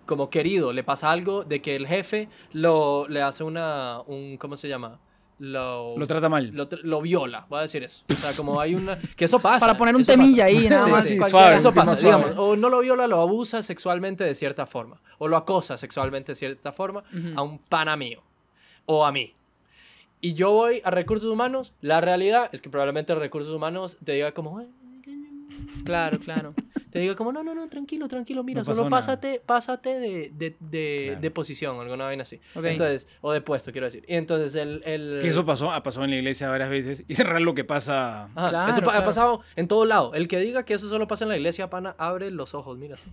como 0.05 0.29
querido 0.29 0.71
le 0.71 0.83
pasa 0.83 1.09
algo 1.09 1.45
de 1.45 1.59
que 1.59 1.75
el 1.75 1.87
jefe 1.87 2.29
lo, 2.51 3.07
le 3.07 3.23
hace 3.23 3.43
una, 3.43 4.01
un, 4.05 4.37
¿cómo 4.37 4.55
se 4.55 4.69
llama? 4.69 4.99
Lo, 5.39 5.95
Lo 5.97 6.07
trata 6.07 6.29
mal. 6.29 6.51
lo, 6.83 7.01
viola, 7.01 7.45
voy 7.47 7.59
a 7.59 7.61
decir 7.63 7.83
eso. 7.83 8.03
O 8.09 8.13
sea, 8.13 8.33
como 8.33 8.59
hay 8.59 8.73
una... 8.73 8.97
Que 9.15 9.25
eso 9.25 9.37
pasa. 9.39 9.59
Para 9.59 9.77
poner 9.77 9.95
un 9.95 10.03
temilla 10.03 10.45
pasa. 10.45 10.57
ahí, 10.57 10.67
nada 10.69 10.85
Sí, 10.85 10.91
más. 10.91 11.03
sí, 11.03 11.17
cualquiera. 11.17 11.29
suave, 11.29 11.55
Eso 11.57 11.73
pasa, 11.73 11.95
suave. 11.95 12.17
digamos, 12.23 12.39
o 12.39 12.55
no 12.55 12.69
lo 12.69 12.79
viola, 12.79 13.05
lo 13.07 13.19
abusa 13.21 13.61
sexualmente 13.61 14.23
de 14.23 14.33
cierta 14.33 14.65
forma, 14.65 14.99
o 15.19 15.27
lo 15.27 15.37
acosa 15.37 15.77
sexualmente 15.77 16.31
de 16.31 16.35
cierta 16.35 16.71
forma 16.71 17.03
a 17.35 17.41
un 17.43 17.59
pana 17.59 17.95
mío, 17.95 18.23
o 18.87 19.05
a 19.05 19.11
mí. 19.11 19.33
Y 20.21 20.33
yo 20.33 20.49
voy 20.51 20.81
a 20.83 20.89
recursos 20.89 21.29
humanos, 21.31 21.71
la 21.81 22.01
realidad 22.01 22.49
es 22.51 22.61
que 22.61 22.71
probablemente 22.71 23.13
recursos 23.13 23.53
humanos 23.53 23.97
te 24.03 24.13
diga 24.13 24.31
como, 24.31 24.57
"Ay, 24.57 24.67
Claro, 25.85 26.19
claro. 26.19 26.53
Te 26.97 27.01
diga 27.01 27.15
como, 27.15 27.31
no, 27.31 27.43
no, 27.43 27.55
no, 27.55 27.67
tranquilo, 27.69 28.07
tranquilo, 28.07 28.43
mira, 28.43 28.61
No 28.61 28.65
solo 28.65 28.89
nada". 28.89 28.89
pásate, 28.89 29.41
pásate 29.45 29.99
de, 29.99 30.31
de, 30.33 30.55
de, 30.59 31.03
Claro. 31.07 31.21
de 31.21 31.31
posición, 31.31 31.79
alguna 31.79 32.05
vaina 32.05 32.23
así. 32.23 32.39
Entonces, 32.55 33.07
o 33.21 33.31
de 33.31 33.41
puesto, 33.41 33.71
quiero 33.71 33.85
decir. 33.87 34.03
Y 34.07 34.15
entonces 34.15 34.55
el... 34.55 34.81
el 34.85 35.19
Que 35.21 35.27
eso 35.29 35.45
pasó, 35.45 35.71
ha 35.71 35.83
pasado 35.83 36.05
en 36.05 36.11
la 36.11 36.17
iglesia 36.17 36.49
varias 36.49 36.69
veces. 36.69 37.03
Y 37.07 37.13
es 37.13 37.19
realidad 37.19 37.45
lo 37.45 37.53
que 37.55 37.63
pasa. 37.63 38.25
Ajá, 38.35 38.49
Claro, 38.49 38.71
eso 38.71 38.79
pa- 38.81 38.85
claro. 38.87 38.99
ha 38.99 39.03
pasado 39.05 39.41
en 39.55 39.67
todo 39.67 39.85
lado. 39.85 40.13
El 40.13 40.27
que 40.27 40.39
diga 40.39 40.63
que 40.63 40.73
eso 40.73 40.89
solo 40.89 41.07
pasa 41.07 41.25
en 41.25 41.29
la 41.29 41.37
iglesia, 41.37 41.69
pana, 41.69 41.95
abre 41.97 42.31
los 42.31 42.53
ojos, 42.53 42.77
mira 42.77 42.95
así. 42.95 43.09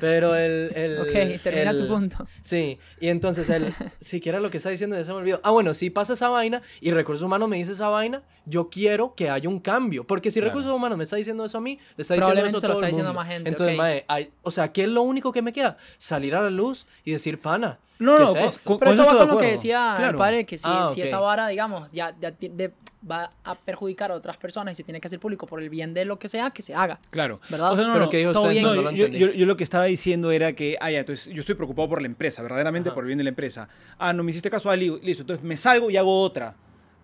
Pero 0.00 0.34
el... 0.34 0.70
el 0.74 0.98
ok, 1.02 1.42
termina 1.42 1.70
el- 1.70 1.78
tu 1.78 1.88
punto. 1.88 2.26
Sí, 2.42 2.78
y 3.00 3.08
entonces 3.08 3.48
él, 3.50 3.72
siquiera 4.00 4.40
lo 4.40 4.50
que 4.50 4.58
está 4.58 4.70
diciendo, 4.70 4.96
ya 4.96 5.04
se 5.04 5.10
me 5.12 5.18
olvidó. 5.18 5.40
Ah, 5.42 5.50
bueno, 5.50 5.74
si 5.74 5.90
pasa 5.90 6.12
esa 6.14 6.28
vaina 6.28 6.62
y 6.80 6.90
Recursos 6.90 7.22
Humanos 7.24 7.48
me 7.48 7.56
dice 7.56 7.72
esa 7.72 7.88
vaina, 7.88 8.22
yo 8.46 8.68
quiero 8.70 9.14
que 9.14 9.30
haya 9.30 9.48
un 9.48 9.60
cambio. 9.60 10.04
Porque 10.06 10.30
si 10.30 10.40
Claro. 10.40 10.50
Recursos 10.52 10.72
Humanos 10.72 10.98
me 10.98 11.04
está 11.04 11.16
diciendo 11.16 11.44
eso 11.44 11.58
a 11.58 11.60
mí, 11.60 11.78
le 11.96 12.02
está 12.02 12.14
diciendo 12.14 12.44
eso 12.46 12.56
a 12.56 12.60
todo 12.60 12.82
el 12.82 12.91
diciendo 12.92 13.10
a 13.10 13.14
más 13.14 13.28
gente, 13.28 13.50
Entonces, 13.50 13.74
ok. 13.74 13.78
mae, 13.82 14.04
hay- 14.08 14.30
o 14.42 14.50
sea, 14.50 14.72
¿qué 14.72 14.82
es 14.82 14.88
lo 14.88 15.02
único 15.02 15.32
que 15.32 15.42
me 15.42 15.52
queda? 15.52 15.76
Salir 15.98 16.34
a 16.34 16.42
la 16.42 16.50
luz 16.50 16.86
y 17.04 17.12
decir, 17.12 17.40
pana, 17.40 17.78
No, 17.98 18.16
¿qué 18.16 18.22
no, 18.22 18.28
es 18.28 18.34
con- 18.34 18.48
esto? 18.48 18.68
con- 18.70 18.78
Pero 18.78 18.90
eso 18.92 19.04
va 19.04 19.18
con 19.18 19.28
lo 19.28 19.38
que 19.38 19.46
decía 19.46 19.92
el 19.92 19.96
Claro. 19.98 20.18
padre, 20.18 20.44
que 20.46 20.58
si, 20.58 20.64
Ah, 20.68 20.86
si 20.86 21.00
ok. 21.00 21.06
esa 21.06 21.20
vara, 21.20 21.48
digamos, 21.48 21.90
ya, 21.92 22.14
ya 22.20 22.30
de- 22.32 22.72
va 23.10 23.30
a 23.42 23.56
perjudicar 23.56 24.12
a 24.12 24.14
otras 24.14 24.36
personas 24.36 24.72
y 24.72 24.74
se 24.76 24.84
tiene 24.84 25.00
que 25.00 25.08
hacer 25.08 25.18
público 25.18 25.44
por 25.46 25.60
el 25.60 25.68
bien 25.68 25.92
de 25.92 26.04
lo 26.04 26.20
que 26.20 26.28
sea, 26.28 26.50
que 26.50 26.62
se 26.62 26.72
haga. 26.72 27.00
Claro. 27.10 27.40
¿Verdad? 27.50 27.72
O 27.72 27.76
sea, 27.76 27.84
no, 27.84 27.92
Pero 27.94 28.04
no, 28.04 28.10
que 28.10 28.16
dijo 28.18 28.32
todo 28.32 28.48
bien. 28.48 28.62
no, 28.62 28.74
no 28.76 28.82
lo 28.82 28.90
yo, 28.92 29.08
yo- 29.08 29.32
yo 29.32 29.44
lo 29.46 29.56
que 29.56 29.64
estaba 29.64 29.84
diciendo 29.86 30.30
era 30.30 30.52
que, 30.52 30.76
ah, 30.80 30.88
ya, 30.88 31.00
entonces 31.00 31.26
yo 31.34 31.40
estoy 31.40 31.56
preocupado 31.56 31.88
por 31.88 32.00
la 32.00 32.06
empresa, 32.06 32.42
verdaderamente 32.42 32.90
Ajá. 32.90 32.94
por 32.94 33.02
el 33.02 33.08
bien 33.08 33.18
de 33.18 33.24
la 33.24 33.30
empresa. 33.30 33.68
Ah, 33.98 34.12
no 34.12 34.22
me 34.22 34.30
hiciste 34.30 34.50
caso, 34.50 34.70
ah, 34.70 34.76
li- 34.76 35.00
listo, 35.02 35.24
entonces 35.24 35.44
me 35.44 35.56
salgo 35.56 35.90
y 35.90 35.96
hago 35.96 36.20
otra. 36.22 36.54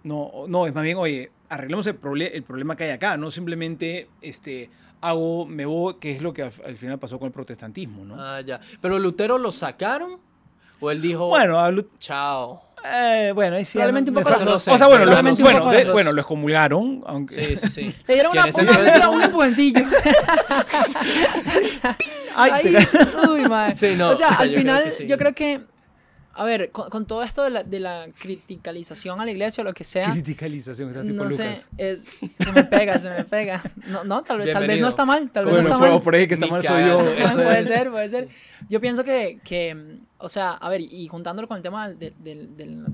No, 0.04 0.44
no, 0.46 0.68
es 0.68 0.72
más 0.74 0.84
bien, 0.84 0.96
oye, 0.98 1.32
arreglemos 1.48 1.84
el, 1.88 1.98
el 2.22 2.42
problema 2.44 2.76
que 2.76 2.84
hay 2.84 2.90
acá, 2.90 3.16
no 3.16 3.32
simplemente 3.32 4.08
este, 4.22 4.70
hago, 5.00 5.46
me 5.46 5.64
voy, 5.66 5.94
que 6.00 6.12
es 6.12 6.22
lo 6.22 6.32
que 6.32 6.42
al, 6.42 6.52
al 6.66 6.76
final 6.76 6.98
pasó 6.98 7.18
con 7.18 7.26
el 7.26 7.32
protestantismo, 7.32 8.04
¿no? 8.04 8.16
Ah, 8.18 8.40
ya. 8.40 8.60
¿Pero 8.80 8.98
Lutero 8.98 9.38
lo 9.38 9.50
sacaron? 9.52 10.18
¿O 10.80 10.90
él 10.90 11.02
dijo, 11.02 11.26
Bueno, 11.28 11.58
a 11.58 11.70
Lut- 11.70 11.90
chao? 11.98 12.62
eh, 12.84 13.32
bueno, 13.34 13.56
ahí 13.56 13.64
sí. 13.64 13.72
Probablemente 13.72 14.10
un 14.12 14.14
me 14.16 14.22
poco. 14.22 14.36
O 14.54 14.58
sea, 14.60 14.86
bueno, 14.86 15.04
lo, 15.04 15.10
bueno, 15.42 15.70
de- 15.70 15.90
bueno, 15.90 16.12
lo 16.12 16.20
excomulgaron, 16.20 17.02
aunque... 17.06 17.56
Sí, 17.56 17.56
sí, 17.56 17.68
sí. 17.68 17.94
Le 18.06 18.14
dieron 18.14 18.30
una, 18.32 18.44
una, 18.46 19.10
un 19.10 19.22
empujoncillo. 19.22 19.80
Ay, 22.34 22.50
Ahí, 22.52 22.62
te- 22.62 23.28
uy, 23.28 23.40
madre. 23.48 23.74
Sí, 23.76 23.94
no, 23.96 24.10
o 24.10 24.16
sea, 24.16 24.28
o 24.28 24.30
sea, 24.34 24.38
al 24.40 24.48
yo 24.48 24.52
creo 24.52 24.60
final, 24.60 24.84
que 24.84 24.90
sí. 24.92 25.06
yo 25.06 25.18
creo 25.18 25.34
que, 25.34 25.60
a 26.38 26.44
ver, 26.44 26.70
con, 26.70 26.88
con 26.88 27.06
todo 27.06 27.22
esto 27.22 27.42
de 27.42 27.50
la, 27.50 27.62
de 27.64 27.80
la 27.80 28.06
criticalización 28.18 29.20
a 29.20 29.24
la 29.24 29.30
iglesia 29.30 29.62
o 29.62 29.64
lo 29.64 29.74
que 29.74 29.84
sea, 29.84 30.10
Criticalización, 30.12 30.90
está 30.90 31.02
tipo 31.02 31.14
no 31.24 31.30
sé, 31.30 31.54
es, 31.76 32.10
se 32.38 32.52
me 32.52 32.64
pega, 32.64 33.00
se 33.00 33.10
me 33.10 33.24
pega. 33.24 33.62
No, 33.88 34.04
no 34.04 34.22
tal, 34.22 34.38
vez, 34.38 34.46
tal 34.46 34.60
vez 34.62 34.68
Bienvenido. 34.68 34.84
no 34.86 34.88
está 34.88 35.04
mal, 35.04 35.30
tal 35.30 35.44
vez 35.46 35.54
Bueno, 35.54 35.68
no 35.68 35.74
está 35.74 35.90
mal. 35.90 36.02
por 36.02 36.14
ahí 36.14 36.26
que 36.28 36.34
está 36.34 36.46
Ni 36.46 36.52
mal 36.52 36.62
soy 36.62 36.86
yo. 36.86 36.98
puede 37.34 37.64
ser, 37.64 37.90
puede 37.90 38.08
ser. 38.08 38.28
Yo 38.70 38.80
pienso 38.80 39.04
que, 39.04 39.40
que, 39.44 39.98
o 40.18 40.28
sea, 40.28 40.52
a 40.52 40.68
ver, 40.70 40.80
y 40.80 41.08
juntándolo 41.08 41.48
con 41.48 41.56
el 41.56 41.62
tema 41.62 41.88
de, 41.90 42.12
del- 42.18 42.56
del- 42.56 42.86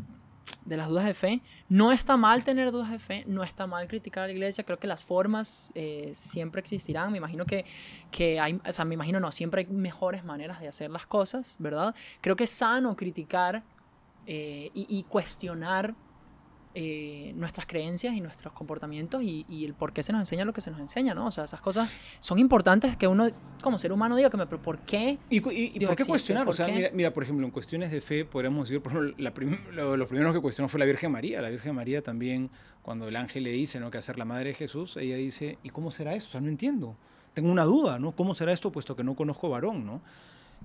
de 0.65 0.77
las 0.77 0.89
dudas 0.89 1.05
de 1.05 1.15
fe, 1.15 1.43
no 1.69 1.93
está 1.93 2.17
mal 2.17 2.45
tener 2.45 2.73
dudas 2.73 2.91
de 2.91 2.99
fe, 2.99 3.25
no 3.27 3.43
está 3.43 3.67
mal 3.67 3.87
criticar 3.89 4.25
a 4.25 4.27
la 4.27 4.33
iglesia, 4.33 4.65
creo 4.65 4.79
que 4.79 4.87
las 4.87 5.05
formas 5.05 5.73
eh, 5.75 6.13
siempre 6.15 6.61
existirán, 6.61 7.13
me 7.13 7.19
imagino 7.19 7.45
que, 7.45 7.65
que 8.11 8.41
hay, 8.41 8.61
o 8.67 8.73
sea, 8.73 8.85
me 8.85 8.95
imagino 8.95 9.21
no, 9.21 9.31
siempre 9.33 9.63
hay 9.63 9.67
mejores 9.67 10.25
maneras 10.25 10.61
de 10.61 10.69
hacer 10.69 10.91
las 10.91 11.07
cosas, 11.07 11.57
¿verdad? 11.59 11.95
Creo 12.21 12.37
que 12.37 12.45
es 12.45 12.51
sano 12.51 12.97
criticar 12.97 13.63
eh, 14.27 14.71
y, 14.75 14.87
y 14.89 15.03
cuestionar 15.05 15.95
eh, 16.77 17.33
nuestras 17.37 17.67
creencias 17.67 18.15
y 18.15 18.21
nuestros 18.21 18.53
comportamientos 18.53 19.23
y, 19.23 19.47
y 19.49 19.65
el 19.65 19.75
por 19.75 19.93
qué 19.93 20.03
se 20.03 20.13
nos 20.13 20.21
enseña 20.21 20.45
lo 20.45 20.53
que 20.53 20.61
se 20.61 20.71
nos 20.73 20.81
enseña, 20.81 21.15
¿no? 21.15 21.27
O 21.27 21.31
sea, 21.31 21.45
esas 21.45 21.61
cosas 21.61 21.89
son 22.19 22.39
importantes 22.41 22.97
que 22.97 23.07
uno 23.07 23.29
como 23.63 23.79
ser 23.79 23.93
humano 23.93 24.17
diga 24.17 24.29
que 24.31 24.37
me, 24.37 24.47
pero 24.47 24.61
¿por 24.61 24.79
qué? 24.81 25.19
¿Y, 25.31 25.37
y- 25.37 25.73
y 25.75 25.79
Dios 25.79 25.89
por 25.89 25.97
qué 25.97 26.03
existe, 26.03 26.09
cuestionar? 26.11 26.45
¿por 26.45 26.53
o 26.55 26.57
sea, 26.57 26.67
qué? 26.67 26.73
Mira, 26.73 26.91
mira, 26.93 27.13
por 27.13 27.23
ejemplo, 27.23 27.47
en 27.47 27.53
cuestiones 27.53 27.91
de 27.93 28.01
fe, 28.01 28.25
podríamos 28.25 28.69
decir, 28.69 28.83
por 28.83 28.93
ejemplo, 28.93 29.15
la 29.19 29.33
prim- 29.33 29.59
lo- 29.73 29.97
los 29.97 30.09
primeros 30.09 30.35
que 30.35 30.41
cuestionó 30.41 30.69
fue 30.69 30.81
la 30.81 30.87
Virgen 30.87 31.13
María. 31.13 31.41
La 31.41 31.51
Virgen 31.51 31.75
María 31.77 32.03
también, 32.03 32.51
cuando 32.83 33.07
el 33.09 33.15
ángel 33.17 33.45
le 33.45 33.53
dice 33.53 33.79
¿no? 33.79 33.91
que 33.93 33.99
hacer 33.99 34.19
la 34.19 34.25
madre 34.25 34.51
de 34.51 34.55
Jesús, 34.55 34.97
ella 34.97 35.17
dice, 35.17 35.59
¿y 35.63 35.71
cómo 35.71 35.91
será 35.93 36.15
esto? 36.15 36.29
O 36.29 36.33
sea, 36.33 36.41
no 36.41 36.49
entiendo. 36.49 36.97
Tengo 37.35 37.51
una 37.51 37.65
duda, 37.65 37.99
¿no? 37.99 38.13
¿Cómo 38.13 38.35
será 38.35 38.53
esto 38.53 38.71
puesto 38.73 38.95
que 38.97 39.03
no 39.05 39.15
conozco 39.15 39.49
varón, 39.49 39.87
¿no? 39.87 40.01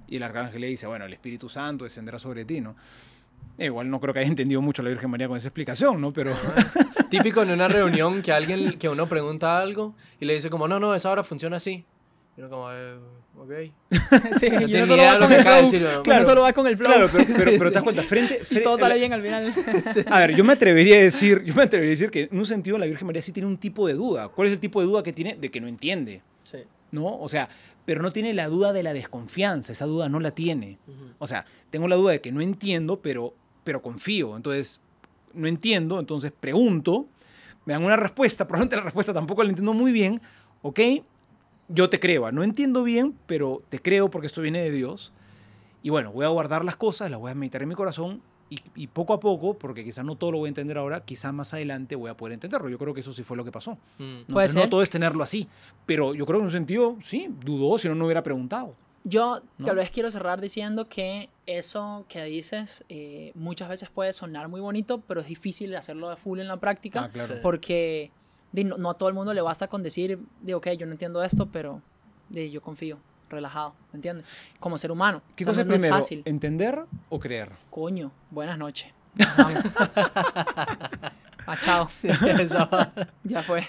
Y 0.07 0.15
el 0.17 0.23
arcángel 0.23 0.61
le 0.61 0.67
dice, 0.67 0.87
bueno, 0.87 1.05
el 1.05 1.13
Espíritu 1.13 1.49
Santo 1.49 1.83
descenderá 1.83 2.17
sobre 2.19 2.45
ti, 2.45 2.61
¿no? 2.61 2.75
Eh, 3.59 3.65
igual 3.65 3.89
no 3.89 3.99
creo 3.99 4.13
que 4.13 4.21
haya 4.21 4.29
entendido 4.29 4.61
mucho 4.61 4.81
la 4.81 4.89
Virgen 4.89 5.09
María 5.09 5.27
con 5.27 5.37
esa 5.37 5.49
explicación, 5.49 5.99
¿no? 5.99 6.11
Pero... 6.11 6.33
Típico 7.09 7.41
en 7.41 7.51
una 7.51 7.67
reunión 7.67 8.21
que 8.21 8.31
alguien, 8.31 8.77
que 8.77 8.87
uno 8.87 9.07
pregunta 9.07 9.59
algo 9.59 9.95
y 10.19 10.25
le 10.25 10.35
dice 10.35 10.49
como, 10.49 10.67
no, 10.67 10.79
no, 10.79 10.93
esa 10.93 11.09
hora 11.11 11.23
funciona 11.23 11.57
así. 11.57 11.83
Y 12.37 12.41
uno 12.41 12.49
como, 12.49 12.71
eh, 12.71 12.95
ok. 13.37 13.51
Sí, 14.39 14.49
tenía 14.49 14.83
uno 14.83 14.87
solo 14.87 15.03
va 15.03 15.17
con 15.17 15.27
que 15.27 15.35
el 15.35 15.41
flow. 15.41 15.63
decir, 15.63 15.81
¿no? 15.81 16.03
Claro. 16.03 16.23
solo 16.23 16.41
va 16.41 16.53
con 16.53 16.67
el 16.67 16.77
flow. 16.77 16.91
Claro, 16.91 17.09
pero, 17.11 17.25
pero, 17.35 17.51
pero 17.57 17.69
te 17.69 17.73
das 17.73 17.83
cuenta, 17.83 18.03
frente... 18.07 18.41
y 18.49 18.61
todo 18.61 18.77
sale 18.77 18.95
bien 18.95 19.11
al 19.11 19.21
final. 19.21 19.53
A 20.05 20.19
ver, 20.19 20.35
yo 20.35 20.43
me 20.43 20.53
atrevería 20.53 20.95
a 20.95 20.99
decir, 20.99 21.43
yo 21.43 21.53
me 21.53 21.63
atrevería 21.63 21.89
a 21.89 21.95
decir 21.95 22.11
que 22.11 22.29
en 22.31 22.37
un 22.37 22.45
sentido 22.45 22.77
la 22.77 22.85
Virgen 22.85 23.07
María 23.07 23.21
sí 23.21 23.33
tiene 23.33 23.47
un 23.47 23.57
tipo 23.57 23.87
de 23.87 23.93
duda. 23.93 24.29
¿Cuál 24.29 24.47
es 24.47 24.53
el 24.53 24.59
tipo 24.59 24.79
de 24.79 24.87
duda 24.87 25.03
que 25.03 25.11
tiene? 25.11 25.35
De 25.35 25.51
que 25.51 25.59
no 25.59 25.67
entiende. 25.67 26.21
Sí. 26.43 26.59
¿no? 26.91 27.19
O 27.19 27.29
sea, 27.29 27.49
pero 27.85 28.01
no 28.01 28.11
tiene 28.11 28.33
la 28.33 28.47
duda 28.47 28.73
de 28.73 28.83
la 28.83 28.93
desconfianza, 28.93 29.71
esa 29.71 29.85
duda 29.85 30.09
no 30.09 30.19
la 30.19 30.31
tiene. 30.31 30.77
O 31.17 31.27
sea, 31.27 31.45
tengo 31.69 31.87
la 31.87 31.95
duda 31.95 32.11
de 32.11 32.21
que 32.21 32.31
no 32.31 32.41
entiendo, 32.41 33.01
pero, 33.01 33.33
pero 33.63 33.81
confío. 33.81 34.35
Entonces, 34.35 34.81
no 35.33 35.47
entiendo, 35.47 35.99
entonces 35.99 36.31
pregunto, 36.37 37.07
me 37.65 37.73
dan 37.73 37.83
una 37.83 37.95
respuesta, 37.95 38.45
probablemente 38.47 38.77
la 38.77 38.83
respuesta 38.83 39.13
tampoco 39.13 39.43
la 39.43 39.49
entiendo 39.49 39.73
muy 39.73 39.91
bien, 39.91 40.21
¿ok? 40.61 40.79
Yo 41.67 41.89
te 41.89 41.99
creo, 41.99 42.31
no 42.31 42.43
entiendo 42.43 42.83
bien, 42.83 43.15
pero 43.27 43.61
te 43.69 43.79
creo 43.79 44.09
porque 44.09 44.27
esto 44.27 44.41
viene 44.41 44.61
de 44.61 44.71
Dios. 44.71 45.13
Y 45.83 45.91
bueno, 45.91 46.11
voy 46.11 46.25
a 46.25 46.29
guardar 46.29 46.65
las 46.65 46.75
cosas, 46.75 47.11
las 47.11 47.19
voy 47.19 47.31
a 47.31 47.35
meditar 47.35 47.61
en 47.61 47.69
mi 47.69 47.75
corazón 47.75 48.21
y, 48.49 48.59
y 48.75 48.87
poco 48.87 49.13
a 49.13 49.19
poco, 49.19 49.53
porque 49.53 49.83
quizás 49.83 50.03
no 50.03 50.15
todo 50.15 50.31
lo 50.31 50.39
voy 50.39 50.47
a 50.47 50.49
entender 50.49 50.77
ahora, 50.77 51.05
quizás 51.05 51.31
más 51.31 51.53
adelante 51.53 51.95
voy 51.95 52.09
a 52.09 52.17
poder 52.17 52.33
entenderlo. 52.33 52.69
Yo 52.69 52.79
creo 52.79 52.93
que 52.93 53.01
eso 53.01 53.13
sí 53.13 53.23
fue 53.23 53.37
lo 53.37 53.45
que 53.45 53.51
pasó. 53.51 53.77
Mm. 53.99 54.21
No, 54.27 54.45
no 54.55 54.69
todo 54.69 54.81
es 54.81 54.89
tenerlo 54.89 55.23
así, 55.23 55.47
pero 55.85 56.15
yo 56.15 56.25
creo 56.25 56.39
que 56.39 56.41
en 56.41 56.45
un 56.45 56.51
sentido, 56.51 56.97
sí, 57.01 57.29
dudó, 57.45 57.77
si 57.77 57.87
no, 57.87 57.95
no 57.95 58.05
hubiera 58.05 58.23
preguntado. 58.23 58.75
Yo 59.03 59.41
¿No? 59.57 59.65
tal 59.65 59.77
vez 59.77 59.91
quiero 59.91 60.11
cerrar 60.11 60.41
diciendo 60.41 60.89
que 60.89 61.29
eso 61.45 62.05
que 62.09 62.23
dices 62.25 62.83
eh, 62.89 63.31
muchas 63.35 63.69
veces 63.69 63.89
puede 63.89 64.11
sonar 64.13 64.47
muy 64.49 64.61
bonito, 64.61 65.01
pero 65.07 65.21
es 65.21 65.27
difícil 65.27 65.75
hacerlo 65.75 66.09
de 66.09 66.17
full 66.17 66.39
en 66.39 66.47
la 66.47 66.57
práctica 66.57 67.03
Ah, 67.05 67.09
claro. 67.09 67.35
Sí. 67.35 67.39
porque 67.41 68.11
di, 68.51 68.63
no, 68.65 68.75
no 68.77 68.89
a 68.89 68.93
todo 68.95 69.07
el 69.09 69.15
mundo 69.15 69.33
le 69.33 69.41
basta 69.41 69.67
con 69.67 69.83
decir, 69.83 70.19
de, 70.41 70.53
ok, 70.53 70.69
yo 70.77 70.85
no 70.85 70.91
entiendo 70.91 71.23
esto, 71.23 71.47
pero 71.51 71.81
di, 72.29 72.51
yo 72.51 72.61
confío, 72.61 72.99
relajado, 73.29 73.73
¿me 73.93 73.97
entiendes? 73.97 74.25
Como 74.59 74.77
ser 74.77 74.91
humano. 74.91 75.21
¿Qué 75.35 75.43
O 75.43 75.45
sea, 75.45 75.51
cosa 75.53 75.61
es 75.61 75.67
no, 75.67 75.73
no 75.73 75.77
primero, 75.77 75.95
es 75.95 76.01
fácil. 76.03 76.21
entender 76.25 76.83
o 77.09 77.19
creer? 77.19 77.51
Coño, 77.69 78.11
buenas 78.31 78.57
noches. 78.57 78.91
Nos 79.15 79.37
vamos. 79.37 79.63
ah, 81.47 81.57
chao. 81.61 81.89
Ya 83.23 83.41
fue. 83.43 83.65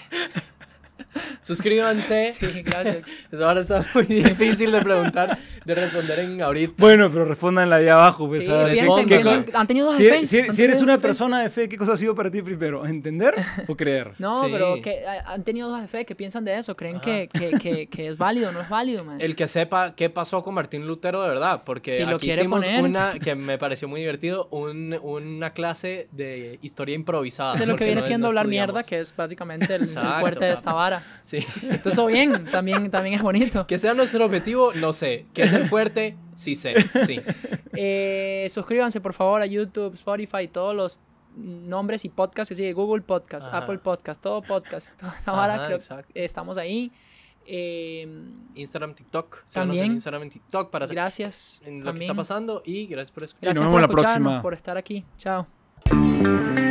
Suscríbanse. 1.43 2.31
Sí, 2.41 2.61
gracias. 2.63 3.05
Vara 3.31 3.61
está 3.61 3.85
muy 3.93 4.05
difícil 4.05 4.71
de 4.71 4.81
preguntar, 4.81 5.37
de 5.65 5.75
responder 5.75 6.19
en 6.19 6.41
ahorita. 6.41 6.73
Bueno, 6.77 7.09
pero 7.11 7.25
respóndanla 7.25 7.77
ahí 7.77 7.87
abajo. 7.87 8.27
pues, 8.27 8.45
Sí, 8.45 8.51
a 8.51 8.63
ver, 8.63 8.73
piensen, 8.73 9.07
¿qué 9.07 9.19
piensen, 9.19 9.43
co- 9.43 9.57
¿han 9.57 9.67
tenido 9.67 9.95
si, 9.95 10.03
de 10.03 10.09
fe? 10.11 10.25
si- 10.25 10.39
¿Han 10.39 10.51
si 10.53 10.63
eres 10.63 10.81
una 10.81 10.95
fe? 10.95 10.99
persona 11.01 11.41
de 11.41 11.49
fe, 11.49 11.67
¿qué 11.69 11.77
cosa 11.77 11.93
ha 11.93 11.97
sido 11.97 12.15
para 12.15 12.29
ti 12.31 12.41
primero? 12.41 12.85
¿Entender 12.85 13.35
o 13.67 13.75
creer? 13.75 14.13
No, 14.19 14.43
Sí. 14.43 14.49
pero 14.51 14.81
que 14.81 15.03
han 15.25 15.43
tenido 15.43 15.67
dudas 15.69 15.81
de 15.83 15.87
fe, 15.87 16.05
¿qué 16.05 16.15
piensan 16.15 16.43
de 16.45 16.57
eso? 16.57 16.75
¿Creen 16.75 16.99
que, 16.99 17.27
que, 17.31 17.51
que, 17.51 17.87
que 17.87 18.07
es 18.07 18.17
válido 18.17 18.49
o 18.49 18.51
no 18.51 18.61
es 18.61 18.69
válido, 18.69 19.03
man? 19.03 19.19
El 19.21 19.35
que 19.35 19.47
sepa 19.47 19.95
qué 19.95 20.09
pasó 20.09 20.41
con 20.43 20.53
Martín 20.53 20.87
Lutero 20.87 21.21
de 21.21 21.29
verdad, 21.29 21.63
porque 21.65 21.91
Si 21.91 22.03
lo 22.05 22.15
aquí 22.17 22.27
quiere 22.27 22.41
hicimos 22.43 22.65
poner. 22.65 22.83
una 22.83 23.13
que 23.21 23.35
me 23.35 23.57
pareció 23.57 23.87
muy 23.87 24.01
divertido, 24.01 24.47
un- 24.51 24.97
una 25.01 25.53
clase 25.53 26.07
de 26.11 26.59
historia 26.61 26.95
improvisada. 26.95 27.55
de 27.55 27.65
lo 27.65 27.75
que 27.75 27.85
viene 27.85 28.01
no- 28.01 28.07
siendo 28.07 28.25
no 28.25 28.29
hablar 28.29 28.45
estudiamos. 28.45 28.73
mierda, 28.73 28.83
que 28.87 28.99
es 28.99 29.15
básicamente 29.15 29.75
el, 29.75 29.87
fuerte 29.87 30.45
de 30.45 30.53
esta 30.53 30.73
vara. 30.73 30.90
Sí. 31.23 31.45
Entonces, 31.63 31.95
todo 31.95 32.07
bien, 32.07 32.45
también, 32.51 32.89
también 32.91 33.15
es 33.15 33.21
bonito. 33.21 33.65
Que 33.67 33.77
sea 33.77 33.93
nuestro 33.93 34.25
objetivo, 34.25 34.73
no 34.73 34.93
sé. 34.93 35.25
Que 35.33 35.43
es 35.43 35.53
el 35.53 35.65
fuerte, 35.65 36.17
sí 36.35 36.55
sé. 36.55 36.75
Sí. 37.05 37.19
Eh, 37.73 38.47
suscríbanse, 38.49 38.99
por 39.01 39.13
favor, 39.13 39.41
a 39.41 39.45
YouTube, 39.45 39.93
Spotify, 39.93 40.47
todos 40.47 40.75
los 40.75 40.99
nombres 41.35 42.03
y 42.05 42.09
podcasts 42.09 42.49
que 42.49 42.55
sigue 42.55 42.73
Google 42.73 43.01
Podcast, 43.03 43.47
Ajá. 43.47 43.59
Apple 43.59 43.77
Podcast, 43.77 44.21
todo 44.21 44.41
podcast, 44.41 44.97
toda 44.99 45.15
esa 45.17 45.31
vara, 45.31 45.55
Ajá, 45.55 45.65
creo 45.67 45.79
estamos 46.13 46.57
ahí. 46.57 46.91
Eh, 47.45 48.07
Instagram, 48.55 48.93
TikTok. 48.93 49.45
También. 49.51 49.85
en 49.85 49.91
Instagram 49.93 50.23
y 50.25 50.29
TikTok 50.29 50.69
para 50.69 50.85
gracias. 50.87 51.61
en 51.65 51.83
lo 51.83 51.93
que 51.93 52.01
está 52.01 52.13
pasando 52.13 52.61
y 52.65 52.85
gracias 52.85 53.11
por 53.11 53.23
escuchar. 53.23 53.45
Gracias 53.53 53.63
nos 53.65 53.71
por 53.71 53.81
vemos 53.81 53.89
la 53.89 54.01
escucharnos, 54.01 54.31
próxima. 54.31 54.41
por 54.41 54.53
estar 54.53 54.77
aquí. 54.77 55.05
Chao. 55.17 56.70